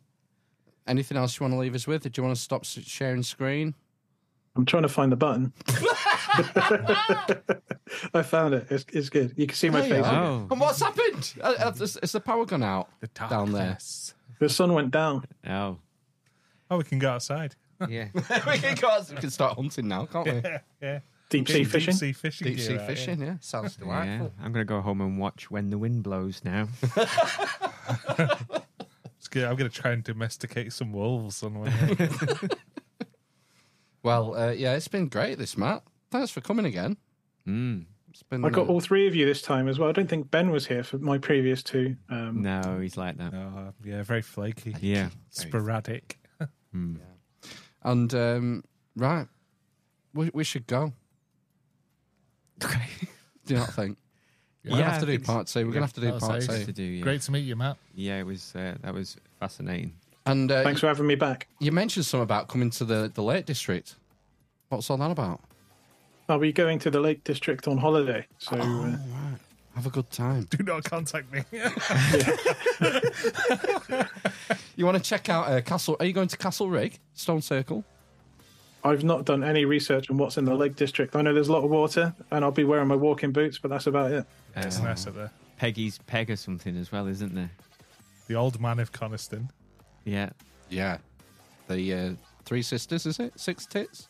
[0.86, 2.02] anything else you want to leave us with?
[2.02, 3.74] Do you want to stop sharing screen?
[4.54, 5.52] I'm trying to find the button.
[8.14, 8.66] I found it.
[8.70, 9.32] It's, it's good.
[9.36, 10.12] You can see my There you face.
[10.12, 10.24] are.
[10.24, 10.46] Oh.
[10.50, 11.32] And what's happened?
[11.40, 13.62] Uh, uh, Is, is the power gone out The down there?
[13.62, 14.14] darkness.
[14.38, 15.24] The sun went down.
[15.48, 15.78] Oh.
[16.70, 17.54] Oh, we can go outside.
[17.88, 18.08] Yeah.
[18.14, 18.20] we,
[18.58, 20.32] can go- we can start hunting now, can't we?
[20.32, 20.98] Yeah, yeah.
[21.30, 21.94] Deep sea Deep fishing.
[21.94, 22.46] sea fishing.
[22.48, 22.86] Deep gear sea out, yeah.
[22.86, 23.36] fishing, yeah.
[23.40, 23.84] Sounds yeah.
[23.84, 24.32] delightful.
[24.42, 26.68] I'm going to go home and watch When the Wind Blows now.
[29.18, 29.44] It's good.
[29.44, 31.72] I'm going to try and domesticate some wolves on one.
[34.02, 35.82] Well, uh, yeah, it's been great, this, Matt.
[36.10, 36.96] Thanks for coming again.
[37.46, 37.86] Mm.
[38.10, 38.44] It's been.
[38.44, 39.88] I got uh, all three of you this time as well.
[39.88, 41.96] I don't think Ben was here for my previous two.
[42.10, 43.32] Um, No, he's like that.
[43.32, 44.74] oh, yeah, very flaky.
[44.80, 45.08] Yeah.
[45.30, 46.18] Sporadic.
[46.74, 46.96] Mm.
[47.82, 48.64] and um,
[48.96, 49.28] right,
[50.14, 50.94] we, we should go.
[52.64, 52.86] Okay.
[53.44, 53.98] Do you not think?
[54.64, 55.66] We're Yeah, gonna have to do part two.
[55.66, 56.64] We're gonna have to do part two.
[56.64, 57.02] to do, yeah.
[57.02, 57.76] Great to meet you, Matt.
[57.94, 58.54] Yeah, it was.
[58.56, 59.92] Uh, that was fascinating.
[60.26, 61.48] And uh, Thanks for having me back.
[61.58, 63.96] you mentioned something about coming to the, the Lake District.
[64.68, 65.40] What's all that about?
[66.28, 68.26] I'll be going to the Lake District on holiday.
[68.38, 68.98] So uh, Right.
[69.74, 70.44] Have a good time.
[70.50, 71.42] Do not contact me.
[74.74, 75.96] You want to check out uh, Castle?
[76.00, 77.84] Are you going to Castlerigg, Stone Circle?
[78.82, 81.14] I've not done any research on what's in the Lake District.
[81.14, 83.70] I know there's a lot of water, and I'll be wearing my walking boots, but
[83.70, 84.26] that's about it.
[84.56, 85.30] it's Um, nice up there.
[85.58, 87.50] Peggy's Peg or something as well, isn't there?
[88.28, 89.50] The old man of Coniston.
[90.04, 90.30] Yeah.
[90.70, 90.98] Yeah.
[91.68, 92.10] The uh,
[92.44, 93.32] Three Sisters, is it?
[93.38, 94.08] Six Tits?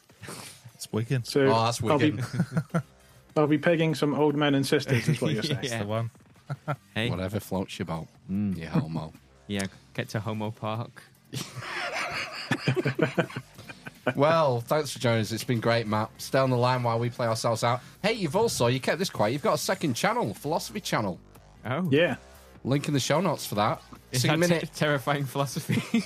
[0.75, 1.25] It's Wigan.
[1.25, 2.15] So Oh, that's I'll be,
[3.37, 5.61] I'll be pegging some old men and sisters, is what you're saying.
[5.63, 5.79] Yeah.
[5.83, 6.11] The one.
[6.95, 7.09] Hey.
[7.09, 8.09] Whatever floats your boat.
[8.31, 8.59] Mm.
[8.59, 9.13] You homo.
[9.47, 9.67] Yeah.
[9.95, 11.03] Get to Homo Park.
[14.17, 15.33] well, thanks for joining us.
[15.33, 16.11] It's been great, Matt.
[16.19, 17.81] Stay on the line while we play ourselves out.
[18.03, 21.19] Hey, you've also, you kept this quiet, you've got a second channel, Philosophy Channel.
[21.65, 21.89] Oh.
[21.91, 22.17] Yeah.
[22.65, 23.81] Link in the show notes for that.
[24.13, 26.05] Is two minute, ter- terrifying philosophy?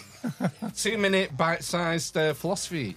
[0.77, 2.97] two minute bite sized uh, philosophy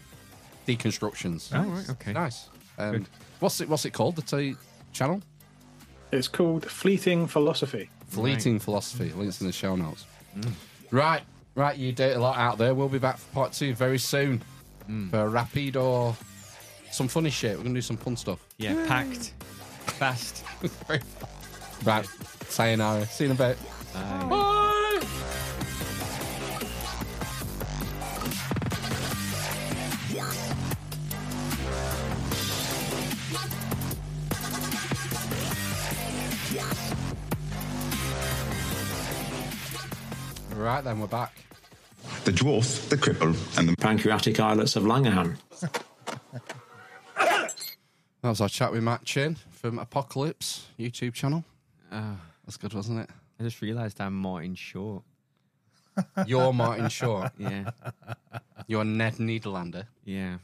[0.67, 1.49] deconstructions.
[1.53, 2.13] Oh, right, okay.
[2.13, 2.47] Nice.
[2.77, 3.05] Um,
[3.39, 3.67] what's it?
[3.69, 4.15] What's it called?
[4.15, 4.55] The t-
[4.93, 5.21] channel?
[6.11, 7.89] It's called Fleeting Philosophy.
[8.07, 9.11] Fleeting Philosophy.
[9.13, 10.05] Links in the show notes.
[10.91, 11.21] Right,
[11.55, 11.77] right.
[11.77, 12.73] You date a lot out there.
[12.73, 14.41] We'll be back for part two very soon
[15.11, 16.15] for rapid or
[16.91, 17.57] some funny shit.
[17.57, 18.39] We're gonna do some fun stuff.
[18.57, 18.85] yeah.
[18.87, 19.33] Packed.
[19.99, 20.43] Fast.
[21.85, 22.07] right.
[22.47, 23.05] Sayonara.
[23.07, 23.57] See you in a bit.
[23.93, 24.25] Bye.
[24.29, 24.45] Bye.
[40.59, 41.33] Right then, we're back.
[42.25, 45.37] the dwarf, the cripple, and the Pancreatic islets of Langerhans.
[47.15, 47.53] That
[48.23, 51.45] was our chat with Matt Chinn from Apocalypse YouTube channel.
[51.93, 53.09] Oh, That's good, wasn't it?
[53.39, 55.03] I just realised I'm Martin Short.
[56.27, 57.31] You're Martin Short.
[57.37, 57.69] Yeah.
[58.67, 59.85] You're Ned Niederlander.
[60.03, 60.39] Yeah.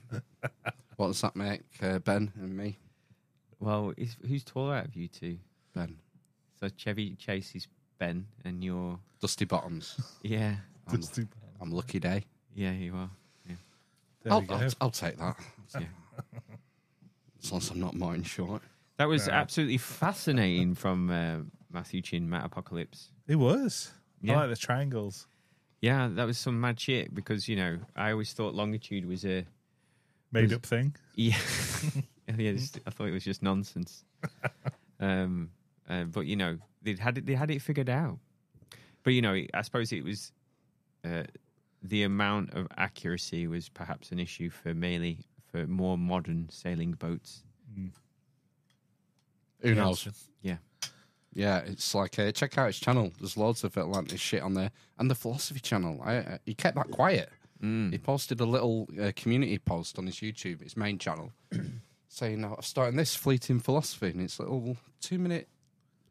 [0.96, 2.78] What does that make uh, Ben and me?
[3.60, 5.40] Well, is, who's taller out of you two?
[5.74, 5.98] Ben.
[6.62, 7.68] So Chevy Chase is
[7.98, 10.00] Ben, and you're Dusty Bottoms.
[10.24, 10.56] yeah,
[10.88, 11.28] I'm, Just too-
[11.62, 12.24] I'm lucky day.
[12.54, 13.10] yeah, you are.
[14.24, 14.50] There I'll, we.
[14.50, 15.36] I'll, I'll take that.
[15.76, 15.82] Yeah.
[17.44, 18.64] As long as I'm not Martin Short.
[18.98, 19.36] That was Fair.
[19.36, 21.38] absolutely fascinating from uh,
[21.72, 23.12] Mathew Chinn, Matt Apocalypse.
[23.28, 23.92] It was.
[24.22, 24.34] Yeah.
[24.34, 25.28] I like the triangles.
[25.82, 29.46] Yeah, that was some mad shit because you know I always thought longitude was a
[30.32, 30.96] Made Was- up thing.
[31.16, 31.38] yeah,
[32.36, 34.04] yeah just- I thought it was just nonsense.
[35.00, 35.52] um,
[35.88, 38.20] uh, but you know they had it, they had it figured out.
[39.04, 40.32] But you know, I suppose it was
[41.04, 41.24] uh,
[41.84, 45.20] the amount of accuracy was perhaps an issue for mainly
[45.52, 47.44] for more modern sailing boats.
[49.62, 50.08] Who knows?
[50.42, 50.58] Yeah,
[51.34, 53.12] Yeah, it's like uh, check out his channel.
[53.20, 56.02] There's loads of Atlantis shit on there, and the philosophy channel.
[56.04, 57.30] I, uh, he kept that quiet.
[57.92, 61.32] He posted a little uh, community post on his YouTube, his main channel,
[62.10, 65.48] saying, "I'm starting this fleeting philosophy," and it's a little two minute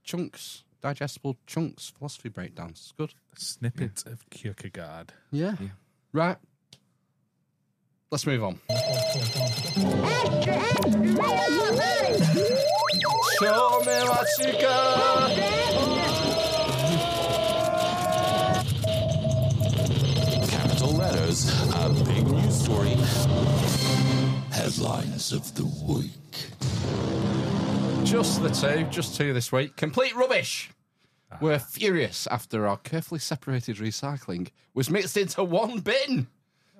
[0.05, 2.79] chunks, digestible chunks, philosophy breakdowns.
[2.81, 3.15] It's good.
[3.37, 5.13] Snippets of Kierkegaard.
[5.33, 5.57] Yeah.
[5.59, 5.69] Yeah.
[6.13, 6.37] Right.
[8.11, 8.61] Let's move on.
[13.41, 15.31] Show me what you got.
[20.49, 22.95] Capital letters, a big news story.
[24.53, 26.15] Headlines of the week.
[28.15, 29.75] Just the two, just two this week.
[29.75, 30.71] Complete rubbish.
[31.41, 36.29] We're furious after our carefully separated recycling was mixed into one bin.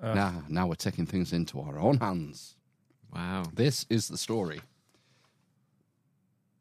[0.01, 2.55] Now, now we're taking things into our own hands.
[3.13, 3.43] wow.
[3.53, 4.61] This is the story.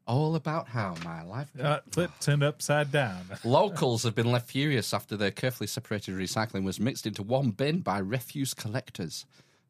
[0.09, 1.51] All about how my life.
[1.59, 3.21] Uh, flip turned upside down.
[3.45, 7.79] Locals have been left furious after their carefully separated recycling was mixed into one bin
[7.79, 9.25] by refuse collectors.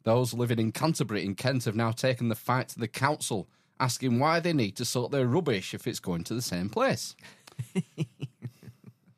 [0.04, 3.48] Those living in Canterbury in Kent have now taken the fight to the council,
[3.84, 7.14] asking why they need to sort their rubbish if it's going to the same place.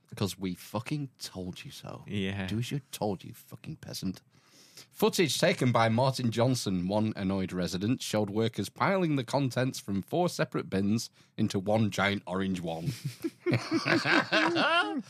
[0.08, 2.02] Because we fucking told you so.
[2.06, 2.46] Yeah.
[2.46, 4.22] Do as you told you, fucking peasant.
[4.90, 10.30] Footage taken by Martin Johnson, one annoyed resident, showed workers piling the contents from four
[10.30, 12.94] separate bins into one giant orange one.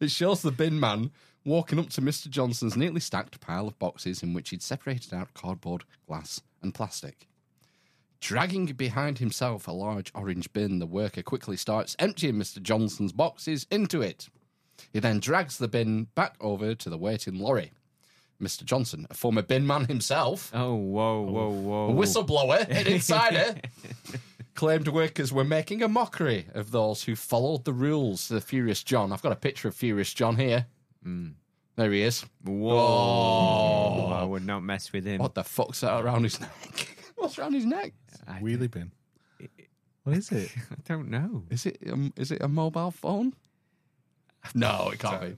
[0.00, 1.12] It shows the bin man
[1.44, 2.28] walking up to Mr.
[2.28, 7.27] Johnson's neatly stacked pile of boxes in which he'd separated out cardboard, glass, and plastic.
[8.20, 12.60] Dragging behind himself a large orange bin, the worker quickly starts emptying Mr.
[12.60, 14.28] Johnson's boxes into it.
[14.92, 17.72] He then drags the bin back over to the waiting lorry.
[18.42, 18.64] Mr.
[18.64, 21.88] Johnson, a former bin man himself, Oh, whoa, whoa, whoa.
[21.90, 23.56] a whistleblower and insider,
[24.54, 28.28] claimed workers were making a mockery of those who followed the rules.
[28.28, 29.12] The Furious John.
[29.12, 30.66] I've got a picture of Furious John here.
[31.02, 31.30] Hmm.
[31.76, 32.24] There he is.
[32.44, 32.76] Whoa.
[32.78, 34.06] Oh.
[34.12, 35.20] I would not mess with him.
[35.20, 36.96] What the fuck's that around his neck?
[37.18, 37.92] What's around his neck?
[38.26, 38.92] I, Wheelie bin.
[40.04, 40.50] What is it?
[40.70, 41.44] I don't know.
[41.50, 43.34] Is it um, is it a mobile phone?
[44.54, 45.36] No, it can't be.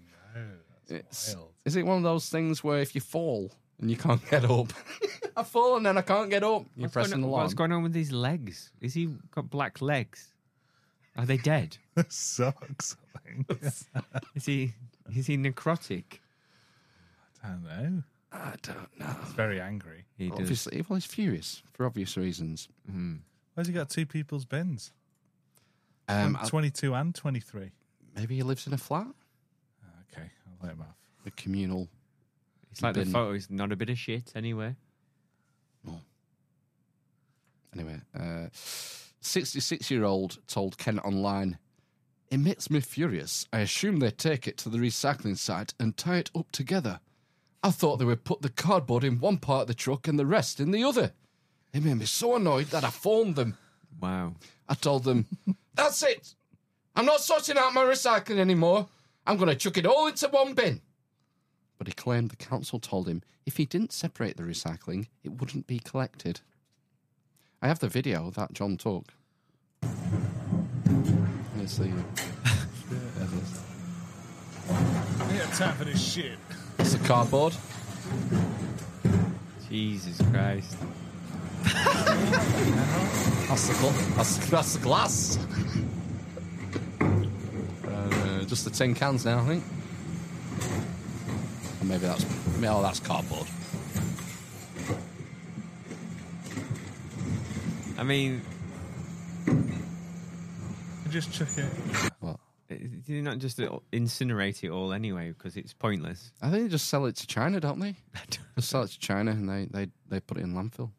[0.94, 1.50] It's, wild.
[1.64, 3.50] is it one of those things where if you fall
[3.80, 4.72] and you can't get up,
[5.36, 6.64] I fall and then I can't get up.
[6.76, 7.44] You're What's pressing going the on, alarm.
[7.44, 8.70] What's going on with his legs?
[8.80, 10.34] Is he got black legs?
[11.16, 11.76] Are they dead?
[12.08, 12.96] Sucks.
[13.16, 13.62] I think.
[14.34, 14.74] Is he
[15.14, 16.18] is he necrotic?
[17.42, 18.02] I don't know.
[18.32, 19.16] I don't know.
[19.24, 20.04] He's very angry.
[20.20, 20.38] He does.
[20.40, 22.68] Obviously, well, he's furious for obvious reasons.
[22.90, 23.14] Mm-hmm.
[23.54, 24.92] Why's he got two people's bins?
[26.08, 27.70] Um, I'm 22 and 23.
[28.16, 29.06] maybe he lives in a flat,
[29.82, 30.94] ah, Okay, I'll let him have.
[31.26, 31.88] a communal.
[32.70, 34.76] It's like the been- photo is not a bit of shit anyway.
[37.72, 41.56] Anyway, uh, 66 year old told Kent Online,
[42.30, 43.46] It makes me furious.
[43.52, 47.00] I assume they take it to the recycling site and tie it up together.
[47.62, 50.26] I thought they would put the cardboard in one part of the truck and the
[50.26, 51.12] rest in the other.
[51.72, 53.56] It made me so annoyed that I phoned them.
[54.00, 54.34] Wow.
[54.68, 55.26] I told them,
[55.74, 56.34] That's it.
[56.96, 58.88] I'm not sorting out my recycling anymore.
[59.26, 60.80] I'm going to chuck it all into one bin.
[61.78, 65.66] But he claimed the council told him if he didn't separate the recycling, it wouldn't
[65.66, 66.40] be collected.
[67.62, 69.06] I have the video that John took.
[71.56, 71.90] Here's the.
[75.32, 76.38] Yeah, time for this shit.
[76.80, 77.54] It's the cardboard.
[79.68, 80.76] Jesus Christ.
[83.48, 85.38] That's the, gl- that's, that's the glass.
[87.86, 89.64] Uh, just the tin cans now, I think.
[91.80, 92.24] Or maybe that's
[92.64, 93.46] oh, that's cardboard.
[97.98, 98.40] I mean,
[101.10, 102.09] Just chuck it.
[102.80, 102.90] What?
[103.04, 106.32] did you not just incinerate it all anyway because it's pointless?
[106.40, 107.96] I think they just sell it to China, don't they?
[108.56, 110.90] just sell it to China and they, they, they put it in landfill.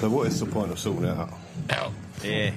[0.00, 1.18] So what is the point of sorting it
[1.70, 1.92] out?
[2.22, 2.52] Yeah.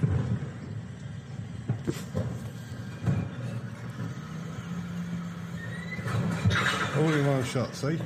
[6.97, 7.97] All in one shot, see?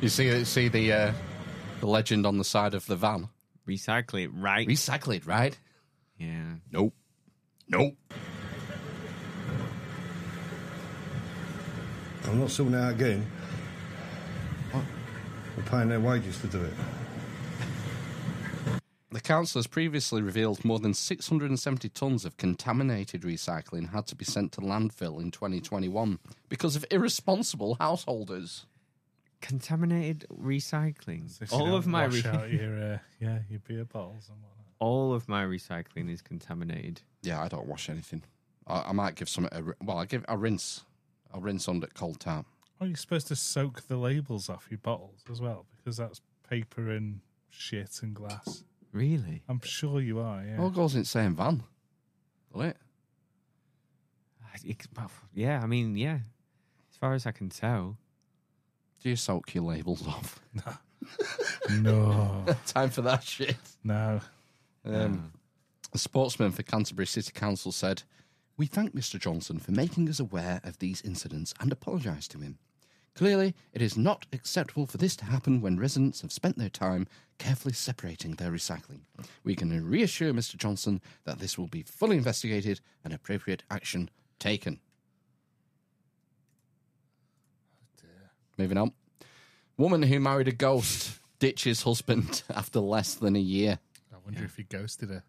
[0.00, 1.12] You see, see the uh,
[1.80, 3.28] the legend on the side of the van.
[3.68, 4.66] Recycle it, right?
[4.66, 5.58] Recycle it, right?
[6.18, 6.54] yeah.
[6.72, 6.94] Nope.
[7.68, 7.96] Nope.
[12.24, 13.26] I'm not sorting it out again.
[14.72, 16.72] We're paying their wages to do it.
[19.10, 24.26] The council has previously revealed more than 670 tonnes of contaminated recycling had to be
[24.26, 26.18] sent to landfill in 2021
[26.50, 28.66] because of irresponsible householders.
[29.46, 31.30] Contaminated recycling.
[31.30, 34.66] So all of my wash re- out your uh, yeah your beer bottles and whatnot.
[34.80, 37.00] all of my recycling is contaminated.
[37.22, 38.22] Yeah, I don't wash anything.
[38.66, 39.46] I, I might give some.
[39.52, 40.84] A, well, I give a rinse.
[41.32, 42.46] I'll rinse under cold tap.
[42.80, 46.90] Oh, you're supposed to soak the labels off your bottles as well because that's paper
[46.90, 48.64] and shit and glass.
[48.92, 49.42] Really?
[49.48, 50.42] I'm sure you are.
[50.42, 50.58] Yeah.
[50.60, 51.62] All goes in the same van.
[52.52, 52.76] Doesn't it?
[54.64, 54.86] It-
[55.34, 56.18] yeah, I mean, yeah.
[56.90, 57.98] As far as I can tell.
[59.06, 60.40] Do you soak your labels off?
[61.70, 63.54] no, Time for that shit.
[63.84, 64.20] no.
[64.84, 65.30] Um,
[65.94, 68.02] a spokesman for Canterbury City Council said,
[68.56, 69.20] We thank Mr.
[69.20, 72.58] Johnson for making us aware of these incidents and apologise to him.
[73.14, 77.06] Clearly, it is not acceptable for this to happen when residents have spent their time
[77.38, 79.02] carefully separating their recycling.
[79.44, 80.56] We can reassure Mr.
[80.56, 84.10] Johnson that this will be fully investigated and appropriate action
[84.40, 84.80] taken.
[88.58, 88.92] Moving on.
[89.76, 93.78] Woman who married a ghost ditches husband after less than a year.
[94.12, 95.22] I wonder if he ghosted her.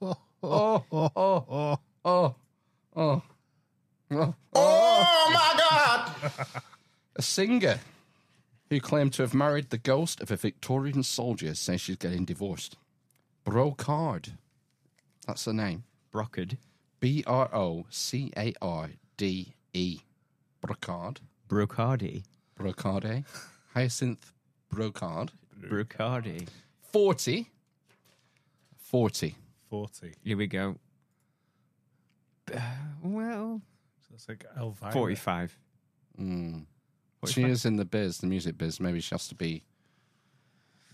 [0.00, 2.34] Oh, oh, oh, oh,
[2.96, 3.22] oh.
[4.54, 6.46] Oh, my God!
[7.16, 7.80] a singer
[8.70, 12.76] who claimed to have married the ghost of a Victorian soldier says she's getting divorced.
[13.44, 14.30] Brocard.
[15.26, 15.84] That's the name.
[16.12, 16.56] Brocard.
[17.00, 20.00] B R O C A R D E.
[20.64, 21.18] Brocard.
[21.48, 22.24] Brocardi.
[22.58, 23.24] Brocardi.
[23.74, 24.32] Hyacinth
[24.72, 25.30] Brocard.
[25.60, 26.48] Brocardi.
[26.92, 27.50] 40.
[28.76, 29.34] 40.
[29.68, 30.14] Forty.
[30.24, 30.76] Here we go.
[32.54, 32.60] Uh,
[33.02, 33.60] well,
[34.08, 34.92] So it's like Elvira.
[34.92, 35.58] 45.
[36.18, 36.64] Mm.
[37.26, 38.80] She is in the biz, the music biz.
[38.80, 39.62] Maybe she has to be.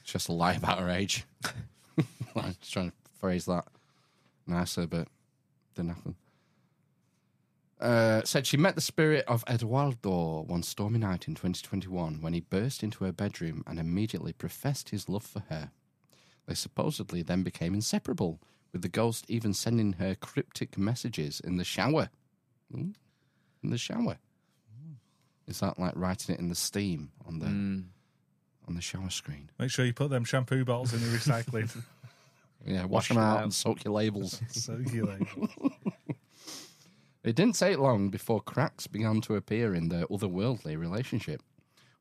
[0.03, 1.25] She has to lie about her age.
[2.37, 3.65] I'm just trying to phrase that
[4.47, 5.07] nicer, but
[5.77, 6.17] didn't happen.
[7.81, 12.41] Uh, said she met the spirit of Eduardo one stormy night in 2021 when he
[12.41, 15.71] burst into her bedroom and immediately professed his love for her.
[16.47, 18.41] They supposedly then became inseparable,
[18.73, 22.11] with the ghost even sending her cryptic messages in the shower.
[22.73, 22.95] In
[23.63, 24.19] the shower.
[25.47, 29.51] Is that like writing it in the steam on the on the shower screen?
[29.59, 31.75] Make sure you put them shampoo bottles in the recycling.
[32.67, 33.43] Yeah, wash, Wash them them out out.
[33.43, 34.41] and soak your labels.
[34.49, 35.29] soak your like,
[37.25, 41.43] it didn't take long before cracks began to appear in their otherworldly relationship.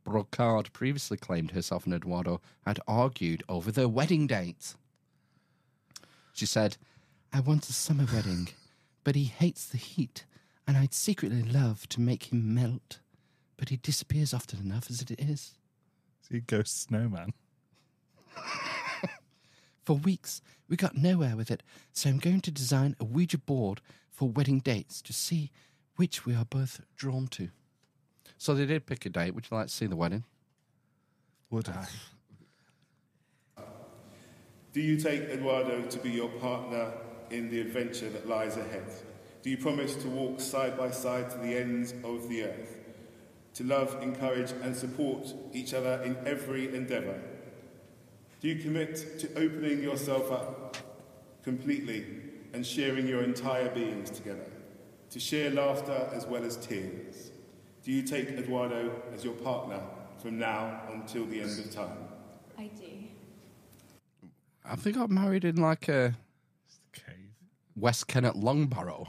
[0.06, 4.76] Brocarde previously claimed herself and Eduardo had argued over their wedding date.
[6.34, 6.76] She said,
[7.32, 8.50] I want a summer wedding,
[9.04, 10.26] but he hates the heat,
[10.68, 13.00] and I'd secretly love to make him melt.
[13.56, 15.54] But he disappears often enough as it is.
[16.22, 17.34] see ghost snowman.
[19.84, 21.62] For weeks, we got nowhere with it,
[21.92, 25.52] so I'm going to design a Ouija board for wedding dates to see
[25.98, 27.50] which we are both drawn to.
[28.38, 29.36] So they did pick a date.
[29.36, 30.24] Would you like to see the wedding?
[31.50, 31.88] Would I?
[34.72, 36.94] Do you take Eduardo to be your partner
[37.30, 38.86] in the adventure that lies ahead?
[39.44, 42.80] Do you promise to walk side by side to the ends of the earth?
[43.56, 47.22] To love, encourage, and support each other in every endeavour?
[48.44, 50.76] Do you commit to opening yourself up
[51.44, 52.06] completely
[52.54, 54.46] and sharing your entire beings together?
[55.12, 57.32] To share laughter as well as tears?
[57.86, 59.80] Do you take Eduardo as your partner
[60.22, 61.96] from now until the end of time?
[62.58, 64.28] I do.
[64.66, 66.14] Have they got married in like a
[66.92, 67.16] Cave.
[67.78, 69.08] West Kennet Longbarrow?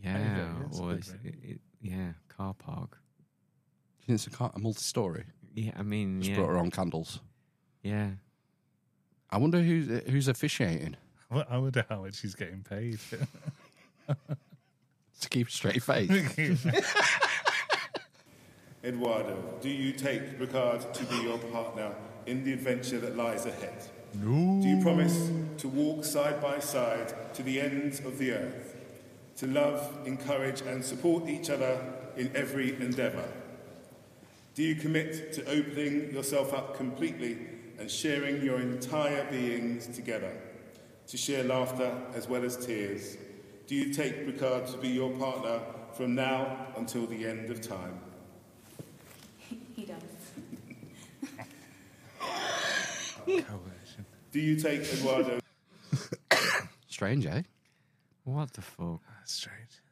[0.00, 0.52] Yeah.
[0.70, 2.98] yes, Or big it, it- yeah, car park.
[3.98, 5.24] Do you think it's a, car, a multi-story?
[5.56, 6.36] Yeah, I mean, Just yeah.
[6.36, 7.18] brought her own candles.
[7.82, 8.10] Yeah.
[9.34, 10.96] I wonder who's uh, who's officiating
[11.28, 13.00] Well, I wonder how much he's getting paid.
[15.20, 16.08] to keep a straight face.
[18.84, 21.90] Eduardo, do you take Ricard to be your partner
[22.26, 23.82] in the adventure that lies ahead?
[24.14, 24.62] no.
[24.62, 28.76] Do you promise to walk side by side to the ends of the earth,
[29.38, 31.80] to love, encourage, and support each other
[32.16, 33.28] in every endeavour?
[34.54, 37.38] Do you commit to opening yourself up completely
[37.78, 40.32] and sharing your entire beings together,
[41.06, 43.16] to share laughter as well as tears?
[43.66, 45.60] Do you take Ricard to be your partner
[45.92, 47.98] from now until the end of time?
[49.74, 50.02] He does.
[53.24, 54.04] Coercion.
[54.32, 55.40] Do you take Eduardo?
[56.88, 57.42] Strange, eh?
[58.24, 59.00] What the fuck?
[59.18, 59.82] That's strange.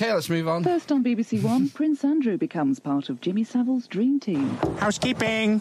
[0.00, 0.64] Okay, let's move on.
[0.64, 4.56] First on BBC One, Prince Andrew becomes part of Jimmy Savile's dream team.
[4.78, 5.60] Housekeeping.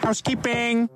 [0.00, 0.90] Housekeeping.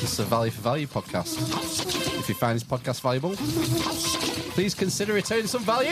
[0.00, 1.36] It's a Value for Value podcast.
[2.18, 3.34] If you find this podcast valuable,
[4.54, 5.90] please consider returning some value.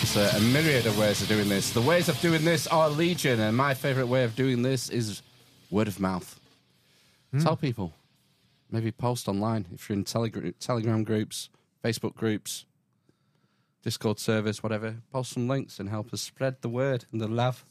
[0.00, 1.70] There's a, a myriad of ways of doing this.
[1.70, 5.22] The ways of doing this are legion, and my favourite way of doing this is
[5.70, 6.40] word of mouth.
[7.40, 7.94] Tell people.
[8.70, 11.48] Maybe post online if you're in telegram, telegram groups,
[11.84, 12.66] Facebook groups,
[13.82, 14.96] Discord servers, whatever.
[15.12, 17.64] Post some links and help us spread the word and the love.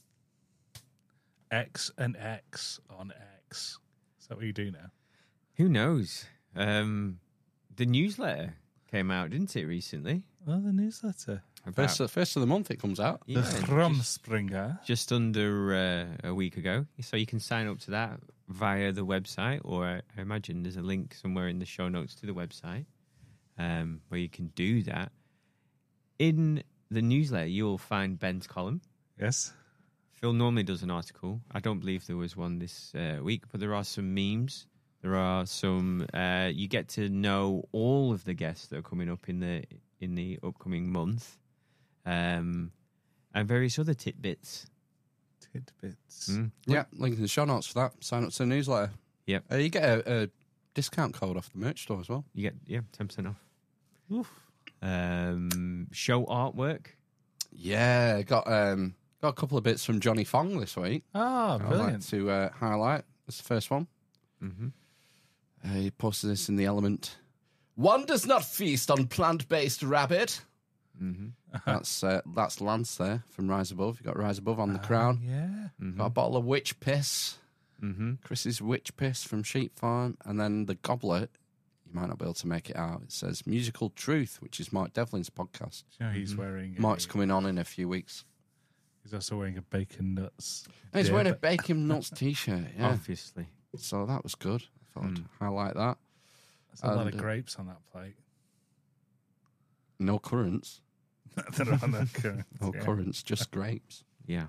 [1.52, 3.14] X and X on
[3.48, 3.80] X.
[4.20, 4.92] Is that what you do now?
[5.58, 6.26] Who knows?
[6.56, 7.20] Um,
[7.76, 8.56] the newsletter
[8.90, 10.24] came out, didn't it, recently?
[10.48, 11.44] Oh, the newsletter.
[11.74, 13.22] First, first of the month it comes out.
[13.28, 13.68] Yeah, the just-
[14.86, 15.76] just under
[16.24, 16.86] uh, a week ago.
[17.02, 18.20] So you can sign up to that
[18.52, 22.26] via the website, or I imagine there's a link somewhere in the show notes to
[22.26, 22.86] the website
[23.57, 25.11] um, where you can do that.
[26.19, 28.82] In the newsletter, you'll find Ben's column.
[29.19, 29.53] Yes.
[30.11, 31.41] Phil normally does an article.
[31.52, 34.68] I don't believe there was one this uh, week, but there are some memes.
[35.02, 36.06] There are some.
[36.14, 39.64] Uh, you get to know all of the guests that are coming up in the
[39.99, 41.40] in the upcoming month,
[42.06, 42.72] um,
[43.34, 44.68] and various other tidbits.
[45.52, 46.30] Tidbits.
[46.30, 46.52] Mm.
[46.65, 48.03] Yeah, link in the show notes for that.
[48.03, 48.91] Sign up to the newsletter.
[49.26, 49.44] Yep.
[49.52, 50.30] Uh, you get a, a
[50.73, 52.26] discount code off the merch store as well.
[52.34, 54.30] You get yeah ten percent off.
[54.82, 56.88] Um, show artwork.
[57.52, 61.03] Yeah, got um got a couple of bits from Jonny Fong this week.
[61.14, 62.10] Oh, I'd like brilliant.
[62.10, 63.03] to uh, highlight.
[63.28, 63.88] That's the first one.
[64.44, 64.68] Mm-hmm.
[65.64, 67.18] Uh, he posted this in the Element.
[67.76, 70.41] One does not feast on plant-based rabbit.
[71.02, 71.57] Mm-hmm.
[71.65, 73.99] That's uh, that's Lance there from Rise Above.
[73.99, 75.22] You got Rise Above on the crown.
[75.23, 75.90] Yeah.
[75.98, 77.38] Got a bottle of witch piss.
[77.84, 78.14] Mm-hmm.
[78.23, 81.32] Chris's witch piss from Sheep Farm, and then the goblet.
[81.88, 83.02] You might not be able to make it out.
[83.03, 85.84] It says "Musical Truth," which is Mark Devlin's podcast.
[85.99, 86.76] You know, he's wearing.
[86.78, 88.23] Mark's a, coming on in a few weeks.
[89.03, 90.65] He's also wearing a bacon nuts.
[90.94, 92.65] And he's wearing a bacon nuts t-shirt.
[92.78, 93.48] Yeah, Obviously.
[93.76, 94.61] so that was good.
[94.61, 95.26] I thought I'd Mm.
[95.40, 95.98] highlight that.
[96.69, 98.14] There's a lot of uh, grapes on that plate.
[99.99, 100.82] No currants.
[101.53, 102.45] They're on the current.
[102.60, 102.82] No yeah.
[102.82, 104.03] currants, just grapes.
[104.26, 104.48] Yeah.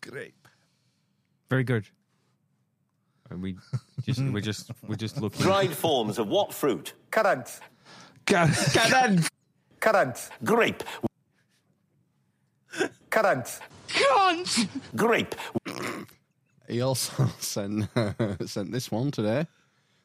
[0.00, 0.48] Grape.
[1.50, 1.86] Very good.
[3.30, 3.56] And we
[4.04, 5.42] just we're just we're just looking.
[5.42, 6.94] Dried forms of what fruit?
[7.10, 7.60] Currant.
[8.26, 9.28] Currant.
[9.80, 10.30] Currant.
[10.44, 10.82] Grape.
[13.10, 13.60] Currant.
[13.88, 14.68] Cunt.
[14.96, 15.34] Grape.
[16.68, 17.88] He also sent
[18.46, 19.46] sent this one today.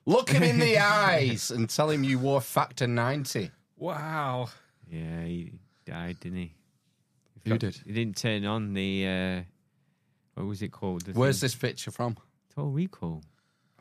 [0.06, 3.52] Look him in the eyes and tell him you wore factor ninety.
[3.77, 4.49] Wow.
[4.94, 5.52] Yeah, he
[5.86, 6.53] died, didn't he?
[7.45, 7.76] Who did?
[7.86, 9.07] He didn't turn on the.
[9.07, 9.41] Uh,
[10.36, 11.02] what was it called?
[11.06, 12.15] The Where's thing- this picture from?
[12.56, 13.24] Total Recall,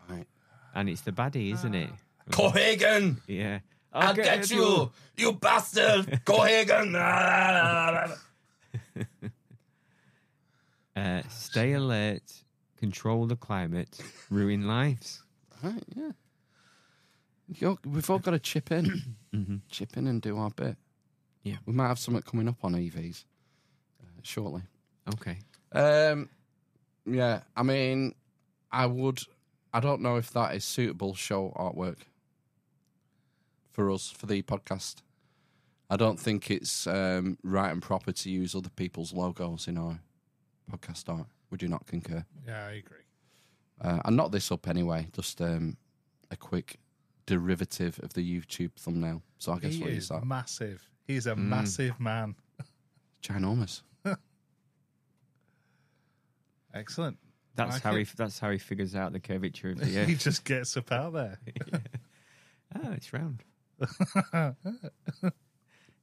[0.09, 0.27] Right.
[0.75, 1.91] and it's the baddie, isn't it?
[2.31, 3.59] Cohaagen, Yeah.
[3.93, 6.95] I'll get you, you bastard, Cohaagen.
[10.95, 12.23] Uh, stay alert,
[12.77, 13.99] control the climate,
[14.31, 15.23] ruin lives.
[15.63, 16.11] right, yeah.
[17.49, 19.15] You're, we've all got to chip in,
[19.71, 20.77] chip in and do our bit.
[21.43, 21.57] Yeah.
[21.67, 23.25] we might have something coming up on EVs
[24.03, 24.63] uh, shortly.
[25.15, 25.39] Okay.
[25.73, 26.29] Um,
[27.07, 28.15] yeah, I mean,
[28.71, 29.21] I would.
[29.75, 31.97] I don't know if that is suitable show artwork
[33.71, 34.97] for us for the podcast.
[35.91, 39.99] I don't think it's um, right and proper to use other people's logos in our
[40.71, 41.27] podcast art.
[41.51, 42.25] Would you not concur?
[42.47, 42.99] Yeah, I agree.
[43.81, 45.09] Uh, and not this up anyway.
[45.13, 45.77] Just um,
[46.31, 46.79] a quick
[47.27, 49.23] derivative of the YouTube thumbnail.
[49.39, 50.25] So I guess he we'll is use that.
[50.25, 50.89] massive.
[51.13, 51.39] He's a Mm.
[51.49, 52.35] massive man.
[53.23, 53.83] Ginormous.
[56.75, 57.19] Excellent.
[57.55, 58.03] That's Like how he.
[58.03, 58.09] it.
[58.17, 60.07] That's how he figures out the curvature of the air.
[60.07, 60.21] He earth.
[60.21, 61.39] just gets up out there.
[62.75, 63.43] oh, it's round.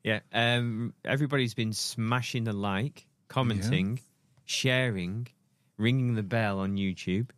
[0.04, 0.20] yeah.
[0.32, 0.94] Um.
[1.04, 4.00] Everybody's been smashing the like, commenting,
[4.46, 5.28] sharing,
[5.78, 7.30] ringing the bell on YouTube.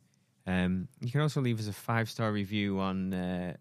[0.46, 0.90] Um.
[1.00, 3.56] You can also leave us a five star review on uh,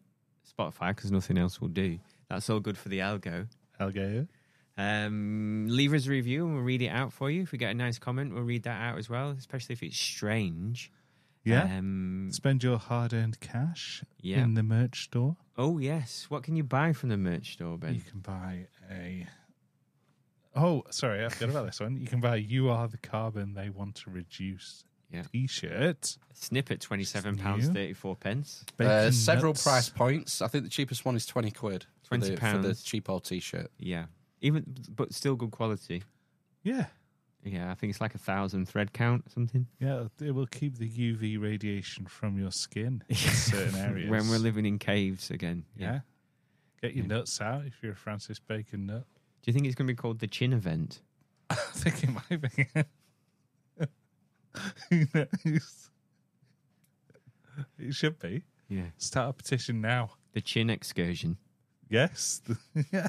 [0.58, 2.00] Spotify because nothing else will do.
[2.28, 3.46] That's all good for the algo.
[3.80, 4.28] Algair.
[4.78, 7.42] Um, leave us a review and we'll read it out for you.
[7.42, 9.98] If we get a nice comment, we'll read that out as well, especially if it's
[9.98, 10.90] strange.
[11.44, 11.62] Yeah.
[11.64, 14.42] Um, Spend your hard-earned cash Yeah.
[14.42, 15.36] in the merch store.
[15.58, 16.26] oh yes.
[16.28, 17.94] What can you buy from the merch store, Ben?
[17.94, 19.26] You can buy a.
[20.54, 21.96] Oh, sorry, I forgot about this one.
[21.96, 25.22] You can buy "You Are the Carbon They Want to Reduce" Yeah.
[25.32, 26.16] T-shirt.
[26.34, 28.64] Snippet twenty seven pounds thirty four pence.
[28.68, 29.62] Uh, Bacon several nuts.
[29.62, 30.42] price points.
[30.42, 31.86] I think the cheapest one is 20 quid.
[32.10, 32.84] For 20 the, For the pounds.
[32.84, 33.70] cheapo t shirt.
[33.78, 34.06] Yeah.
[34.42, 34.64] Even
[34.94, 36.02] but still good quality.
[36.62, 36.86] Yeah,
[37.42, 39.66] Yeah, I think it's like a thousand thread count or something.
[39.78, 40.04] yeah.
[40.20, 44.10] It will keep the UV radiation from your skin in certain areas.
[44.10, 45.64] when we're living in caves again.
[45.76, 46.00] yeah.
[46.82, 49.04] Get your nuts out if you're a Francis Bacon nut.
[49.42, 51.00] Do you think it's going to be called the chin event?
[51.50, 52.68] I think it might be.
[54.90, 55.90] Who knows?
[57.78, 58.42] It should be.
[58.68, 58.86] Yeah.
[58.96, 60.10] Start a petition now.
[60.32, 61.36] The chin excursion.
[61.90, 62.40] Yes.
[62.92, 63.08] yeah.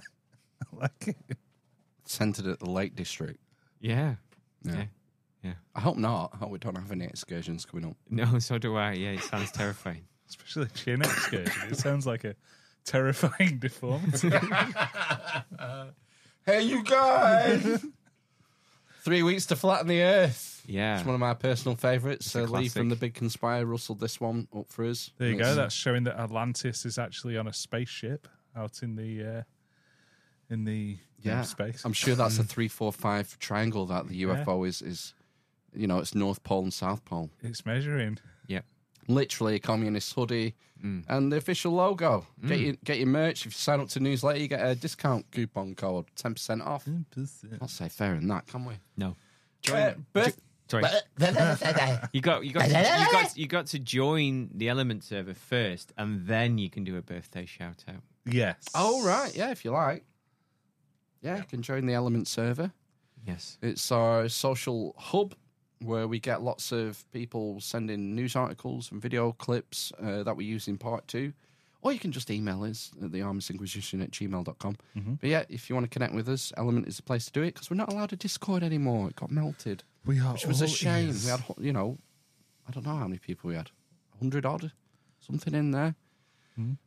[0.62, 1.38] I like it.
[2.06, 3.40] Centered at the Lake District.
[3.80, 4.16] Yeah.
[4.64, 4.74] Yeah.
[4.74, 4.86] Yeah.
[5.44, 5.53] Yeah.
[5.74, 6.32] I hope not.
[6.34, 7.95] I hope we don't have any excursions coming up.
[8.10, 8.94] No, so do I.
[8.94, 10.03] Yeah, it sounds terrifying.
[10.30, 11.72] Especially chin excursion.
[11.72, 12.36] It sounds like a
[12.86, 14.30] terrifying deformity.
[16.45, 17.86] Hey, you guys!
[19.03, 20.64] Three weeks to flatten the earth.
[20.68, 20.98] Yeah.
[20.98, 22.30] It's one of my personal favourites.
[22.30, 25.12] So Lee from the Big Conspire rustled this one up for us.
[25.18, 25.56] there you go.
[25.56, 29.41] That's showing that Atlantis is actually on a spaceship out in the uh,
[30.49, 31.84] in the yeah, space.
[31.86, 35.14] I'm sure that's a three, four, five triangle that the UFO is is.
[35.73, 37.30] You know, it's North Pole and South Pole.
[37.41, 38.18] It's measuring.
[38.48, 38.60] Yeah,
[39.07, 41.03] Literally a communist hoodie Mm.
[41.07, 42.26] and the official logo.
[42.45, 43.41] Get your get your merch.
[43.45, 46.88] If you sign up to newsletter, you get a discount coupon code, ten percent off.
[47.61, 48.73] I'll say fair in that, can we?
[48.98, 49.15] No.
[49.72, 50.84] Uh, birth- Sorry.
[52.14, 55.94] you got you got to, you got you got to join the element server first,
[55.98, 58.02] and then you can do a birthday shout out.
[58.26, 58.64] Yes.
[58.76, 60.03] Oh right, yeah, if you like.
[61.22, 62.72] Yeah, you can join the Element server.
[63.26, 63.57] Yes.
[63.61, 65.35] It's our social hub
[65.84, 70.45] where we get lots of people sending news articles and video clips uh, that we
[70.45, 71.34] use in part two.
[71.84, 74.76] Or you can just email us at the Inquisition at gmail.com.
[75.19, 77.41] But yeah, if you want to connect with us, Element is the place to do
[77.41, 79.10] it because we're not allowed a Discord anymore.
[79.10, 79.84] It got melted.
[80.06, 81.07] We are Which was a shame.
[81.07, 81.26] ears.
[81.26, 81.98] We had, you know,
[82.68, 83.72] I don't know how many people we had.
[84.19, 84.72] 100 odd,
[85.19, 85.95] something in there.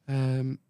[0.09, 0.61] Um,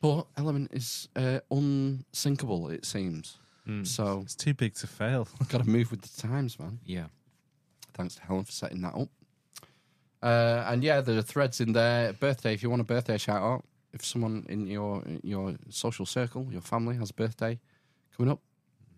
[0.00, 3.38] but Element is uh, unsinkable, it seems.
[3.84, 5.28] So It's too big to fail.
[5.50, 6.78] got to move with the times, man.
[6.86, 7.08] Yeah.
[7.92, 9.08] Thanks to Helen for setting that up.
[10.22, 12.12] Uh, and yeah, there are threads in there.
[12.14, 16.46] Birthday, if you want a birthday shout out, if someone in your your social circle,
[16.50, 17.58] your family has a birthday
[18.16, 18.40] coming up,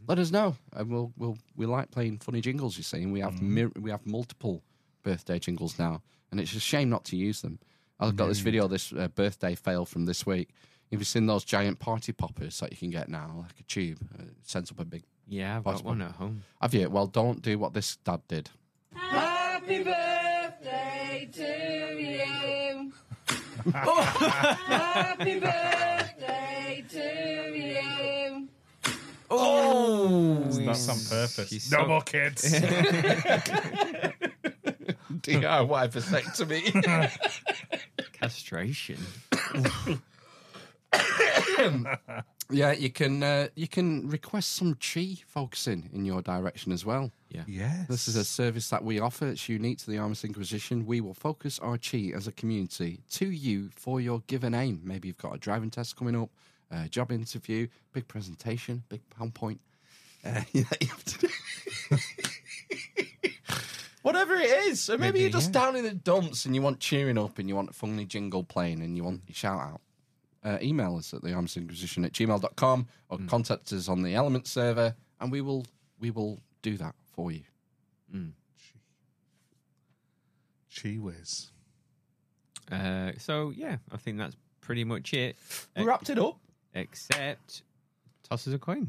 [0.09, 2.77] let us know, and we'll we'll we like playing funny jingles.
[2.77, 4.63] You see, and we have mir- we have multiple
[5.03, 6.01] birthday jingles now,
[6.31, 7.59] and it's a shame not to use them.
[7.99, 10.51] I've got this video, this uh, birthday fail from this week.
[10.91, 13.99] Have you seen those giant party poppers that you can get now, like a tube?
[14.19, 15.05] Uh, it sends up a big.
[15.29, 16.43] Yeah, I've got one at home.
[16.61, 16.91] Have you?
[16.91, 18.51] Well, don't do what this dad did.
[18.97, 21.43] Happy birthday to
[22.03, 22.93] you.
[23.73, 28.49] Happy birthday to you.
[29.31, 31.49] Oh, That's on purpose.
[31.51, 32.43] She's no so- more kids.
[35.21, 36.65] DIY vasectomy.
[38.13, 38.99] Castration.
[42.51, 47.11] yeah, you can uh, you can request some chi focusing in your direction as well.
[47.31, 47.45] Yeah.
[47.47, 47.87] yes.
[47.89, 49.29] This is a service that we offer.
[49.29, 50.85] It's unique to the Amish Inquisition.
[50.85, 54.81] We will focus our chi as a community to you for your given aim.
[54.85, 56.31] Maybe you've got a driving test coming up,
[56.71, 59.59] a job interview, big presentation, big PowerPoint.
[60.25, 61.29] Uh, yeah, you have to do.
[64.03, 64.81] Whatever it is.
[64.81, 65.61] So maybe, Maybe, you're just yeah.
[65.61, 68.43] down in the dumps and you want cheering up and you want a funny jingle
[68.43, 69.81] playing and you want your shout out.
[70.43, 74.47] Uh, email us at the Amish Inquisition at gmail.com or contact us on the Element
[74.47, 75.67] server and we will
[75.99, 77.43] we will do that for you.
[80.71, 81.51] Gee whiz.
[82.71, 85.37] Uh, so yeah, I think that's pretty much it.
[85.77, 86.39] We wrapped it up.
[86.75, 87.63] Except
[88.29, 88.89] toss us a coin.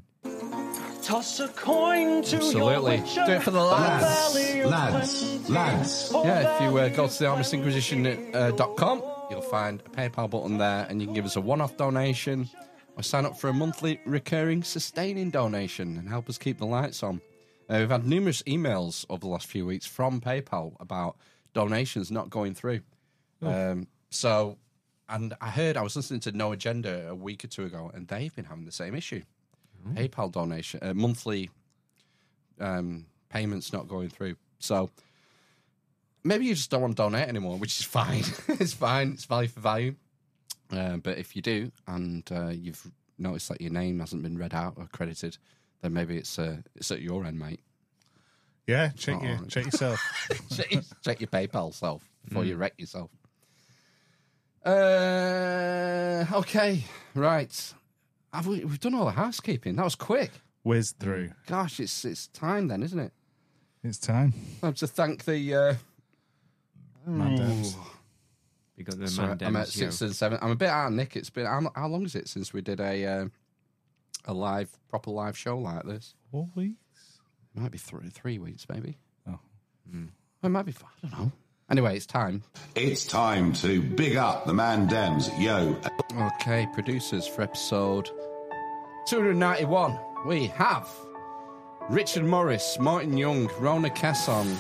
[1.04, 2.62] Toss a coin to Absolutely.
[2.62, 3.24] your witcher.
[3.26, 4.04] Do it for the lads.
[4.34, 6.12] Valley of Lads, lads.
[6.14, 9.02] Yeah, if you uh, go to the amishinquisition.com,
[9.32, 12.50] you'll find a PayPal button there and you can give us a one off donation
[12.98, 17.02] or sign up for a monthly recurring sustaining donation and help us keep the lights
[17.02, 17.22] on.
[17.70, 21.16] Uh, we've had numerous emails over the last few weeks from PayPal about
[21.54, 22.82] donations not going through.
[23.42, 24.58] Um, so,
[25.08, 28.08] and I heard I was listening to No Agenda a week or two ago, and
[28.08, 29.22] they've been having the same issue.
[29.96, 31.50] PayPal donation, uh, monthly
[32.60, 34.36] um, payments not going through.
[34.60, 34.92] So
[36.24, 38.24] maybe you just don't want to donate anymore, which is fine.
[38.48, 39.12] it's fine.
[39.14, 39.96] It's value for value.
[40.72, 42.90] Uh, but if you do, and uh, you've
[43.20, 45.38] noticed that your name hasn't been read out or credited,
[45.82, 47.60] then maybe it's uh, it's at your end, mate.
[48.68, 49.46] Yeah, check, your, Oh.
[49.48, 50.00] check yourself.
[50.56, 50.72] check,
[51.04, 52.08] check your PayPal self.
[52.24, 53.10] before you wreck yourself.
[54.64, 56.84] Uh, okay,
[57.16, 57.74] right.
[58.34, 59.76] Have we, we've done all the housekeeping.
[59.76, 60.32] That was quick.
[60.64, 61.32] Whiz through.
[61.48, 63.12] Gosh, it's it's time then, isn't it?
[63.84, 64.34] It's time.
[64.62, 65.56] Time to thank the.
[65.56, 65.74] Uh,
[67.08, 67.76] Mandems.
[68.78, 70.40] We got the Sorry, I'm at six and seven.
[70.42, 71.16] I'm a bit out of Nick.
[71.16, 73.26] It's been how, how long is it since we did a uh,
[74.26, 76.16] a live proper live show like this?
[76.32, 77.20] Four weeks.
[77.56, 78.98] It might be three three weeks, maybe.
[79.28, 79.40] Oh.
[79.94, 80.04] Well,
[80.44, 80.72] it might be.
[80.72, 81.32] five, I don't know.
[81.70, 82.44] Anyway, it's time.
[82.76, 85.30] It's time to big up the man Dems.
[85.40, 85.78] Yo,
[86.36, 88.10] Okay, producers for episode
[89.08, 89.98] 291.
[90.26, 90.90] We have
[91.90, 94.54] Richard Morris, Martin Young, Rhona Kesson,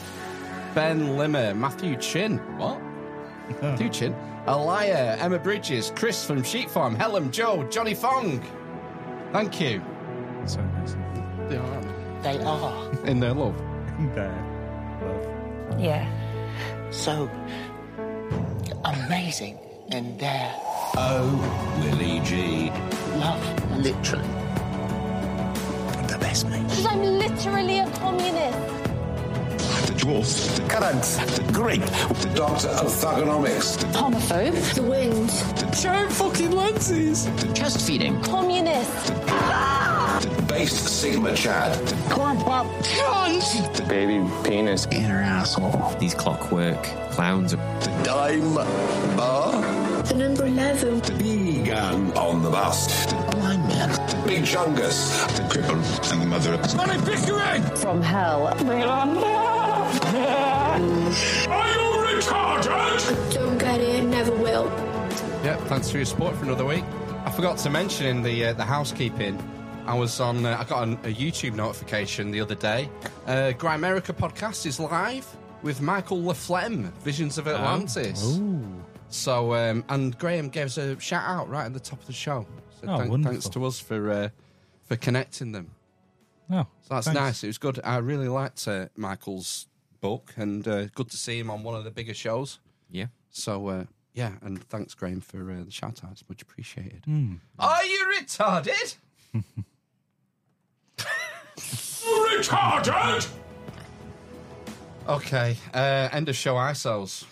[0.74, 2.38] Ben Limmer, Mathew Chinn.
[2.58, 2.80] What?
[3.62, 4.16] Mathew Chinn.
[4.48, 8.42] Aliyah, Emma Bridges, Chris from Sheep Farm, Helen Joe, Jonny Fong.
[9.32, 9.82] Thank you.
[10.46, 10.96] So nice.
[11.48, 11.82] They are.
[12.24, 13.06] They are.
[13.06, 13.56] In their love.
[14.16, 15.00] There.
[15.02, 15.80] Love.
[15.80, 16.10] Yeah.
[16.92, 17.30] So
[18.84, 19.60] amazing
[19.92, 20.54] in their.
[20.98, 22.70] oh, Willie G.
[23.20, 24.28] Love, literally.
[26.08, 26.64] The best mate.
[26.64, 28.81] Because I'm literally a communist.
[30.02, 31.04] The dwarf, the Current.
[31.36, 31.86] the grape,
[32.22, 33.78] The doctor of thugonomics.
[33.78, 34.74] The homophobe.
[34.74, 35.30] The wind.
[35.30, 37.26] The giant fucking lenses.
[37.26, 38.20] The chest feeding.
[38.24, 39.08] Communist.
[39.08, 41.78] The the base Sigma Chad.
[41.88, 42.66] The corn pop.
[42.82, 43.76] Cunt.
[43.76, 44.88] The baby penis.
[44.92, 45.96] Inner asshole.
[46.00, 47.52] These clockwork clowns.
[47.52, 47.58] The
[48.04, 48.56] dime
[49.16, 49.52] bar.
[50.06, 51.02] The number 11.
[51.02, 53.06] The vegan on the bus.
[53.06, 53.90] The Blind man.
[53.90, 55.28] the big chungus.
[55.38, 57.62] the cripple, and the mother of Money Pickering.
[57.76, 58.52] From hell.
[58.66, 59.61] Bring it on.
[60.02, 63.34] Are you retarded?
[63.34, 64.04] Don't get it.
[64.06, 64.66] Never will.
[65.44, 66.84] Yep, thanks for your support for another week.
[67.26, 69.42] I forgot to mention in the uh, the housekeeping,
[69.86, 70.46] I was on.
[70.46, 72.90] Uh, I got an, a YouTube notification the other day.
[73.26, 75.28] Uh, Grimerica podcast is live
[75.62, 78.40] with Michael Laflemme, Visions of Atlantis.
[79.10, 82.14] So, um, and Graham gave us a shout out right at the top of the
[82.14, 82.46] show.
[82.82, 83.34] So Oh, thank- wonderful.
[83.34, 84.30] thanks to us for uh,
[84.86, 85.72] for connecting them.
[86.50, 86.68] No.
[86.82, 87.20] So that's thanks.
[87.20, 87.44] nice.
[87.44, 87.80] It was good.
[87.84, 89.68] I really liked uh, Michael's
[90.02, 92.60] book, and uh, good to see him on one of the bigger shows.
[92.90, 93.08] Yeah.
[93.30, 93.84] So uh,
[94.14, 96.24] yeah, and thanks, Graham, for uh, the shout outs.
[96.28, 97.04] Much appreciated.
[97.06, 97.36] Hmm.
[97.60, 98.96] Are you retarded?
[101.58, 103.28] Retarded.
[105.08, 107.26] Okay, uh, end of show ISOs.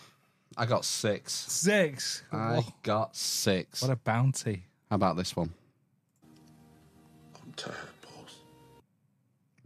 [0.57, 1.33] I got six.
[1.33, 2.23] Six.
[2.31, 3.81] I Oh, got six.
[3.81, 4.63] what a bounty.
[4.89, 5.53] How about this one?
[7.43, 7.88] I'm tired, boss.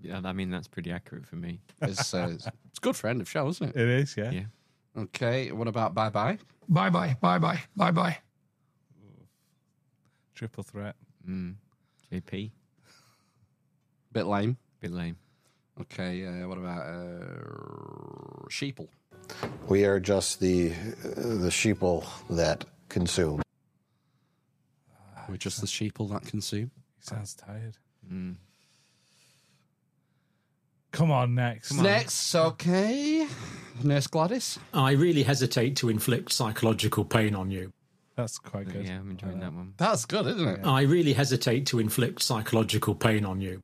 [0.03, 1.59] Yeah, I mean that's pretty accurate for me.
[1.81, 3.75] It's, uh, it's good for end of show, isn't it?
[3.75, 4.31] It is, yeah.
[4.31, 4.43] Yeah.
[4.97, 6.37] Okay, what about bye bye?
[6.69, 8.17] Bye bye, bye bye, bye bye.
[10.35, 10.95] Triple threat.
[11.27, 11.55] Mm.
[12.11, 12.51] JP,
[14.11, 14.57] Bit lame.
[14.81, 15.15] bit lame.
[15.81, 18.87] Okay, uh, what about uh, sheeple?
[19.67, 23.41] We are just the the sheeple that consume.
[25.29, 26.69] We're just the sheeple that consume.
[26.99, 27.77] He sounds tired.
[28.11, 28.35] Mm.
[30.93, 31.73] Come on, next.
[31.73, 33.27] Next, okay.
[33.83, 34.59] Nurse Gladys.
[34.73, 37.73] I really hesitate to inflict psychological pain on you.
[38.15, 38.85] That's quite good.
[38.85, 39.73] Yeah, I'm enjoying that one.
[39.77, 40.59] That's good, isn't it?
[40.65, 43.63] I really hesitate to inflict psychological pain on you.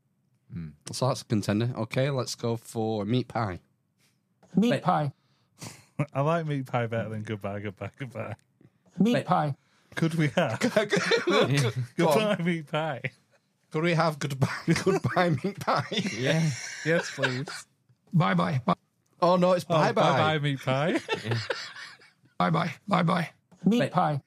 [0.51, 0.69] Hmm.
[0.91, 1.71] So that's a contender.
[1.77, 3.59] Okay, let's go for meat pie.
[4.55, 5.13] Meat pie,
[6.13, 8.33] I like meat pie better than goodbye, goodbye, goodbye.
[8.97, 9.55] meat pie,
[9.95, 10.59] Could we have
[11.27, 11.45] Go
[11.95, 12.43] goodbye on.
[12.43, 13.01] meat pie?
[13.71, 14.47] Could we have goodbye,
[14.83, 15.83] goodbye meat pie?
[16.17, 16.49] Yeah.
[16.85, 17.47] Yes, please.
[18.13, 18.73] bye bye, bye
[19.21, 20.17] Oh no, it's bye Oh, bye bye.
[20.17, 20.99] bye meat pie.
[22.39, 23.29] bye bye, bye bye.
[23.65, 24.21] Meat pie,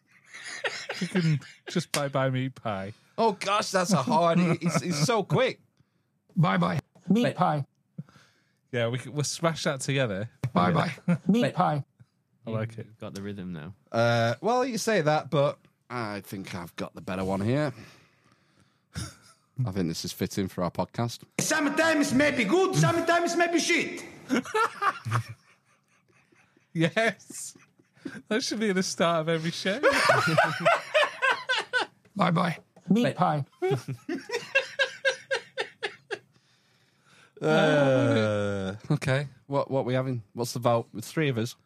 [1.01, 2.93] you can just bye bye meat pie.
[3.17, 4.39] Oh gosh, that's a hard.
[4.39, 5.61] It's, it's so quick.
[6.37, 6.79] bye bye.
[7.09, 7.65] Meat pie,
[8.71, 10.29] Yeah, we can, we'll smash that together.
[10.53, 10.93] bye bye.
[11.27, 11.83] Meat pie,
[12.47, 12.87] I like it.
[13.01, 13.73] Got the rhythm now.
[13.91, 15.59] Uh, well, you say that, but
[15.91, 17.73] I think I've got the better one here.
[19.67, 21.21] I think this is fitting for our podcast.
[21.39, 24.03] Sometimes is maybe good, sometimes is maybe shit.
[26.75, 27.55] Yes.
[28.29, 29.79] That should be the start of every show.
[32.17, 32.57] bye bye.
[32.89, 33.45] Meat pie,
[37.41, 40.23] Uh, okay, what what we having?
[40.33, 40.87] What's the vote?
[40.95, 41.57] With three of us.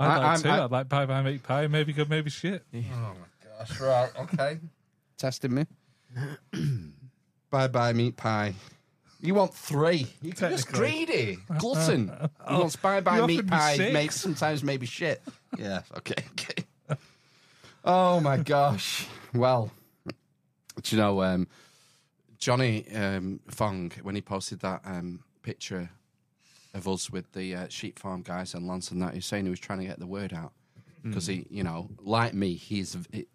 [0.00, 0.48] I'd I- like I'm- to.
[0.48, 1.66] I- I'd like bye bye meat pie.
[1.68, 2.64] Maybe good, maybe shit.
[2.74, 4.10] Oh my gosh, right.
[4.20, 4.58] Okay.
[5.16, 5.66] Testing me.
[7.50, 8.54] bye bye meat pie.
[9.20, 10.06] You want three?
[10.22, 12.12] You're just greedy, glutton.
[12.48, 13.76] He wants bye bye meat pie.
[13.76, 14.20] six.
[14.20, 15.22] Sometimes maybe shit.
[15.58, 15.82] Yeah.
[15.96, 16.14] Okay.
[16.32, 16.64] Okay.
[17.84, 19.06] Oh my gosh.
[19.34, 19.70] Well,
[20.82, 21.48] do you know um,
[22.38, 25.90] Jonny um, Fong when he posted that um, picture
[26.74, 29.14] of us with the uh, sheep farm guys and Lance and that.
[29.14, 30.52] He's saying he was trying to get the word out
[31.02, 33.26] because he, you know, like me, he's he-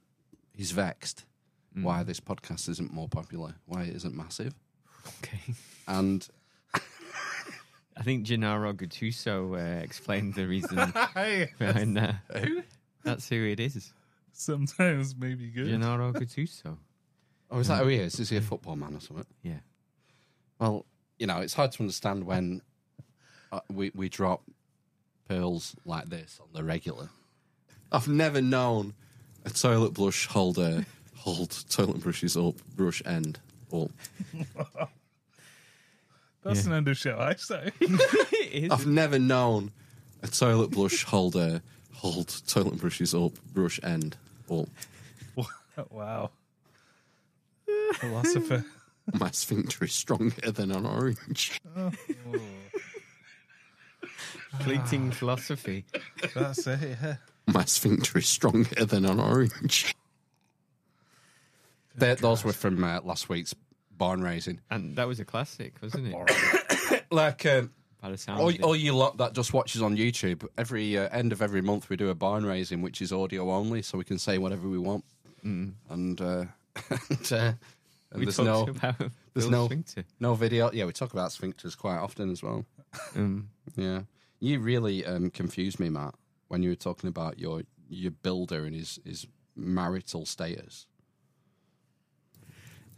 [0.56, 1.26] he's vexed
[1.81, 4.53] why this podcast isn't more popular, why it isn't massive,
[5.19, 5.53] Okay.
[5.87, 6.27] and
[7.97, 10.75] I think Gennaro Gattuso uh, explained the reason
[11.59, 12.15] behind that.
[12.37, 12.63] who?
[13.03, 13.93] That's who it is.
[14.31, 15.67] sometimes maybe good.
[15.67, 16.77] Gennaro Gattuso.
[17.51, 18.19] Oh, is that who he is?
[18.19, 19.25] Is he a football man or something?
[19.43, 19.59] Yeah.
[20.59, 20.85] Well,
[21.19, 22.61] you know, it's hard to understand when
[23.51, 24.41] uh, we we drop
[25.29, 27.09] pearls like this on the regular.
[27.91, 28.95] I've never known
[29.45, 30.85] a toilet brush holder
[31.23, 33.39] hold toilet brushes up, brush end
[33.73, 33.89] up.
[36.43, 37.71] That's an end of show, I say.
[37.79, 38.71] it is.
[38.71, 39.71] I've never known
[40.21, 41.61] a toilet brush holder
[41.93, 44.17] hold toilet brushes up, brush end
[44.51, 44.67] up.
[45.89, 46.29] wow.
[47.93, 48.65] Philosopher.
[49.13, 51.61] My sphincter is stronger than an orange.
[54.59, 55.85] Fleeting philosophy.
[56.35, 57.15] That's it, yeah.
[57.47, 59.95] My sphincter is stronger than an orange.
[61.95, 63.53] They- those were from uh, last week's
[63.91, 64.60] barn raising.
[64.72, 67.03] And that was a classic, wasn't it?
[67.11, 67.72] Like, um,
[68.02, 68.61] By the sound all, of it.
[68.64, 71.95] all you lot that just watches on YouTube, every uh, end of every month we
[71.95, 75.06] do a barn raising, which is audio only, so we can say whatever we want.
[75.44, 76.45] And, uh,
[77.10, 77.53] and, uh,
[78.11, 79.11] and we there's talked no about there's
[79.45, 80.03] Bill's no sphincter.
[80.20, 80.72] no video.
[80.72, 82.65] Yeah, we talk about sphincters quite often as well.
[83.15, 84.02] Um, Yeah,
[84.40, 86.15] you really um, confused me, Matt,
[86.48, 90.88] when you were talking about your your builder and his his marital status.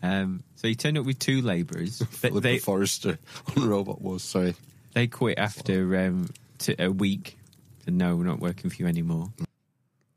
[0.06, 2.00] Um, so he turned up with two labourers.
[2.22, 3.18] They, Philippa they, Forrester
[3.58, 4.24] on Robot Wars.
[4.24, 4.56] Sorry,
[4.94, 6.30] they quit after um,
[6.60, 7.38] t- a week.
[7.84, 9.32] Said, no, we're not working for you anymore.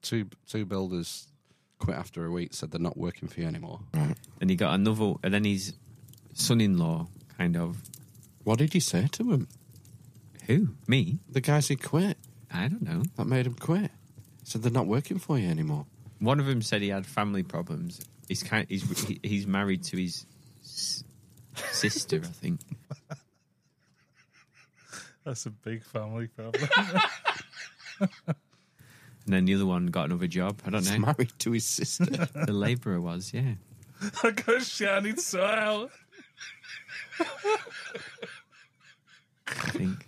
[0.03, 1.29] two two builders
[1.79, 2.55] quit after a week.
[2.55, 3.81] Said they're not working for you anymore.
[4.41, 5.75] And he got another, and then his
[6.35, 7.77] son-in-law kind of
[8.45, 9.49] What did you say to him?
[10.47, 11.19] who me?
[11.29, 12.17] The guys who quit
[12.53, 13.03] I don't know.
[13.17, 13.91] that made him quit.
[14.45, 15.85] Said they're not working for you anymore.
[16.21, 18.01] One of them said he had family problems.
[18.29, 18.67] He's kind.
[18.69, 20.27] He's he- he's married to his
[20.63, 21.05] s-
[21.73, 22.61] sister, I think.
[25.25, 26.69] That's a big family problem.
[29.27, 30.59] And then the other one got another job.
[30.65, 31.01] I don't He's know.
[31.01, 32.07] married to his sister.
[32.47, 33.55] The labourer was, yeah.
[34.23, 35.91] I got shining so.
[39.47, 40.07] I think.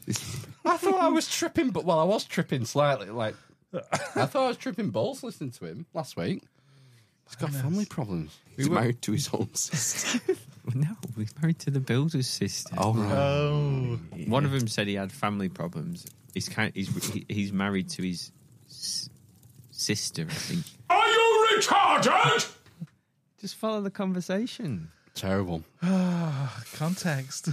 [0.65, 3.11] I thought I was tripping, but well, I was tripping slightly.
[3.11, 3.35] Like
[3.75, 6.43] I thought I was tripping balls listening to him last week.
[7.31, 8.37] He's got family problems.
[8.57, 10.21] He's were- married to his own sister.
[10.75, 12.75] no, he's married to the builder's sister.
[12.77, 13.13] oh right.
[13.13, 13.99] Oh.
[14.27, 16.07] One of them said he had family problems.
[16.35, 16.73] He's kind.
[16.75, 18.31] He's he- he's married to his
[18.69, 19.09] s-
[19.71, 20.65] sister, I think.
[20.91, 22.53] Are you retarded?
[23.41, 24.89] Just follow the conversation.
[25.15, 25.63] Terrible.
[26.75, 27.49] Context.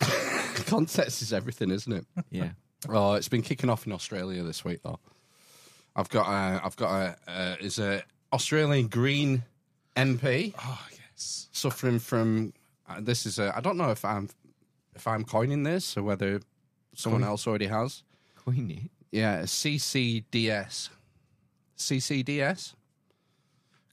[0.66, 2.06] Context is everything, isn't it?
[2.30, 2.50] Yeah.
[2.88, 4.98] Oh, it's been kicking off in Australia this week, though.
[5.94, 8.02] I've got a, I've got a, uh, is a
[8.32, 9.42] Australian Green
[9.96, 11.48] MP oh, yes.
[11.52, 12.52] suffering from.
[12.88, 13.56] Uh, this is a.
[13.56, 14.28] I don't know if I'm,
[14.94, 16.40] if I'm coining this or whether
[16.94, 18.02] someone Coin- else already has.
[18.36, 18.90] Coin it.
[19.10, 20.88] Yeah, CCDS.
[21.76, 22.74] CCDS.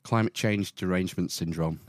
[0.03, 1.81] Climate Change Derangement Syndrome.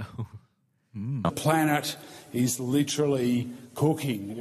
[0.96, 1.22] Mm.
[1.22, 1.96] The planet
[2.32, 4.36] is literally cooking.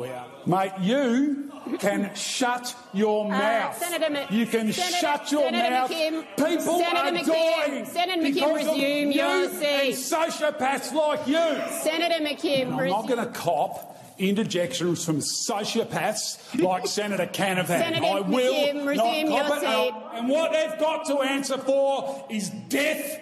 [0.47, 3.77] Mate, you can shut your uh, mouth.
[3.77, 5.91] Senator Mc- you can Senator- shut your Senator mouth.
[5.91, 7.85] McKim- People Senator are McKim- dying.
[7.85, 11.79] Senator McKim, because of resume you your and sociopaths like you.
[11.83, 13.85] Senator McKim, I'm res- not going to cop
[14.17, 17.67] interjections from sociopaths like Senator Canavan.
[17.67, 19.59] Senator I will McKim, not resume your it.
[19.61, 19.93] Seat.
[20.15, 23.21] And what they've got to answer for is death,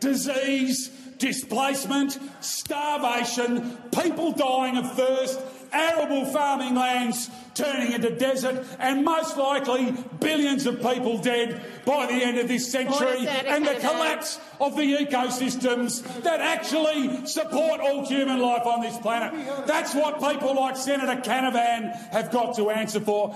[0.00, 5.40] disease, displacement, starvation, people dying of thirst,
[5.72, 12.12] arable farming lands turning into desert, and most likely billions of people dead by the
[12.12, 18.40] end of this century, and the collapse of the ecosystems that actually support all human
[18.40, 19.66] life on this planet.
[19.66, 23.34] That's what people like Senator Canavan have got to answer for.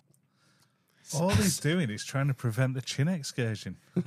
[1.14, 3.76] All he's doing is trying to prevent the chin excursion.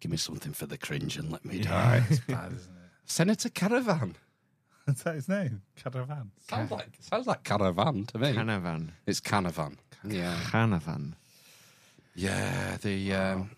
[0.00, 2.04] Give me something for the cringe and let me die.
[2.10, 2.90] It's bad, isn't it?
[3.06, 4.16] Senator Caravan.
[4.86, 5.62] Is that his name?
[5.76, 6.30] Caravan.
[6.48, 8.32] Sounds like sounds like caravan to me.
[8.32, 8.90] Canavan.
[9.06, 9.76] It's canavan.
[10.02, 11.12] Yeah, Canavan.
[12.14, 12.78] yeah.
[12.80, 13.50] The um,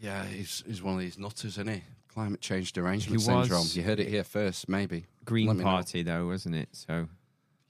[0.00, 1.82] yeah, he's he's one of these nutters, isn't he?
[2.08, 3.66] Climate change derangement He syndrome.
[3.72, 5.04] You heard it here first, maybe.
[5.24, 5.70] Green Let me know.
[5.70, 6.68] Party, though, wasn't it?
[6.72, 7.08] So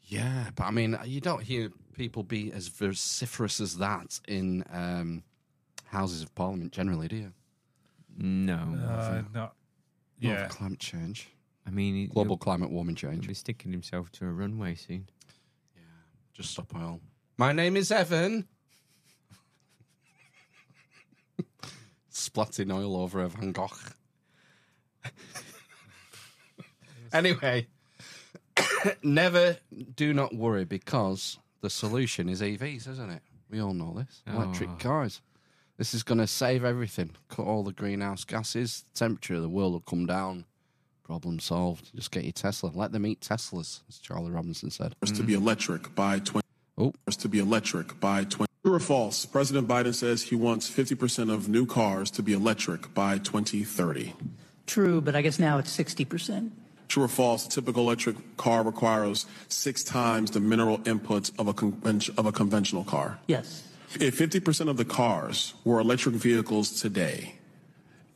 [0.04, 5.24] Yeah, but I mean, you don't hear people be as vociferous as that in um,
[5.86, 7.32] Houses of Parliament generally, do you?
[8.16, 8.54] No.
[8.54, 9.32] Uh, not.
[9.34, 9.54] Not
[10.20, 10.44] Yeah.
[10.44, 11.28] of climate change,
[11.66, 13.26] I mean, he, global he'll, climate warming he'll change.
[13.26, 15.08] be sticking himself to a runway soon.
[15.74, 15.82] Yeah,
[16.34, 17.00] just stop oil.
[17.38, 18.46] My name is Evan.
[22.12, 23.68] Splatting oil over a Van Gogh.
[27.12, 27.66] anyway,
[29.02, 29.56] never
[29.96, 33.22] do not worry because the solution is EVs, isn't it?
[33.50, 34.22] We all know this.
[34.26, 34.76] Electric Oh.
[34.78, 35.22] cars.
[35.80, 37.12] This is going to save everything.
[37.30, 38.84] Cut all the greenhouse gases.
[38.92, 40.44] The temperature of the world will come down.
[41.04, 41.96] Problem solved.
[41.96, 42.70] Just get your Tesla.
[42.74, 44.94] Let them eat Teslas, as Charlie Robinson said.
[45.02, 46.46] to be electric by 20
[46.76, 46.92] oh.
[47.10, 49.24] to be electric by 20 True or false?
[49.24, 54.12] President Biden says he wants 50% of new cars to be electric by 2030.
[54.66, 56.50] True, but I guess now it's 60%.
[56.88, 57.46] True or false?
[57.46, 62.32] A typical electric car requires six times the mineral inputs of a, conven- of a
[62.32, 63.18] conventional car.
[63.26, 63.62] Yes.
[63.98, 67.34] If 50% of the cars were electric vehicles today,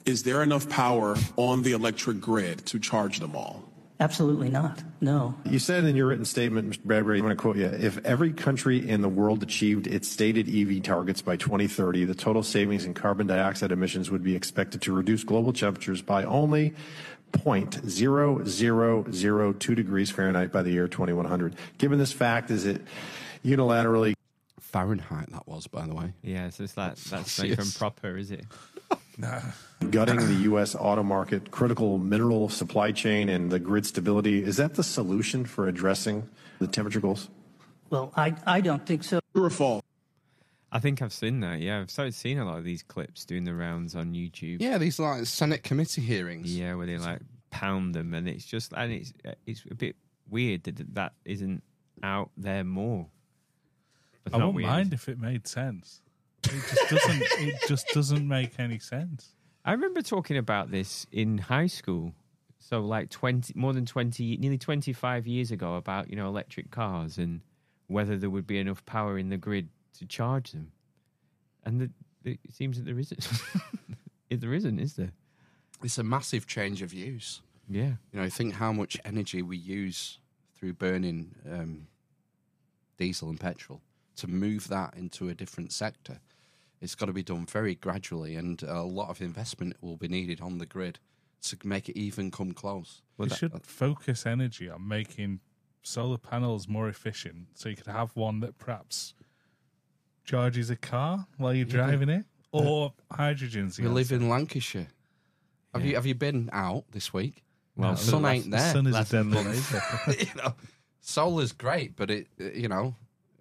[0.04, 3.64] is there enough power on the electric grid to charge them all?
[4.00, 4.82] Absolutely not.
[5.00, 5.34] No.
[5.44, 6.84] You said in your written statement, Mr.
[6.84, 10.48] Bradbury, I'm going to quote you if every country in the world achieved its stated
[10.48, 14.92] EV targets by 2030, the total savings in carbon dioxide emissions would be expected to
[14.92, 16.74] reduce global temperatures by only
[17.32, 21.56] 0.0002 degrees Fahrenheit by the year 2100.
[21.78, 22.82] Given this fact, is it
[23.44, 24.14] unilaterally
[24.74, 26.14] Fahrenheit, that was, by the way.
[26.20, 27.52] Yeah, so it's like that's not Celsius.
[27.60, 28.44] even proper, is it?
[29.90, 30.74] gutting the U.S.
[30.74, 34.42] auto market, critical mineral supply chain, and the grid stability?
[34.42, 36.28] Is that the solution for addressing
[36.58, 37.28] the temperature goals?
[37.88, 39.20] Well, I, I don't think so.
[39.32, 39.84] True or false?
[40.72, 41.60] I think I've seen that.
[41.60, 44.60] Yeah, I've started seeing a lot of these clips doing the rounds on YouTube.
[44.60, 46.52] Yeah, these like Senate committee hearings.
[46.52, 47.20] Yeah, where they like
[47.50, 49.12] pound them, and it's just and it's
[49.46, 49.94] it's a bit
[50.28, 51.62] weird that that isn't
[52.02, 53.06] out there more.
[54.26, 54.68] It's I not wouldn't weird.
[54.68, 56.00] mind if it made sense.
[56.44, 57.22] It just doesn't.
[57.38, 59.30] it just doesn't make any sense.
[59.64, 62.14] I remember talking about this in high school.
[62.58, 67.18] So like 20 more than 20 nearly 25 years ago about, you know, electric cars
[67.18, 67.40] and
[67.88, 69.68] whether there would be enough power in the grid
[69.98, 70.72] to charge them.
[71.64, 71.90] And the,
[72.30, 73.28] it seems that there isn't.
[74.30, 75.12] if there isn't, is there?
[75.82, 77.42] It's a massive change of use.
[77.68, 77.92] Yeah.
[78.12, 80.18] You know, think how much energy we use
[80.54, 81.86] through burning um,
[82.96, 83.82] diesel and petrol
[84.16, 86.20] to move that into a different sector.
[86.80, 90.40] It's got to be done very gradually, and a lot of investment will be needed
[90.40, 90.98] on the grid
[91.42, 93.02] to make it even come close.
[93.18, 95.40] we should focus energy on making
[95.82, 99.14] solar panels more efficient, so you could have one that perhaps
[100.24, 103.76] charges a car while you're Yeah, driving it, uh, or hydrogen's.
[103.76, 104.88] the We live in Lancashire.
[105.74, 107.42] Have you have you been out this week?
[107.76, 108.60] Well, the sun the ain't there.
[108.60, 110.06] the sun is a Last deadly month.
[110.06, 110.24] laser.
[110.24, 110.54] you know,
[111.00, 112.94] solar's great, but it you know,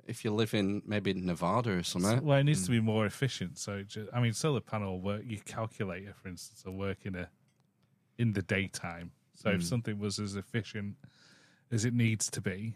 [0.07, 3.57] if you live in maybe Nevada or something, Well, it needs to be more efficient.
[3.57, 5.23] So, it ju- I mean, solar panel work.
[5.25, 7.29] Your calculator, for instance, will work in a
[8.17, 9.11] in the daytime.
[9.35, 9.65] So, if Mm.
[9.65, 10.95] something was as efficient
[11.71, 12.75] as it needs to be,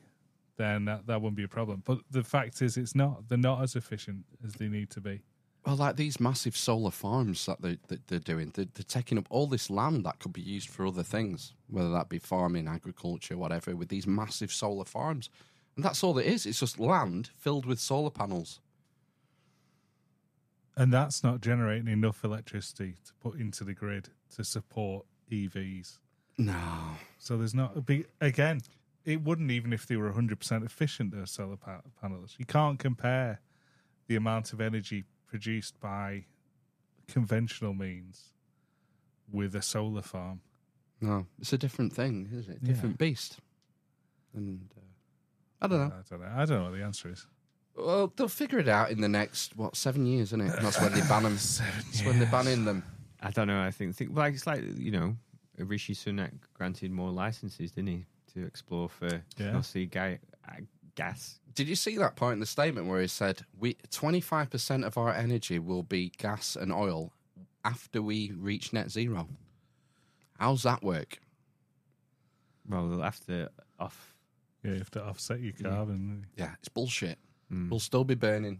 [0.55, 1.83] then that, that wouldn't be a problem.
[1.85, 3.27] But the fact is, it's not.
[3.27, 5.21] They're not as efficient as they need to be.
[5.65, 9.27] Well, like these massive solar farms that they, that they're doing, they're, they're taking up
[9.29, 13.37] all this land that could be used for other things, whether that be farming, agriculture,
[13.37, 15.29] whatever, with these massive solar farms.
[15.77, 16.45] And that's all it is.
[16.45, 18.59] It's just land filled with solar panels.
[20.75, 25.99] And that's not generating enough electricity to put into the grid to support EVs.
[26.37, 26.97] No.
[27.19, 28.61] So there's not a big, again,
[29.05, 32.35] it wouldn't even if they were 100% efficient, those solar pa- panels.
[32.37, 33.39] You can't compare
[34.07, 36.25] the amount of energy produced by
[37.07, 38.33] conventional means
[39.31, 40.41] with a solar farm.
[41.01, 42.59] No, it's a different thing, isn't it?
[42.61, 42.67] Yeah.
[42.73, 43.37] Different beast.
[44.33, 44.81] And uh,
[45.61, 45.93] I don't know.
[45.95, 46.27] I don't know.
[46.35, 47.25] I don't know what the answer is.
[47.75, 50.53] Well, they'll figure it out in the next what seven years, isn't it?
[50.61, 51.33] That's when they ban them.
[51.35, 52.83] That's when they're banning them.
[53.21, 53.61] I don't know.
[53.61, 55.15] I think, think like it's like you know,
[55.57, 59.51] Rishi Sunak granted more licenses, didn't he, to explore for Yeah.
[59.51, 60.61] North Sea ga- uh,
[60.95, 61.39] gas?
[61.53, 64.83] Did you see that point in the statement where he said we twenty five percent
[64.83, 67.13] of our energy will be gas and oil
[67.65, 69.27] after we reach net zero?
[70.39, 71.19] How's that work?
[72.69, 74.13] Well, they'll have to off.
[74.63, 76.25] Yeah, you have to offset your carbon.
[76.35, 77.17] Yeah, it's bullshit.
[77.51, 77.69] Mm.
[77.69, 78.59] We'll still be burning.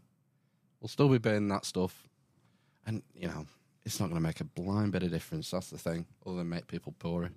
[0.80, 2.08] We'll still be burning that stuff,
[2.86, 3.46] and you know
[3.86, 5.50] it's not going to make a blind bit of difference.
[5.52, 7.32] That's the thing, other than make people poorer.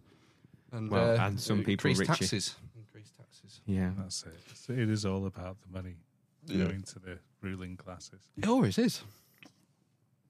[0.73, 2.13] And, Well, uh, and some people increase richer.
[2.15, 2.57] taxes.
[2.77, 3.61] Increase taxes.
[3.67, 4.35] Yeah, That's it.
[4.55, 5.97] So it is all about the money
[6.47, 6.65] Yeah.
[6.67, 8.21] going to the ruling classes.
[8.37, 9.03] It always is.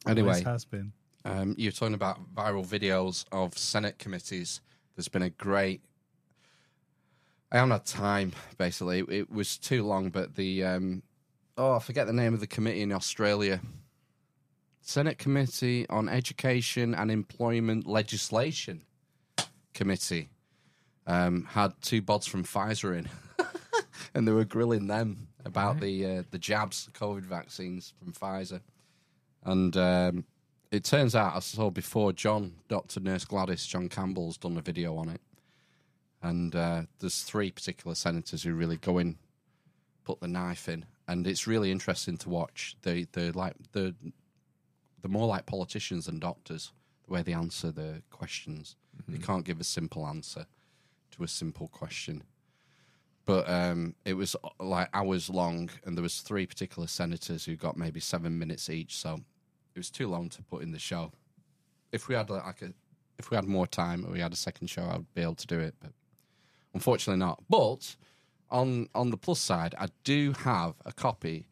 [0.07, 0.93] Always Anyway, has been.
[1.25, 4.61] Um, you're talking about viral videos of Senate committees.
[4.97, 5.83] There's been a great.
[7.53, 8.33] I haven't had time.
[8.59, 10.11] Basically, it was too long.
[10.11, 11.03] But the um,
[11.57, 13.61] oh, I forget the name of the committee in Australia.
[14.83, 18.83] Senate Committee on Education and Employment Legislation
[19.75, 20.31] Committee
[21.07, 23.09] um, had two bods from Pfizer in,
[24.15, 28.61] and they were grilling them about the uh, the jabs, the COVID vaccines from Pfizer,
[29.45, 30.25] and um,
[30.71, 34.97] it turns out I saw before John, Doctor Nurse Gladys, John Campbell's done a video
[34.97, 35.21] on it,
[36.23, 39.17] and uh, there's three particular senators who really go in,
[40.05, 42.77] put the knife in, and it's really interesting to watch.
[42.83, 43.95] They they like the
[45.01, 46.73] the more like politicians than doctors,
[47.07, 48.77] the way they answer the questions.
[49.09, 50.47] They can't give a simple answer
[51.13, 52.23] to a simple question.
[53.25, 57.57] But um, it was uh, like hours long, and there was three particular senators who
[57.57, 58.97] got maybe seven minutes each.
[58.97, 59.21] So
[59.75, 61.13] it was too long to put in the show.
[61.93, 62.73] If we had like a,
[63.19, 65.47] if we had more time or we had a second show, I'd be able to
[65.47, 65.75] do it.
[65.81, 65.93] But
[66.75, 67.43] unfortunately not.
[67.49, 67.97] But
[68.51, 71.47] on on the plus side, I do have a copy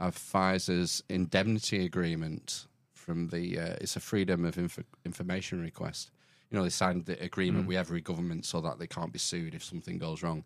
[0.00, 3.58] of Pfizer's indemnity agreement from the.
[3.58, 6.10] Uh, it's a freedom of inf- information request.
[6.50, 7.68] You know, they signed the agreement Mm.
[7.68, 10.44] with every government so that they can't be sued if something goes wrong.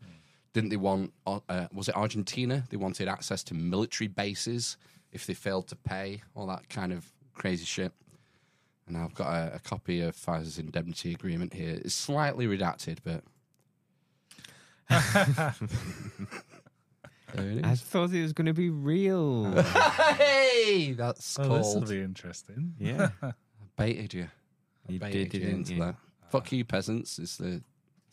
[0.54, 1.12] Didn't they want?
[1.26, 2.64] Uh, was it Argentina?
[2.70, 4.76] They wanted access to military bases
[5.12, 7.92] if they failed to pay all that kind of crazy shit.
[8.86, 11.78] And I've got a, a copy of Pfizer's indemnity agreement here.
[11.84, 13.22] It's slightly redacted, but
[14.90, 15.52] I
[17.76, 19.50] thought it was going to be real.
[19.62, 21.88] hey, that's Oh, this will called.
[21.88, 22.74] be interesting.
[22.78, 23.10] Yeah.
[23.22, 23.32] I
[23.76, 24.28] baited you.
[24.88, 25.80] I You baited did, you didn't into you?
[25.80, 25.96] that.
[26.30, 27.18] Fuck you, peasants.
[27.18, 27.62] Is the Is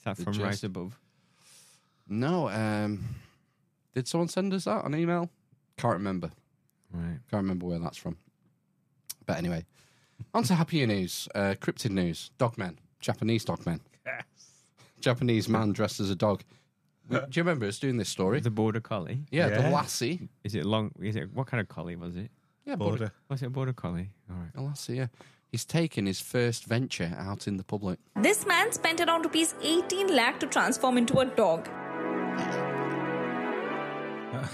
[0.03, 0.43] that the from gist.
[0.45, 0.99] Rise Above?
[2.07, 2.49] no?
[2.49, 3.03] Um,
[3.93, 5.29] did someone send us that on email?
[5.77, 6.31] Can't remember.
[6.91, 7.19] Right.
[7.31, 8.17] Can't remember where that's from.
[9.25, 9.65] But anyway,
[10.33, 11.27] on to happier news.
[11.33, 12.31] Uh, cryptid news.
[12.37, 12.75] Dogmen.
[12.99, 13.79] Japanese dogmen.
[14.05, 14.23] Yes.
[15.01, 16.43] Japanese man dressed as a dog.
[17.09, 18.39] We- Do you remember us doing this story?
[18.39, 19.25] The border collie.
[19.31, 19.69] Yeah, the Yeah.
[19.69, 20.29] lassie.
[20.43, 20.91] Is it long?
[20.99, 22.31] Is it what kind of collie was it?
[22.65, 23.11] Yeah, Border.
[23.29, 24.09] Was it a border collie?
[24.29, 24.49] All right.
[24.55, 25.07] A lassie, yeah.
[25.51, 27.99] He's taken his first venture out in the public.
[28.15, 31.69] This man spent around rupees 18 lakh to transform into a dog.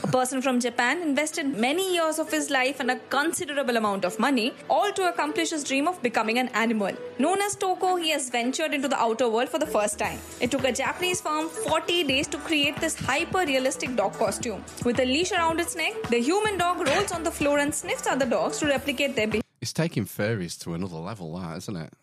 [0.04, 4.20] A person from Japan invested many years of his life and a considerable amount of
[4.20, 6.92] money, all to accomplish his dream of becoming an animal.
[7.20, 10.20] Known as Toko, he has ventured into the outer world for the first time.
[10.40, 14.64] It took a Japanese firm 40 days to create this hyper realistic dog costume.
[14.86, 18.08] With a leash around its neck, the human dog rolls on the floor and sniffs
[18.08, 19.42] other dogs to replicate their behavior.
[19.62, 21.94] It's taking furries to another level, that, isn't it?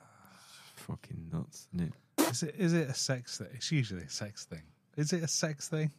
[0.77, 1.93] Fucking nuts, isn't it?
[2.31, 3.49] Is it is it a sex thing?
[3.55, 4.63] It's usually a sex thing.
[4.97, 5.91] Is it a sex thing?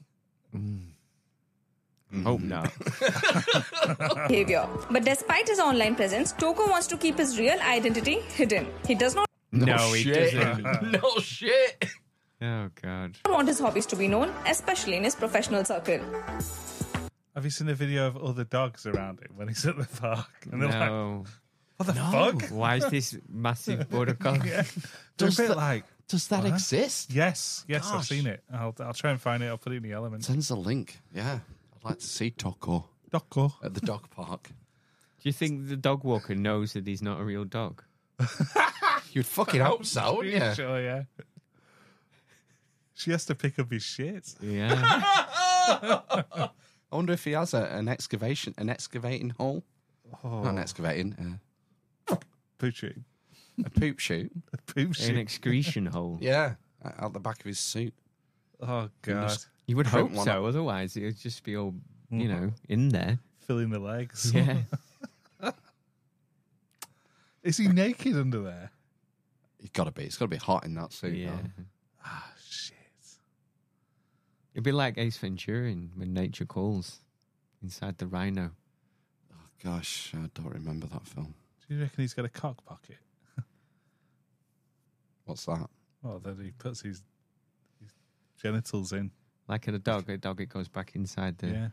[0.55, 0.91] Mm.
[2.11, 2.23] Mm-hmm.
[2.23, 2.71] Hope not.
[4.27, 4.67] behavior.
[4.89, 8.67] But despite his online presence, Toko wants to keep his real identity hidden.
[8.87, 10.33] He does not No, he shit.
[10.33, 10.91] doesn't.
[10.91, 11.85] no shit.
[12.41, 13.17] Oh God.
[13.27, 15.99] want his hobbies to be known, especially in his professional circle.
[17.35, 20.27] Have you seen a video of other dogs around him when he's at the park?
[20.51, 21.25] And they're like, No.
[21.77, 22.43] what the fuck?
[22.49, 24.49] Why is this massive border collie?
[24.49, 24.63] Yeah.
[25.17, 26.53] They're a Does bit that- like, Does that What?
[26.53, 27.11] exist?
[27.11, 28.07] yes, yes, I've Gosh.
[28.09, 28.41] seen it.
[28.51, 29.47] I'll, I'll try and find it.
[29.47, 30.27] I'll put it in the elements.
[30.27, 30.97] Send us a link.
[31.13, 31.39] Yeah.
[31.83, 33.53] I'd like to see Toko Doggo.
[33.63, 34.49] at the dog park.
[35.21, 37.83] Do you think the dog walker knows that he's not a real dog?
[39.11, 40.53] You'd fucking hope so, wouldn't you?
[40.55, 41.03] Sure, yeah.
[42.93, 44.35] She has to pick up his shit.
[44.41, 44.73] Yeah.
[45.71, 46.49] I
[46.91, 49.63] wonder if he has a, an excavation, an excavating hole.
[50.23, 51.39] Not an excavating,
[52.09, 52.15] uh,
[52.59, 53.03] Poochie.
[53.63, 54.31] a poop chute.
[54.53, 55.09] A poop shoot.
[55.09, 55.17] An shit.
[55.17, 56.17] excretion hole.
[56.19, 56.55] Yeah,
[56.97, 57.93] out the back of his suit.
[58.61, 59.29] Oh, God.
[59.29, 60.47] just- You would Print hope one so.
[60.47, 61.75] Otherwise, it would just be all,
[62.09, 63.19] you know, in there.
[63.41, 64.31] Filling the legs.
[64.33, 64.61] Yeah.
[67.43, 68.71] Is he naked under there?
[69.59, 70.05] He's got to be.
[70.05, 71.15] It's got to be hot in that suit.
[71.15, 71.29] Yeah.
[71.29, 71.63] though.
[72.03, 72.77] Ah, shit.
[74.55, 77.01] It'd be like Ace Ventura in When Nature Calls
[77.61, 78.49] inside the rhino.
[79.31, 81.35] Oh, gosh, I don't remember that film.
[81.67, 82.97] Do you reckon he's got a cock pocket?
[85.25, 85.69] What's that?
[86.01, 87.03] Well, then he puts his,
[87.79, 87.91] his
[88.41, 89.11] genitals in.
[89.49, 91.67] Like in a dog, a dog, it goes back inside the, Yeah.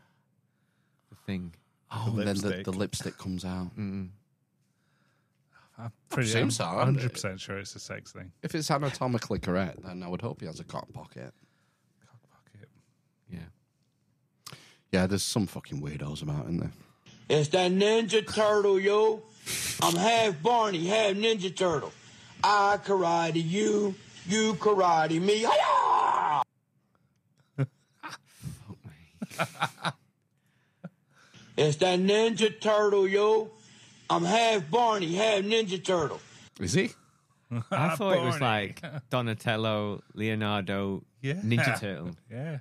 [1.09, 1.53] the thing.
[1.91, 2.65] Oh, The and then the, lipstick.
[2.65, 3.77] the lipstick comes out.
[3.77, 4.09] Mm.
[5.79, 8.31] I'm pretty presume I'm so, aren't 100% sure it's a sex thing.
[8.41, 11.31] If it's anatomically correct, then I would hope he has a cock pocket.
[12.03, 12.67] Cock pocket.
[13.29, 14.55] Yeah.
[14.91, 16.71] Yeah, there's some fucking weirdos about, isn't there?
[17.29, 19.21] It's that Ninja Turtle, yo.
[19.83, 21.91] I'm half Barney, half Ninja Turtle.
[22.43, 23.93] I karate you,
[24.25, 25.43] you karate me.
[25.43, 25.76] Hi-yah!
[31.57, 33.49] it's that Ninja Turtle, yo.
[34.09, 36.19] I'm half Barney, half Ninja Turtle.
[36.59, 36.91] Is he?
[37.71, 38.75] I thought it was Barney.
[38.79, 41.33] like Donatello, Leonardo, Yeah.
[41.35, 42.11] Ninja Turtle.
[42.31, 42.59] Yeah.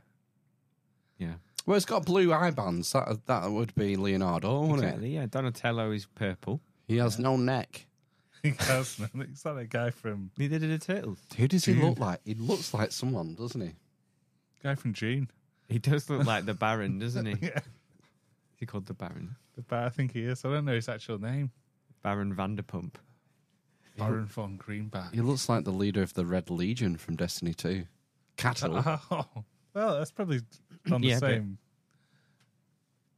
[1.18, 1.34] Yeah.
[1.66, 2.92] Well, it's got blue eye bands.
[2.92, 5.14] That that would be Leonardo, wouldn't Exactly.
[5.14, 5.26] Yeah.
[5.26, 6.60] Donatello is purple.
[6.88, 7.86] He has no neck.
[8.42, 9.00] He has.
[9.14, 11.18] It's like a guy from Neither did the turtles.
[11.36, 12.20] Who does he look like?
[12.24, 13.72] He looks like someone, doesn't he?
[14.62, 15.28] guy from Dune.
[15.68, 17.36] He does look like the Baron, doesn't he?
[17.48, 17.60] Yeah.
[18.56, 19.36] he called the Baron?
[19.56, 20.44] The Bar- I think he is.
[20.44, 21.50] I don't know his actual name.
[22.02, 22.94] Baron Vanderpump.
[23.98, 25.12] Baron von Greenback.
[25.14, 27.84] He looks like the leader of the Red Legion from Destiny 2.
[28.36, 28.82] Cattle.
[29.10, 29.24] Oh,
[29.74, 30.40] well, that's probably
[30.92, 31.58] on the Yeah, but- same,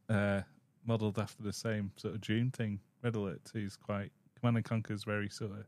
[0.08, 0.40] uh,
[0.86, 2.80] modelled after the same sort of Dune thing.
[3.02, 4.10] Red Alert 2 is quite,
[4.40, 5.66] Command and Conquer is very sort of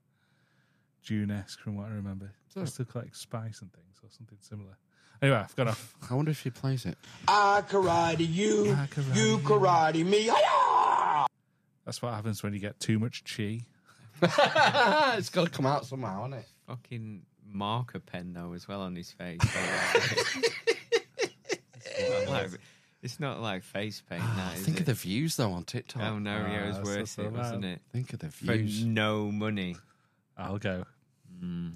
[1.06, 2.32] Dune-esque from what I remember.
[2.48, 4.76] So- It's still like spice and things or something similar.
[5.22, 5.94] Anyway, I've got off.
[6.10, 6.96] I wonder if she plays it.
[7.28, 9.38] I karate you, I karate you you.
[9.38, 10.28] karate me.
[10.30, 11.26] Hi-ya!
[11.84, 13.60] That's what happens when you get too much chi.
[15.18, 16.48] it's got to come out somehow, hasn't it?
[16.66, 17.22] Fucking
[17.52, 19.40] marker pen though as well on his face.
[21.18, 22.50] it's, not like,
[23.02, 24.22] it's not like face paint.
[24.24, 24.80] Ah, that, is Think it?
[24.80, 26.02] of the views, though, on TikTok.
[26.02, 27.80] Oh no, yeah, it was ah, that's worth it, wasn't it?
[27.92, 28.84] Think of the For views.
[28.84, 29.76] no money.
[30.36, 30.84] I'll go.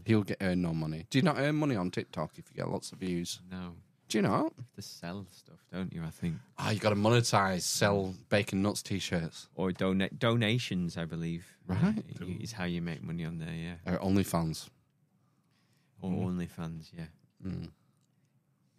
[0.04, 1.06] He'll get earn no money.
[1.10, 3.40] Do you not earn money on TikTok if you get lots of views?
[3.50, 3.72] No.
[4.08, 4.38] Do you not?
[4.38, 6.02] You have To sell stuff, don't you?
[6.04, 6.36] I think.
[6.58, 9.48] Ah, you got to monetize, sell bacon nuts t-shirts.
[9.54, 11.46] Or donate donations, I believe.
[11.66, 11.98] Right.
[12.20, 13.76] uh, Is how you make money on there, yeah.
[13.94, 14.68] Or OnlyFans.
[16.02, 17.06] Or OnlyFans, yeah.
[17.44, 17.70] Mm.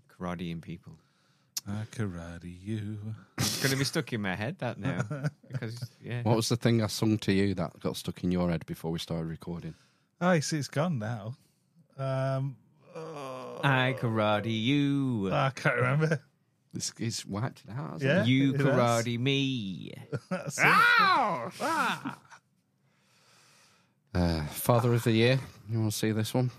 [0.10, 0.94] Karateing people.
[1.68, 3.00] I karate you.
[3.40, 5.02] It's going to be stuck in my head that now
[5.52, 6.22] because yeah.
[6.22, 8.92] What was the thing I sung to you that got stuck in your head before
[8.92, 9.74] we started recording?
[10.22, 11.36] Oh, you see, it's gone now.
[11.98, 12.56] Um,
[13.64, 15.30] I karate you.
[15.32, 16.20] I can't remember.
[16.74, 17.94] It's, it's wiped it out.
[17.94, 18.28] hasn't Yeah, it?
[18.28, 18.68] you it has.
[19.06, 19.94] karate me.
[20.30, 20.64] That's it.
[20.66, 22.18] Ah!
[24.14, 25.40] Uh, Father of the Year.
[25.70, 26.52] You want to see this one?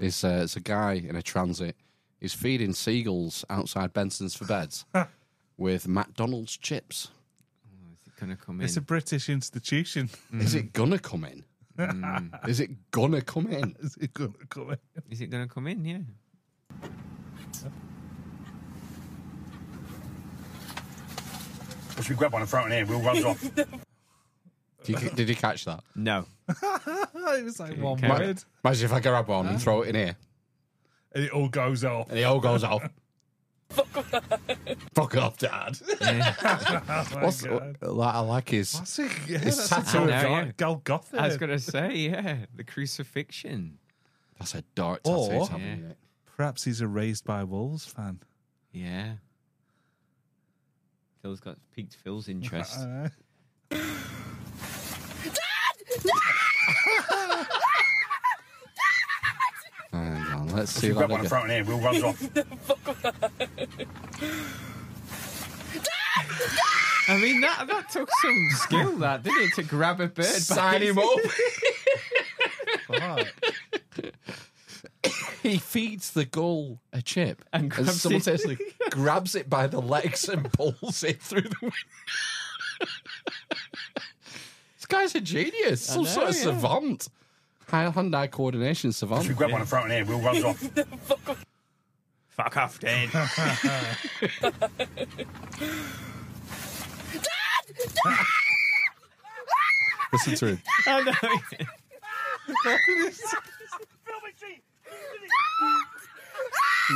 [0.00, 1.76] It's, uh, it's a guy in a transit.
[2.20, 4.84] He's feeding seagulls outside Benson's for beds
[5.56, 7.08] with McDonald's chips.
[8.14, 8.64] Is it going to come in?
[8.64, 10.08] It's a British institution.
[10.38, 11.44] Is it gonna come in?
[12.46, 13.74] Is it gonna come in?
[13.80, 14.78] Is it going to come in?
[15.10, 15.84] Is it going to come in?
[15.84, 15.98] Yeah.
[21.96, 23.40] Once we grab one and throw it in here, we'll run off.
[24.84, 25.82] Did you, did you catch that?
[25.96, 26.26] No.
[26.50, 28.06] it was like one Okay.
[28.06, 28.44] Ma- word.
[28.62, 30.14] Imagine if I grab one and throw it in here
[31.14, 32.10] And it all goes off.
[32.10, 32.86] and it all goes off.
[33.70, 35.78] Fuck off, Dad.
[36.00, 37.76] Oh my What's, God.
[37.82, 38.74] I like his.
[38.74, 39.10] What's it?
[39.26, 39.98] Yeah, It's that's tattoo.
[39.98, 40.52] a I know, Gal, yeah.
[40.56, 41.14] Gal Goth.
[41.14, 43.78] I was going to say, yeah, the crucifixion.
[44.38, 45.16] That's a dark tattoo.
[45.16, 45.76] Or- Yeah.
[46.36, 48.20] Perhaps he's a Raised by Wolves fan.
[48.72, 49.14] Yeah.
[51.22, 52.78] Phil's got piqued Phil's interest.
[52.80, 53.08] Uh,
[59.92, 61.50] Hang on, let's Once see we that grab one and throw again.
[61.50, 62.22] it in we'll run off.
[67.06, 70.24] I mean, that that took some skill, that didn't it, to grab a bird?
[70.24, 71.18] Sign him up.
[75.42, 78.00] he feeds the gull a chip And and, grabs it.
[78.00, 78.58] simultaneously
[78.90, 81.76] grabs it by the legs and pulls it through the window.
[84.76, 86.42] this guy's a genius, some know, sort of yeah.
[86.42, 87.08] savant.
[87.68, 89.28] High hand-eye coordination Once savant.
[89.28, 90.68] we grab one and front it in here, we'll run off.
[92.30, 93.10] Fuck off, Dad.
[100.12, 100.62] Listen to him.
[100.86, 101.12] I know.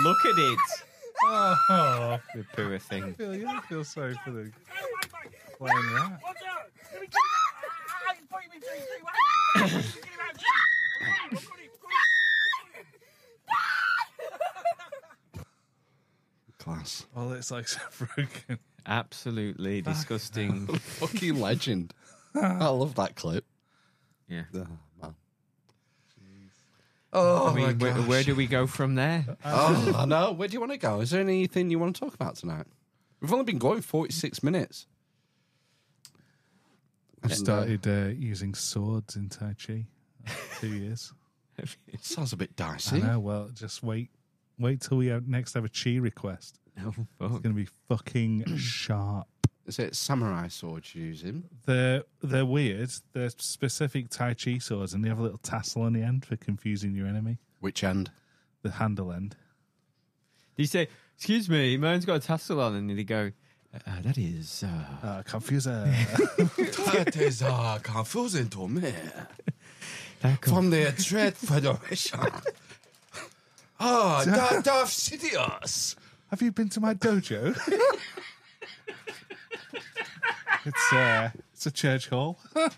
[0.04, 0.58] Look at it.
[1.24, 3.04] oh, The poor thing.
[3.04, 4.50] I feel, yeah, I feel sorry for the
[5.58, 6.20] playing rat.
[16.58, 17.06] Class.
[17.14, 18.58] Well, it's like so broken.
[18.86, 20.66] Absolutely disgusting.
[20.76, 21.94] Fucking legend.
[22.34, 23.44] I love that clip.
[24.28, 24.42] Yeah.
[24.54, 24.66] Oh,
[25.00, 25.14] man.
[27.12, 28.06] Oh, I my mean, where, gosh.
[28.06, 29.24] where do we go from there?
[29.44, 30.32] Oh, I know.
[30.32, 31.00] Where do you want to go?
[31.00, 32.66] Is there anything you want to talk about tonight?
[33.20, 34.86] We've only been going 46 minutes.
[37.22, 39.86] I And, uh, started uh, using swords in Tai Chi.
[40.26, 40.30] Uh,
[40.60, 41.12] Two years.
[42.00, 43.00] sounds a bit I dicey.
[43.00, 43.18] know.
[43.18, 44.10] Well, just wait.
[44.58, 46.58] Wait till we have, next have a chi request.
[46.84, 49.26] Oh, It's going to be fucking sharp.
[49.66, 51.44] Is it samurai swords you're using?
[51.66, 52.90] They're they're weird.
[53.12, 56.36] They're specific Tai Chi swords, and they have a little tassel on the end for
[56.36, 57.38] confusing your enemy.
[57.60, 58.10] Which end?
[58.62, 59.36] The handle end.
[60.56, 62.74] Do you say, excuse me, mine's got a tassel on?
[62.76, 63.30] And they go,
[63.74, 64.64] uh, that is...
[64.64, 65.84] Uh, Uh, confuser.
[66.94, 68.92] that is uh, confusing to me.
[70.20, 72.20] that From the Trade Federation.
[73.80, 75.94] Ah, oh, Darth Sidious.
[76.32, 77.56] have you been to my dojo?
[80.64, 82.38] it's uh, it's a church hall.
[82.56, 82.68] no,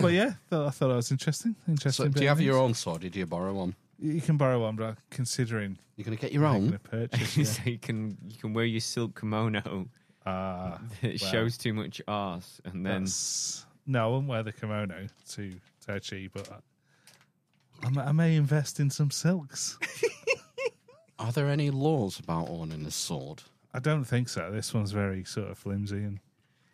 [0.00, 1.54] but yeah, thought, I thought that was interesting.
[1.66, 2.10] So, Interesting.
[2.12, 2.62] do you of have your news.
[2.62, 3.02] own sword?
[3.02, 3.74] Did you borrow one?
[3.98, 6.74] You can borrow one, but I'm considering You're going to get your making own.
[6.74, 7.36] a purchase.
[7.36, 7.44] yeah.
[7.44, 9.88] so you can you can wear your silk kimono
[10.24, 14.52] Ah, that well, shows too much arse, and then that's- no, I wouldn't wear the
[14.52, 15.52] kimono to
[15.86, 19.78] Tai Chi, but I, I may- I may invest in some silks.
[21.18, 23.42] Are there any laws about owning a sword?
[23.74, 24.50] I don't think so.
[24.50, 26.20] This one's very sort of flimsy and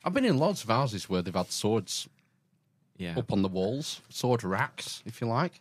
[0.04, 2.08] I've been in lots of houses where they've had swords
[2.96, 5.60] yeah, up on the walls, sword racks, if you like.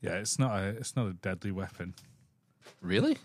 [0.00, 1.94] yeah, it's not a it's not a deadly weapon.
[2.80, 3.18] Really?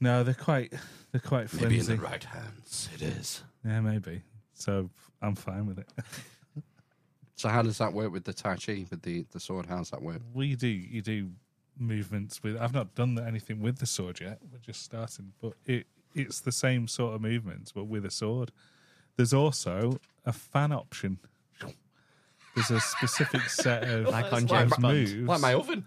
[0.00, 0.72] No, they're quite
[1.12, 3.42] they're quite Maybe in the right hands, it is.
[3.64, 4.22] Yeah, maybe.
[4.60, 4.90] So
[5.22, 5.88] I'm fine with it.
[7.36, 9.64] So how does that work with the Tai Chi, with the, the sword?
[9.64, 10.20] How does that work?
[10.34, 11.30] well, you do you do
[11.78, 12.58] movements with.
[12.60, 14.40] I've not done anything with the sword yet.
[14.52, 18.52] We're just starting, but it it's the same sort of movements, but with a sword.
[19.16, 21.18] There's also a fan option.
[22.54, 25.12] There's a specific set of Like on Like James my, moves.
[25.14, 25.86] like my oven.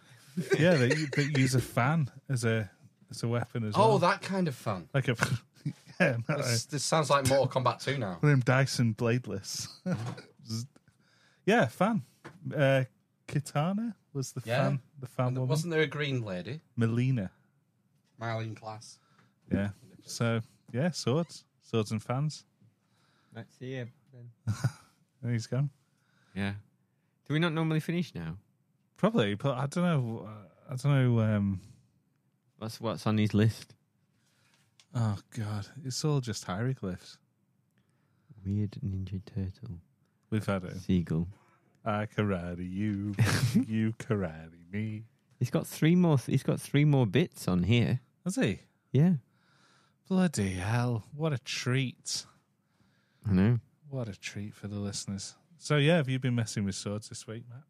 [0.58, 2.72] yeah, that, that use a fan as a
[3.12, 3.92] as a weapon as Oh, well.
[3.92, 4.88] Oh, that kind of fun.
[4.92, 5.16] like a
[6.04, 8.18] yeah, not a, This, this sounds like Mortal Kombat 2 now.
[8.20, 9.68] one of Dyson bladeless.
[11.46, 12.02] yeah, fan.
[12.56, 12.84] Uh,
[13.28, 14.64] Kitana was the Yeah.
[14.64, 14.80] fan.
[15.00, 15.48] The fan woman.
[15.48, 16.62] Wasn't there a green lady?
[16.78, 17.30] Mileena.
[18.22, 19.00] Marlene class.
[19.52, 19.70] Yeah.
[20.06, 22.46] So yeah, swords, swords and fans.
[23.36, 23.88] let's see it.
[24.14, 24.56] Then.
[25.24, 25.70] And he's gone.
[26.36, 26.54] Yeah,
[27.28, 28.38] do we not normally finish now?
[28.98, 30.28] Probably, but I don't know.
[30.28, 31.20] uh, I don't know.
[31.22, 31.62] Um,
[32.58, 33.74] What's what's on his list?
[34.96, 37.18] Oh God, it's all just hieroglyphs.
[38.46, 39.80] Weird Ninja Turtle,
[40.30, 40.78] We've had it.
[40.82, 41.28] seagull.
[41.86, 43.14] I karate you,
[43.68, 45.04] you karate me.
[45.40, 46.18] He's got three more.
[46.18, 48.00] He's got three more bits on here.
[48.24, 48.60] Has he?
[48.92, 49.14] Yeah,
[50.08, 51.04] Bloody hell!
[51.16, 52.26] What a treat!
[53.28, 53.60] I know.
[53.90, 55.36] What a treat for the listeners.
[55.58, 57.64] So yeah, have you been messing with swords this week, Matt?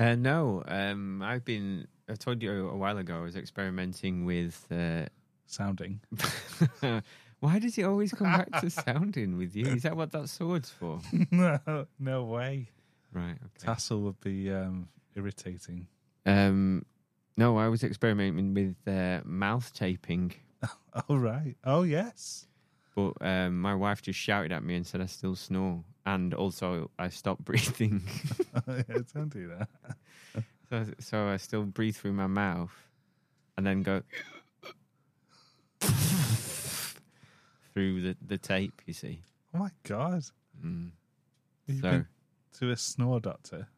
[0.00, 1.86] Uh, no, um, I've been.
[2.08, 3.16] I told you a while ago.
[3.18, 4.64] I was experimenting with.
[4.70, 5.06] Uh,
[5.50, 6.00] Sounding.
[7.40, 9.64] why does he always come back to sounding with you?
[9.66, 11.00] Is that what that sword's for?
[11.30, 12.68] no, no way.
[13.12, 13.30] Right.
[13.32, 13.66] Okay.
[13.66, 15.86] Tassel would be um, irritating.
[16.26, 16.84] Um,
[17.38, 20.34] no, I was experimenting with uh, mouth taping,
[21.08, 21.56] Oh right.
[21.64, 22.46] Oh yes.
[22.94, 26.90] but um, my wife just shouted at me and said I still snore, and also
[26.98, 28.02] I stopped breathing.
[28.68, 29.68] yeah, don't do that.
[30.68, 32.74] so, so I still breathe through my mouth,
[33.56, 34.02] and then go
[37.78, 38.82] through the, the tape.
[38.86, 39.22] You see.
[39.54, 40.22] Oh my god.
[40.64, 40.90] Mm.
[41.66, 42.06] You've So- been
[42.58, 43.68] to a snore doctor.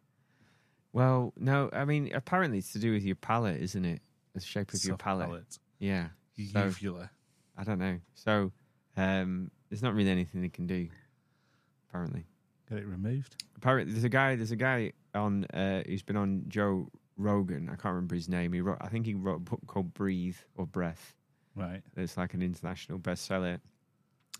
[0.92, 4.00] Well, no, I mean apparently it's to do with your palate, isn't it?
[4.34, 5.26] The shape of your Soft palate.
[5.28, 5.58] palate.
[5.78, 6.08] Yeah.
[6.52, 7.10] So- uvula.
[7.58, 7.98] I don't know.
[8.14, 8.52] So
[8.96, 10.88] um, there's not really anything they can do.
[11.88, 12.24] Apparently,
[12.68, 13.42] Get it removed.
[13.56, 14.34] apparently there's a guy.
[14.36, 17.66] There's a guy on uh, who's been on Joe Rogan.
[17.68, 18.52] I can't remember his name.
[18.52, 18.78] He wrote.
[18.80, 21.14] I think he wrote a book called Breathe or Breath.
[21.56, 21.82] Right.
[21.96, 23.58] It's like an international bestseller,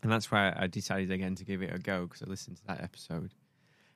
[0.02, 2.66] and that's why I decided again to give it a go because I listened to
[2.68, 3.34] that episode,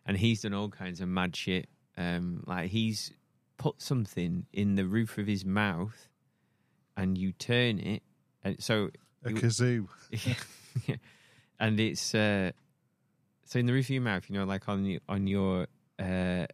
[0.06, 1.68] and he's done all kinds of mad shit.
[1.96, 3.12] Um, like he's
[3.56, 6.08] put something in the roof of his mouth,
[6.96, 8.02] and you turn it,
[8.42, 8.90] and so
[9.24, 9.88] A kazoo.
[10.86, 10.96] yeah.
[11.58, 12.52] and it's uh,
[13.44, 15.66] so in the roof of your mouth, you know, like on your on your
[15.98, 16.46] uh,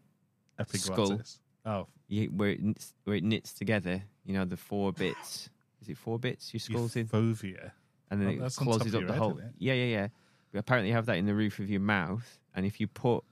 [0.75, 1.21] skull,
[1.65, 4.03] Oh, you, where it knits, where it knits together.
[4.25, 5.51] You know, the four bits.
[5.81, 6.53] Is it four bits?
[6.53, 7.73] Your skull's in, fovea.
[8.11, 9.39] And then Oh, it that's on top closes up the head, whole.
[9.39, 9.55] isn't?
[9.59, 10.09] Yeah, yeah, yeah.
[10.53, 13.23] But apparently, you have that in the roof of your mouth, and if you put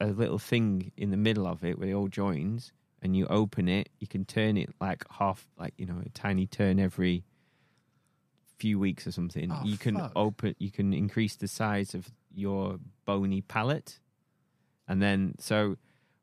[0.00, 3.68] a little thing in the middle of it where it all joins, and you open
[3.68, 7.24] it, you can turn it like half, like you know, a tiny turn every
[8.58, 9.50] few weeks or something.
[9.52, 10.12] Oh, you can fuck.
[10.16, 13.98] open, you can increase the size of your bony palate,
[14.86, 15.76] and then so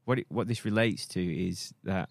[0.05, 2.09] what it, what this relates to is that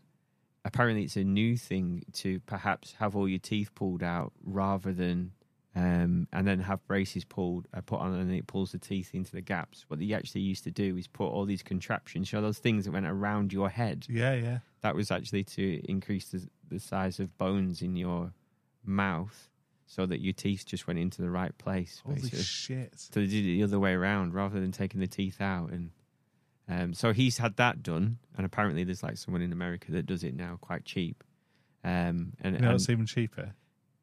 [0.64, 5.32] apparently it's a new thing to perhaps have all your teeth pulled out rather than
[5.76, 9.32] um, and then have braces pulled uh, put on and it pulls the teeth into
[9.32, 9.84] the gaps.
[9.88, 12.84] What they actually used to do is put all these contraptions, you know, those things
[12.84, 14.06] that went around your head.
[14.08, 14.58] Yeah, yeah.
[14.82, 18.32] That was actually to increase the, the size of bones in your
[18.84, 19.48] mouth
[19.86, 22.00] so that your teeth just went into the right place.
[22.04, 22.42] Holy basically.
[22.42, 22.92] shit.
[22.96, 25.70] So they did it the other way around rather than taking the teeth out.
[25.70, 25.90] And
[26.68, 28.18] um, so he's had that done.
[28.36, 31.22] And apparently there's like someone in America that does it now quite cheap.
[31.82, 33.52] Um, and, You know and- what's even cheaper?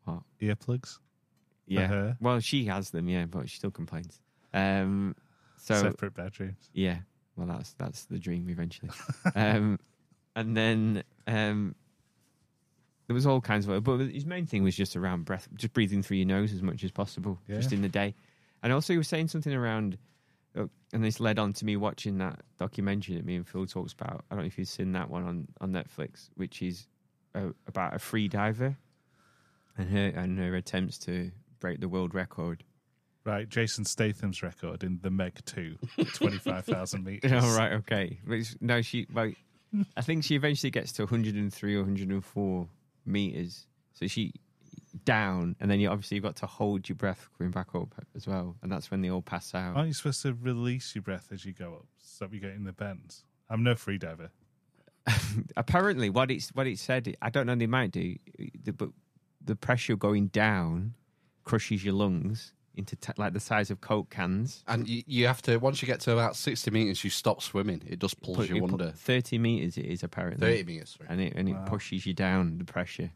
[0.04, 0.24] What?
[0.42, 0.98] Earplugs.
[1.80, 1.88] Yeah.
[1.88, 2.18] her?
[2.20, 4.20] Well, she has them, yeah, but she still complains.
[4.54, 5.16] Um,
[5.58, 6.70] so Separate bedrooms.
[6.74, 7.00] yeah,
[7.36, 8.92] well, that's that's the dream eventually.
[9.36, 9.80] um,
[10.36, 11.76] and then um,
[13.08, 16.02] there was all kinds of, but his main thing was just around breath, just breathing
[16.02, 18.16] through your nose as much as possible, just in the day.
[18.64, 19.98] And also, he was saying something around
[20.56, 23.94] Oh, And this led on to me watching that documentary that me and Phil talks
[23.94, 24.26] about.
[24.30, 26.88] I don't know if you've seen that one on, on Netflix, which is
[27.36, 28.76] uh, about a free diver
[29.78, 31.32] and her and her attempts to
[31.62, 32.66] break the world record.
[33.24, 35.78] Right, Jason Statham's record in The Meg 2,
[36.14, 37.32] 25,000 meters.
[37.34, 38.20] Oh right, okay.
[38.26, 39.08] But no, she.
[39.14, 39.32] Well,
[39.96, 42.68] I think she eventually gets to 103 or 104
[43.06, 43.68] meters.
[43.94, 44.34] So she
[45.06, 48.28] down, and then you obviously you've got to hold your breath coming back up as
[48.28, 49.76] well, and that's when they all pass out.
[49.76, 51.86] Aren't you supposed to release your breath as you go up?
[52.04, 53.24] Stop you getting the bends.
[53.50, 54.30] I'm no freediver.
[55.56, 57.56] Apparently, what it's what it said, I don't know.
[57.56, 58.16] They might do,
[58.64, 58.90] the, but
[59.44, 60.94] the pressure going down
[61.44, 64.64] crushes your lungs into t- like the size of coke cans.
[64.68, 67.82] And you, you have to once you get to about sixty meters, you stop swimming.
[67.86, 68.92] It just pulls Put- you it put- under.
[68.92, 70.48] Thirty meters it is apparently.
[70.48, 71.08] 30 metres, sorry.
[71.10, 73.12] and it and it pushes you down the pressure.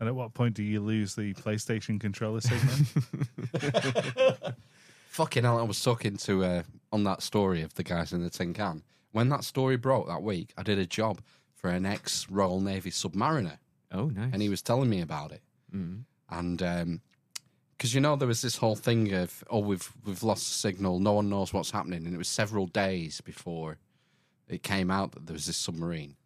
[0.00, 2.76] And at what point do you lose the PlayStation controller signal?
[5.08, 5.58] Fucking hell!
[5.58, 6.62] I was talking to uh,
[6.92, 8.82] on that story of the guys in the tin can.
[9.12, 11.20] When that story broke that week, I did a job
[11.56, 13.58] for an ex Royal Navy submariner.
[13.90, 14.30] Oh, nice.
[14.32, 15.42] And he was telling me about it.
[15.74, 16.04] Mm.
[16.30, 16.62] And
[17.78, 20.98] because you know there was this whole thing of oh we've we've lost the signal,
[20.98, 23.78] no one knows what's happening, and it was several days before
[24.48, 26.16] it came out that there was this submarine.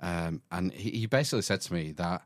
[0.00, 2.22] Um, and he, he basically said to me that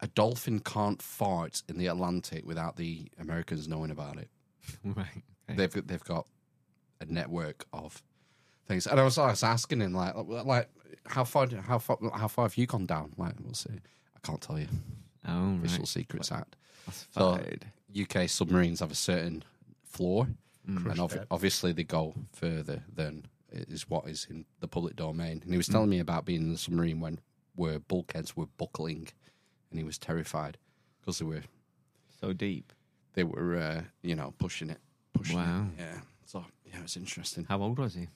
[0.00, 4.30] a dolphin can't fart in the Atlantic without the Americans knowing about it.
[4.84, 5.22] right.
[5.48, 6.26] They've they've got
[7.00, 8.02] a network of
[8.66, 10.68] things, and I was, I was asking him like like
[11.06, 13.12] how far how far how far have you gone down?
[13.16, 13.70] Like we'll see.
[13.70, 14.68] I can't tell you.
[15.26, 15.88] Oh, Official right.
[15.88, 16.56] Secrets Act.
[16.84, 17.64] Classified.
[17.64, 19.44] So UK submarines have a certain
[19.84, 20.28] floor,
[20.68, 20.84] Mm.
[20.98, 21.26] and depth.
[21.30, 25.40] obviously they go further than is what is in the public domain.
[25.42, 27.20] And he was telling me about being in the submarine when
[27.54, 29.08] where bulkheads were buckling,
[29.70, 30.58] and he was terrified
[31.00, 31.42] because they were
[32.20, 32.72] So deep.
[33.14, 34.80] they were uh, you know pushing it,
[35.14, 35.68] pushing Wow.
[35.72, 35.80] it.
[35.80, 36.00] Yeah.
[36.26, 37.46] So yeah, it's interesting.
[37.48, 38.08] How old was he?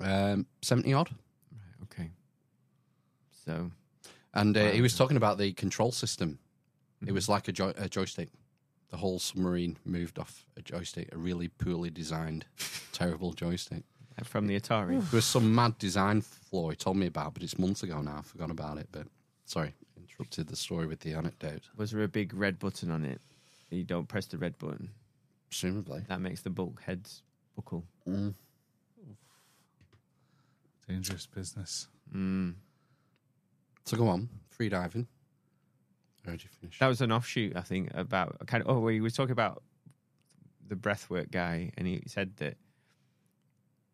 [0.00, 1.10] Um, seventy odd.
[1.52, 1.82] Right.
[1.84, 2.10] Okay.
[3.46, 3.70] So
[4.32, 4.70] And uh, Wow.
[4.72, 6.38] he was talking about the control system.
[7.06, 8.30] It was like a, joy- a joystick.
[8.94, 12.44] The whole submarine moved off a joystick, a really poorly designed,
[12.92, 13.82] terrible joystick.
[14.22, 15.00] from the Atari.
[15.10, 18.18] There was some mad design flaw he told me about, but it's months ago now.
[18.18, 18.86] I forgot about it.
[18.92, 19.08] But
[19.46, 21.62] sorry, interrupted the story with the anecdote.
[21.76, 23.20] Was there a big red button on it?
[23.68, 24.90] You don't press the red button.
[25.50, 26.04] Presumably.
[26.06, 27.24] That makes the bulkheads
[27.56, 27.82] buckle.
[28.08, 28.34] Mm.
[30.88, 31.88] Dangerous business.
[32.14, 32.54] Mm.
[33.86, 35.08] So go on, free diving.
[36.24, 36.78] Did you finish?
[36.78, 38.68] That was an offshoot, I think, about kind of.
[38.68, 39.62] Oh, he was talking about
[40.66, 42.56] the breathwork guy, and he said that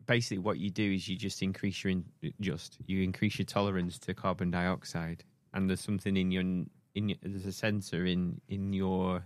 [0.05, 2.05] basically what you do is you just increase your in,
[2.39, 7.17] just you increase your tolerance to carbon dioxide, and there's something in your in your,
[7.21, 9.25] there's a sensor in in your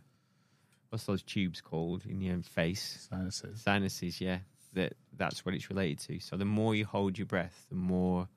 [0.90, 3.62] what's those tubes called in your face Sinuses.
[3.62, 4.40] sinuses, yeah.
[4.74, 6.20] That that's what it's related to.
[6.20, 8.28] So the more you hold your breath, the more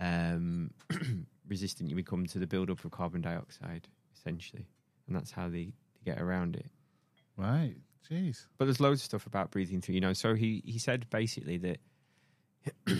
[0.00, 0.72] um,
[1.48, 4.66] resistant you become to the buildup of carbon dioxide, essentially,
[5.06, 6.66] and that's how they, they get around it.
[7.36, 7.76] Right.
[8.10, 8.46] Jeez.
[8.58, 9.94] But there's loads of stuff about breathing through.
[9.94, 11.78] You know, so he he said basically that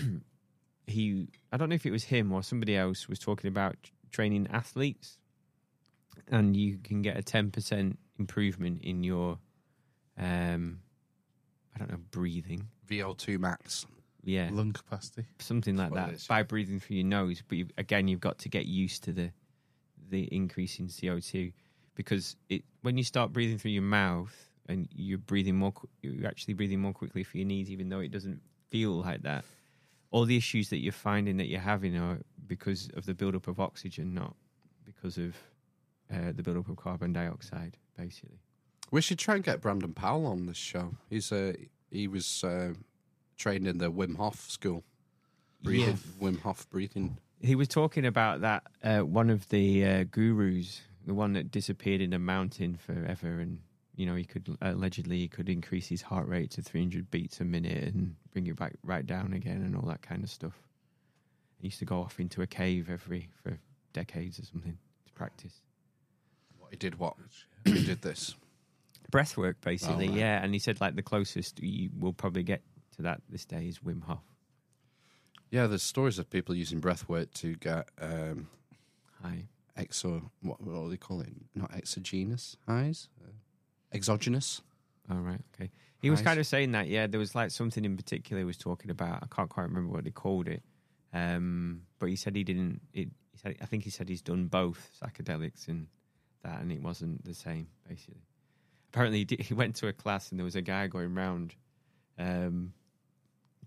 [0.87, 3.75] he I don't know if it was him or somebody else was talking about
[4.11, 5.19] training athletes,
[6.27, 9.37] and you can get a ten percent improvement in your
[10.17, 10.79] um
[11.75, 12.67] I don't know breathing.
[12.89, 13.85] VO2 max.
[14.25, 15.25] Yeah, Lung capacity.
[15.39, 17.43] something like what it by breathing through your nose.
[17.47, 19.31] But you, again, you've got to get used to the
[20.09, 21.51] the increase in CO two
[21.95, 24.33] because it when you start breathing through your mouth
[24.67, 28.11] and you're breathing more, you're actually breathing more quickly for your needs, even though it
[28.11, 29.45] doesn't feel like that.
[30.11, 33.59] All the issues that you're finding that you're having are because of the buildup of
[33.59, 34.35] oxygen, not
[34.85, 35.35] because of
[36.11, 38.39] uh, the buildup of carbon dioxide, basically.
[38.91, 40.95] We should try and get Brandon Powell on this show.
[41.09, 41.53] He's uh,
[41.91, 42.73] he was uh,
[43.37, 44.83] trained in the Wim Hof school.
[45.61, 47.17] Breathing, Wim Hof breathing.
[47.41, 52.01] He was talking about that uh, one of the uh, gurus, the one that disappeared
[52.01, 53.59] in a mountain forever, and
[53.95, 57.45] you know he could allegedly he could increase his heart rate to 300 beats a
[57.45, 60.53] minute and bring it back right down again and all that kind of stuff.
[61.57, 63.57] He used to go off into a cave every for
[63.93, 65.61] decades or something to practice
[66.59, 66.99] What he did?
[66.99, 67.15] What
[67.63, 68.35] he did this?
[69.11, 70.09] breath work, basically.
[70.09, 70.15] Oh.
[70.15, 72.61] Yeah, and he said like the closest you will probably get
[72.95, 74.23] to that this day is Wim Hof.
[75.51, 78.47] Yeah, there's stories of people using breath work to get um,
[79.23, 79.45] Hi.
[79.77, 80.29] exo.
[80.41, 81.29] What, what do they call it?
[81.53, 83.31] Not exogenous highs, uh,
[83.93, 84.61] exogenous.
[85.09, 85.41] All right.
[85.53, 85.71] Okay.
[86.01, 86.87] He was kind of saying that.
[86.87, 89.23] Yeah, there was like something in particular he was talking about.
[89.23, 90.61] I can't quite remember what he called it.
[91.13, 92.81] Um, but he said he didn't.
[92.93, 95.87] It, he said I think he said he's done both psychedelics and
[96.43, 97.67] that, and it wasn't the same.
[97.87, 98.21] Basically,
[98.91, 101.55] apparently he, did, he went to a class and there was a guy going round,
[102.19, 102.73] um,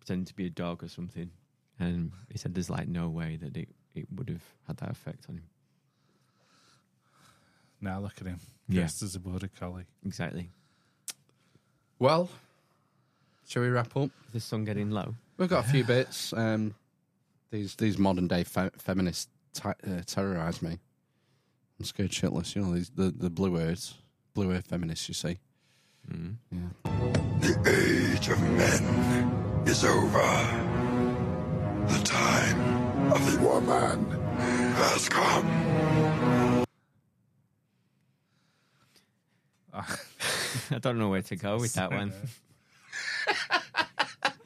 [0.09, 1.31] pretending to be a dog or something,
[1.79, 5.27] and he said there's like no way that it it would have had that effect
[5.29, 5.45] on him.
[7.81, 8.41] Now look at him.
[8.69, 8.81] Yeah.
[8.81, 9.85] Dressed as a border collie.
[10.07, 10.49] Exactly.
[11.99, 12.31] Well,
[13.47, 14.11] shall we wrap up?
[14.29, 15.15] Is this song getting low?
[15.37, 16.33] We've got a few bits.
[16.33, 16.75] Um,
[17.51, 20.79] these these modern day fe- feminists ti uh, terrorise me.
[21.79, 22.57] I'm scared shitless.
[22.57, 23.95] You know these the, the blue earths,
[24.33, 25.07] blue earth feminists.
[25.09, 25.39] You see.
[26.11, 26.63] Yeah.
[27.41, 29.38] The age of men
[29.69, 30.19] is over.
[31.89, 34.05] The time of the woman
[34.77, 36.65] has come.
[40.71, 42.13] I don't know where to go with that one.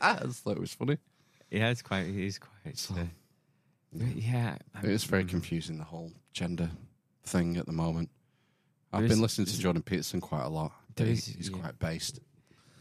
[0.00, 0.98] I just thought it was funny.
[1.50, 2.06] Yeah, it's quite.
[2.06, 2.88] It is quite.
[2.96, 3.04] uh,
[3.96, 6.70] yeah, It is very confusing the whole gender
[7.24, 8.10] thing at the moment.
[8.92, 10.72] I've been is- listening to Jordan Peterson quite a lot.
[10.96, 11.58] There He- is- he's yeah.
[11.58, 12.18] quite based.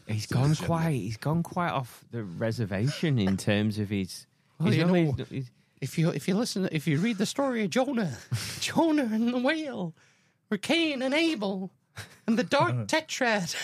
[0.06, 0.90] He's to the gone quite.
[0.92, 4.26] He's gone quite off the reservation in terms of his.
[4.58, 4.94] Well, he's you know,
[5.30, 5.50] he's-
[5.80, 8.16] If you if you listen, if you read the story of Jonah,
[8.60, 9.94] Jonah and the whale,
[10.50, 11.70] or Cain and Abel,
[12.26, 13.54] and the dark tetrad.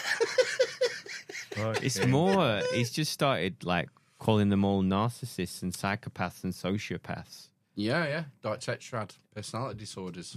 [1.82, 2.62] it's more.
[2.74, 7.48] He's just started like calling them all narcissists and psychopaths and sociopaths.
[7.74, 10.36] Yeah, yeah, dark tetrad personality disorders.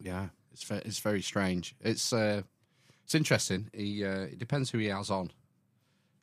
[0.00, 1.76] Yeah, it's ve- it's very strange.
[1.80, 2.42] It's uh,
[3.04, 3.70] it's interesting.
[3.72, 5.30] He uh, it depends who he has on.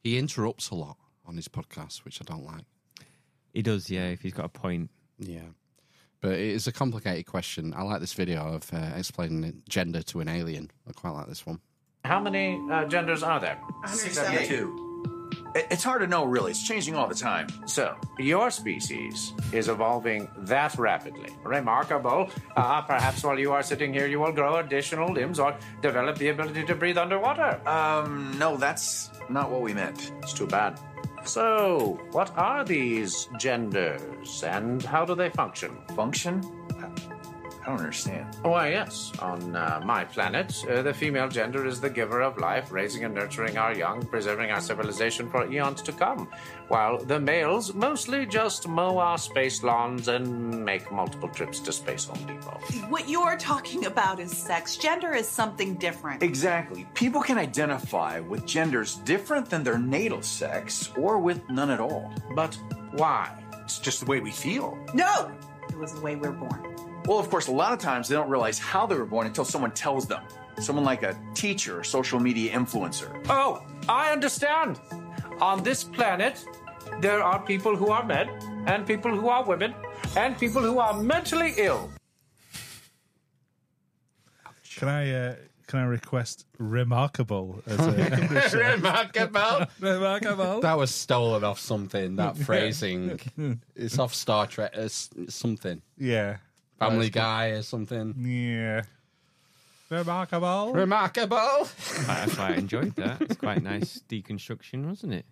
[0.03, 2.64] He interrupts a lot on his podcast, which I don't like.
[3.53, 4.08] He does, yeah.
[4.08, 5.49] If he's got a point, Yeah.
[6.22, 7.74] But it is a complicated question.
[7.74, 10.69] I like this video of uh, explaining gender to an alien.
[10.88, 11.59] I quite like this one.
[12.03, 13.58] How many uh, genders are there?
[13.85, 14.89] 672.
[15.55, 16.51] It- It's hard to know, really.
[16.51, 17.47] It's changing all the time.
[17.65, 21.29] So, your species is evolving that rapidly.
[21.43, 22.29] Remarkable.
[22.55, 26.29] Uh, perhaps while you are sitting here, you will grow additional limbs or develop the
[26.29, 27.59] ability to breathe underwater.
[27.67, 30.11] Um, no, that's not what we meant.
[30.23, 30.79] It's too bad.
[31.25, 35.77] So, what are these genders and how do they function?
[35.95, 36.41] Function?
[37.61, 38.35] I don't understand.
[38.41, 39.11] Why, yes.
[39.19, 43.13] On uh, my planet, uh, the female gender is the giver of life, raising and
[43.13, 46.29] nurturing our young, preserving our civilization for eons to come,
[46.69, 52.05] while the males mostly just mow our space lawns and make multiple trips to Space
[52.05, 52.59] Home Depot.
[52.89, 54.77] What you're talking about is sex.
[54.77, 56.23] Gender is something different.
[56.23, 56.88] Exactly.
[56.93, 62.11] People can identify with genders different than their natal sex or with none at all.
[62.35, 62.57] But
[62.93, 63.31] why?
[63.63, 64.77] It's just the way we feel.
[64.93, 65.31] No!
[65.80, 66.75] It was the way we're born.
[67.06, 69.45] Well, of course, a lot of times they don't realize how they were born until
[69.45, 70.22] someone tells them.
[70.59, 73.25] Someone like a teacher or social media influencer.
[73.30, 74.77] Oh, I understand.
[75.40, 76.43] On this planet,
[76.99, 78.27] there are people who are men,
[78.67, 79.74] and people who are women,
[80.17, 81.90] and people who are mentally ill.
[84.75, 85.35] Can I uh,
[85.69, 87.91] can I request remarkable as a
[88.73, 89.67] Remarkable.
[89.80, 90.61] remarkable?
[90.61, 92.15] That was stolen off something.
[92.15, 93.19] That phrasing.
[93.75, 94.72] it's off Star Trek.
[94.75, 95.83] Uh, it's something.
[95.95, 96.38] Yeah.
[96.80, 98.15] Family Guy or something.
[98.17, 98.81] Yeah.
[99.91, 100.73] Remarkable.
[100.73, 101.38] Remarkable.
[102.07, 103.22] I quite enjoyed that.
[103.22, 105.25] It's quite nice deconstruction, wasn't it?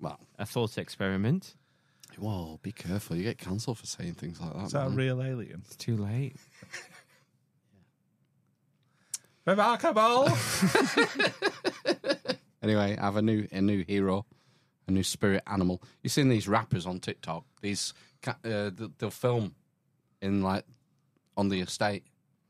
[0.00, 1.54] Well, a thought experiment.
[2.18, 3.16] Whoa, be careful.
[3.16, 4.66] You get cancelled for saying things like that.
[4.66, 5.62] Is that a real alien?
[5.66, 6.34] It's too late.
[9.46, 10.28] Remarkable.
[12.64, 14.24] Anyway, I have a new a new hero,
[14.88, 15.82] a new spirit animal.
[16.02, 17.44] You've seen these rappers on TikTok.
[17.60, 17.92] These
[18.26, 19.54] uh, they'll film
[20.22, 20.64] in like
[21.36, 22.04] on the estate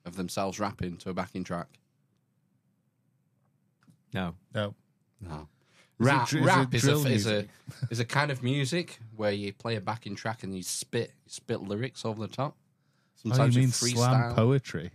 [0.05, 1.67] of themselves rapping to a backing track.
[4.13, 4.77] No, no,
[5.21, 5.49] no.
[5.99, 7.47] Is it Rap, dr- is rap a, drill is a
[7.91, 11.61] is a kind of music where you play a backing track and you spit spit
[11.61, 12.57] lyrics over the top.
[13.29, 13.95] oh, you mean freestyle.
[13.97, 14.93] slam poetry?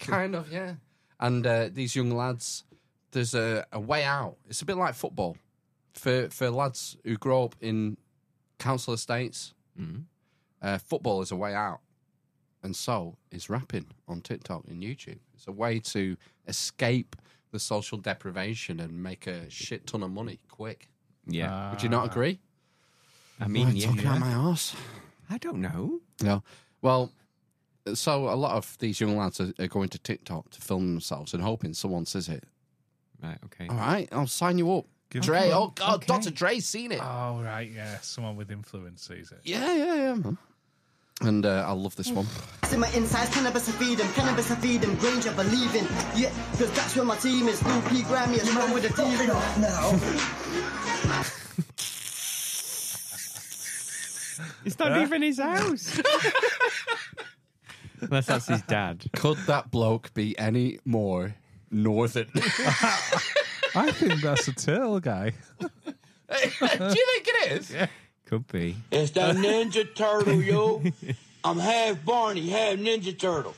[0.00, 0.74] kind of, yeah.
[1.18, 2.64] And uh, these young lads,
[3.12, 4.36] there's a, a way out.
[4.48, 5.36] It's a bit like football
[5.94, 7.96] for for lads who grow up in
[8.58, 9.54] council estates.
[10.62, 11.80] Uh, football is a way out,
[12.62, 15.18] and so is rapping on TikTok and YouTube.
[15.34, 16.16] It's a way to
[16.48, 17.14] escape
[17.52, 20.88] the social deprivation and make a shit ton of money quick.
[21.26, 21.70] Yeah.
[21.70, 22.40] Would you not agree?
[23.40, 23.86] I mean, Am yeah.
[23.86, 24.74] talking out my arse.
[25.28, 26.00] I don't know.
[26.22, 26.42] No.
[26.80, 27.12] Well,
[27.94, 31.34] so a lot of these young lads are, are going to TikTok to film themselves
[31.34, 32.44] and hoping someone says it.
[33.22, 33.38] Right.
[33.46, 33.66] Okay.
[33.68, 34.86] All right, I'll sign you up.
[35.10, 36.06] Give Dre, oh God, okay.
[36.06, 36.30] Dr.
[36.30, 37.00] Dre's seen it.
[37.00, 37.98] Oh right, yeah.
[38.00, 39.38] Someone with influence sees it.
[39.44, 40.36] Yeah, yeah, yeah, man.
[41.22, 42.26] And uh, I love this one.
[42.72, 45.86] In my insides, cannabis I feed them, cannabis I feed them, Granger believe in.
[46.14, 47.62] Yeah, cause that's where my team is.
[47.62, 49.26] Blue P Grammy is from with the team
[49.60, 49.98] now.
[54.66, 56.00] It's not even his house.
[58.00, 59.04] Unless that's his dad.
[59.14, 61.34] Could that bloke be any more
[61.70, 62.28] northern?
[63.74, 65.32] I think that's a turtle guy.
[65.60, 67.70] Do you think it is?
[67.70, 67.86] Yeah.
[68.26, 68.76] Could be.
[68.90, 70.82] It's that Ninja Turtle, yo.
[71.44, 73.54] I'm half Barney, half Ninja Turtle.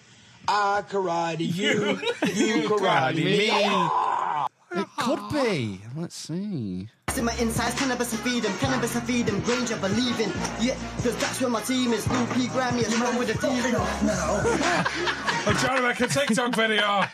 [0.47, 1.99] I karate you,
[2.35, 4.81] you karate me.
[4.81, 5.81] It could be.
[5.97, 6.89] Let's see.
[7.19, 10.21] In my insides, cannabis to feed and feed 'em, cannabis and feed 'em, Granger believe
[10.21, 10.31] in.
[10.61, 12.07] Yeah, cause that's where my team is.
[12.07, 13.61] Blue P Grammy is run with the team.
[14.07, 14.41] now.
[15.45, 17.05] I'm trying to make a TikTok video.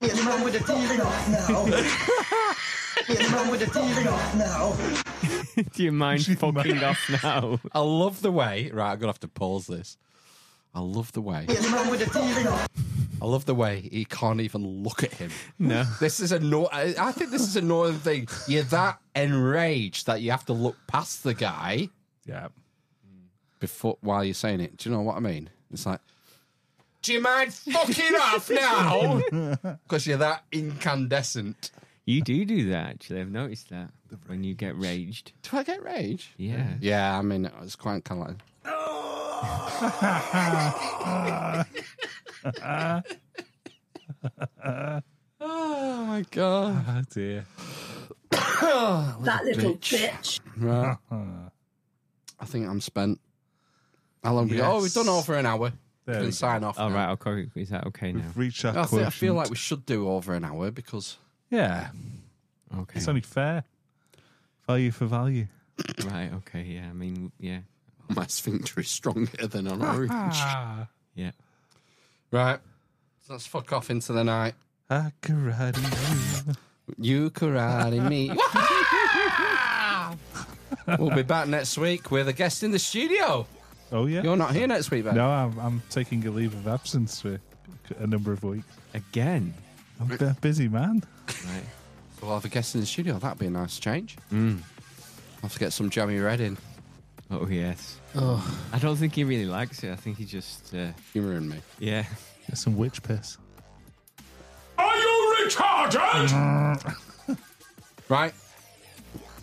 [0.00, 0.86] Yes, run with the team.
[1.32, 1.66] now.
[3.08, 4.04] Yes, run with the team.
[4.38, 4.76] now.
[5.74, 7.58] Do you mind fucking off now?
[7.72, 8.70] I love the way.
[8.72, 9.96] Right, I'm gonna have to pause this.
[10.74, 11.46] I love the way.
[11.48, 11.68] Yes,
[13.16, 13.22] run with the team.
[13.22, 15.30] I love the way he can't even look at him.
[15.58, 15.84] No.
[16.00, 16.66] This is a no.
[16.66, 18.28] I I think this is a northern thing.
[18.46, 21.88] You're that enraged that you have to look past the guy
[22.24, 22.48] Yeah.
[23.60, 24.76] before while you're saying it.
[24.78, 25.50] Do you know what I mean?
[25.72, 26.00] It's like,
[27.02, 29.20] do you mind fucking off now?
[29.84, 31.70] Because you're that incandescent.
[32.04, 33.20] You do do that, actually.
[33.20, 33.90] I've noticed that
[34.26, 35.32] when you get raged.
[35.42, 36.32] Do I get rage?
[36.36, 36.74] Yeah.
[36.80, 38.36] Yeah, I mean, it's quite kind of like.
[45.40, 46.84] oh my god!
[46.88, 47.44] Oh dear.
[48.30, 50.40] that little bitch.
[50.56, 50.96] Right.
[52.38, 53.20] I think I'm spent.
[54.22, 54.48] How long?
[54.48, 54.66] we Yes.
[54.68, 55.72] Oh, we've done over an hour.
[56.04, 56.78] There we we can sign off.
[56.78, 56.96] All now.
[56.96, 57.48] right, okay.
[57.56, 58.20] Is that okay now?
[58.20, 59.36] We've reached our I, think, I feel quotient.
[59.36, 61.18] like we should do over an hour because
[61.50, 61.90] Yeah.
[62.76, 62.98] Okay.
[62.98, 63.64] It's only fair.
[64.66, 65.46] Value for value.
[66.06, 66.88] Right, okay, yeah.
[66.88, 67.60] I mean, yeah.
[68.08, 70.10] my sphincter is stronger than an orange.
[71.14, 71.30] Yeah.
[72.30, 72.58] Right.
[73.22, 74.54] So let's fuck off into the night.
[74.88, 76.54] I karate you.
[76.98, 78.30] You karate me.
[80.98, 83.46] we'll be back next week with a guest in the studio.
[83.92, 84.22] Oh yeah.
[84.22, 85.14] You're not here next week, Ben.
[85.14, 87.40] No, I'm, I'm taking a leave of absence for
[87.98, 88.66] a number of weeks.
[88.94, 89.54] Again.
[90.00, 91.02] I'm a busy man.
[91.26, 91.62] Right.
[92.18, 93.18] So we'll have a guest in the studio.
[93.18, 94.16] That'd be a nice change.
[94.32, 94.60] Mm.
[95.36, 96.56] I'll have to get some jammy red in.
[97.30, 97.98] Oh, yes.
[98.18, 98.42] Oh.
[98.72, 99.92] I don't think he really likes it.
[99.92, 100.74] I think he just.
[100.74, 101.58] Uh, Humouring me.
[101.78, 102.04] yeah.
[102.46, 103.38] Get some witch piss.
[104.78, 106.94] Are you retarded?
[108.08, 108.32] Right.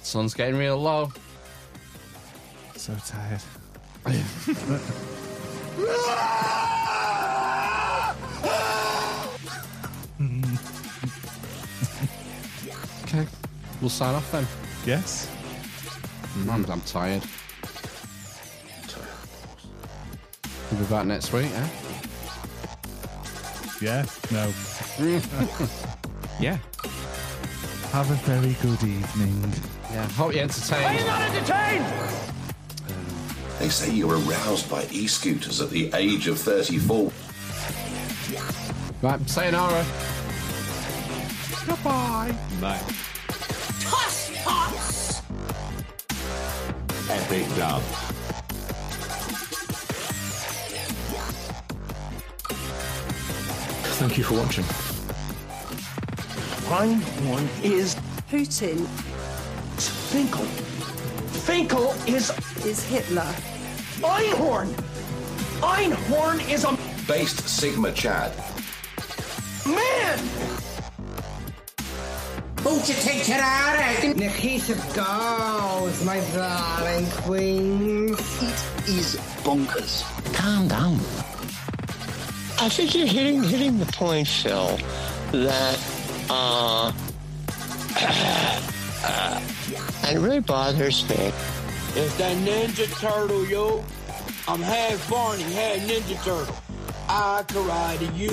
[0.03, 1.11] Sun's getting real low.
[2.77, 3.42] So tired.
[13.03, 13.27] Okay.
[13.82, 14.48] We'll sign off then.
[14.85, 15.30] Yes.
[16.50, 17.24] I'm, I'm tired.
[20.74, 21.69] We'll be back next week, eh?
[23.80, 24.06] Yeah.
[24.32, 24.52] No.
[26.40, 26.58] Yeah.
[27.92, 29.53] Have a very good evening.
[29.92, 30.10] Yeah.
[30.14, 31.06] Hope you're entertained.
[31.06, 31.85] not entertained?
[33.60, 37.11] They say you were aroused by e-scooters at the age of 34.
[39.03, 39.30] Right.
[39.30, 39.85] Sayonara.
[41.68, 42.35] Goodbye.
[42.60, 42.82] Bye.
[43.80, 45.22] Toss, toss.
[47.11, 47.84] Epic dub.
[54.03, 54.65] Thank you for watching.
[56.67, 57.95] Einhorn is
[58.30, 58.85] Putin
[60.11, 60.43] Finkel.
[61.48, 62.30] Finkel is
[62.65, 63.33] is Hitler.
[64.03, 64.67] Einhorn.
[65.61, 68.33] Einhorn is a Based Sigma Chad.
[69.65, 70.19] man.
[74.17, 78.19] Nikita goes, my darling queens.
[78.41, 79.15] It is
[79.45, 80.03] bonkers.
[80.33, 80.99] Calm down.
[82.64, 84.77] I think you're hitting hitting the point, Phil,
[85.33, 85.77] that
[86.30, 86.93] uh,
[89.03, 89.42] uh
[90.06, 91.33] it really bothers me.
[91.95, 93.83] It's that Ninja Turtle, yo.
[94.48, 96.56] I'm half Barney, half Ninja Turtle.
[97.09, 98.32] I karate you,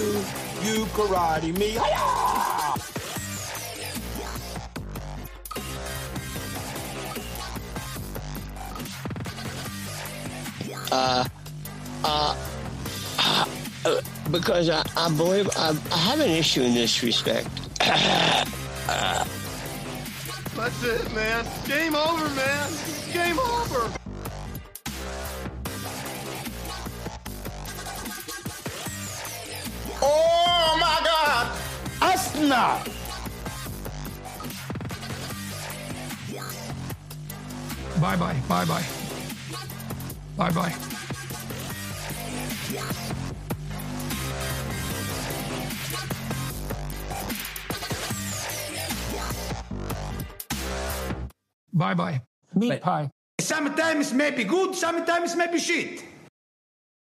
[0.62, 1.74] you karate me.
[1.76, 2.76] Hi-ya!
[10.92, 11.24] Uh,
[12.04, 12.36] uh,
[13.18, 13.44] uh,
[13.84, 14.00] uh,
[14.30, 17.48] because I, I believe I, I have an issue in this respect.
[17.80, 18.44] uh,
[20.56, 21.46] That's it, man.
[21.66, 22.70] Game over, man.
[23.12, 23.90] Game over.
[30.02, 31.58] Oh my God!
[32.02, 32.82] Asthma.
[38.00, 38.36] Bye bye.
[38.48, 38.84] Bye bye.
[40.36, 40.74] Bye bye.
[51.72, 52.22] Bye bye.
[52.54, 53.10] Meat pie.
[53.40, 56.04] Sometimes may be good, sometimes may be shit.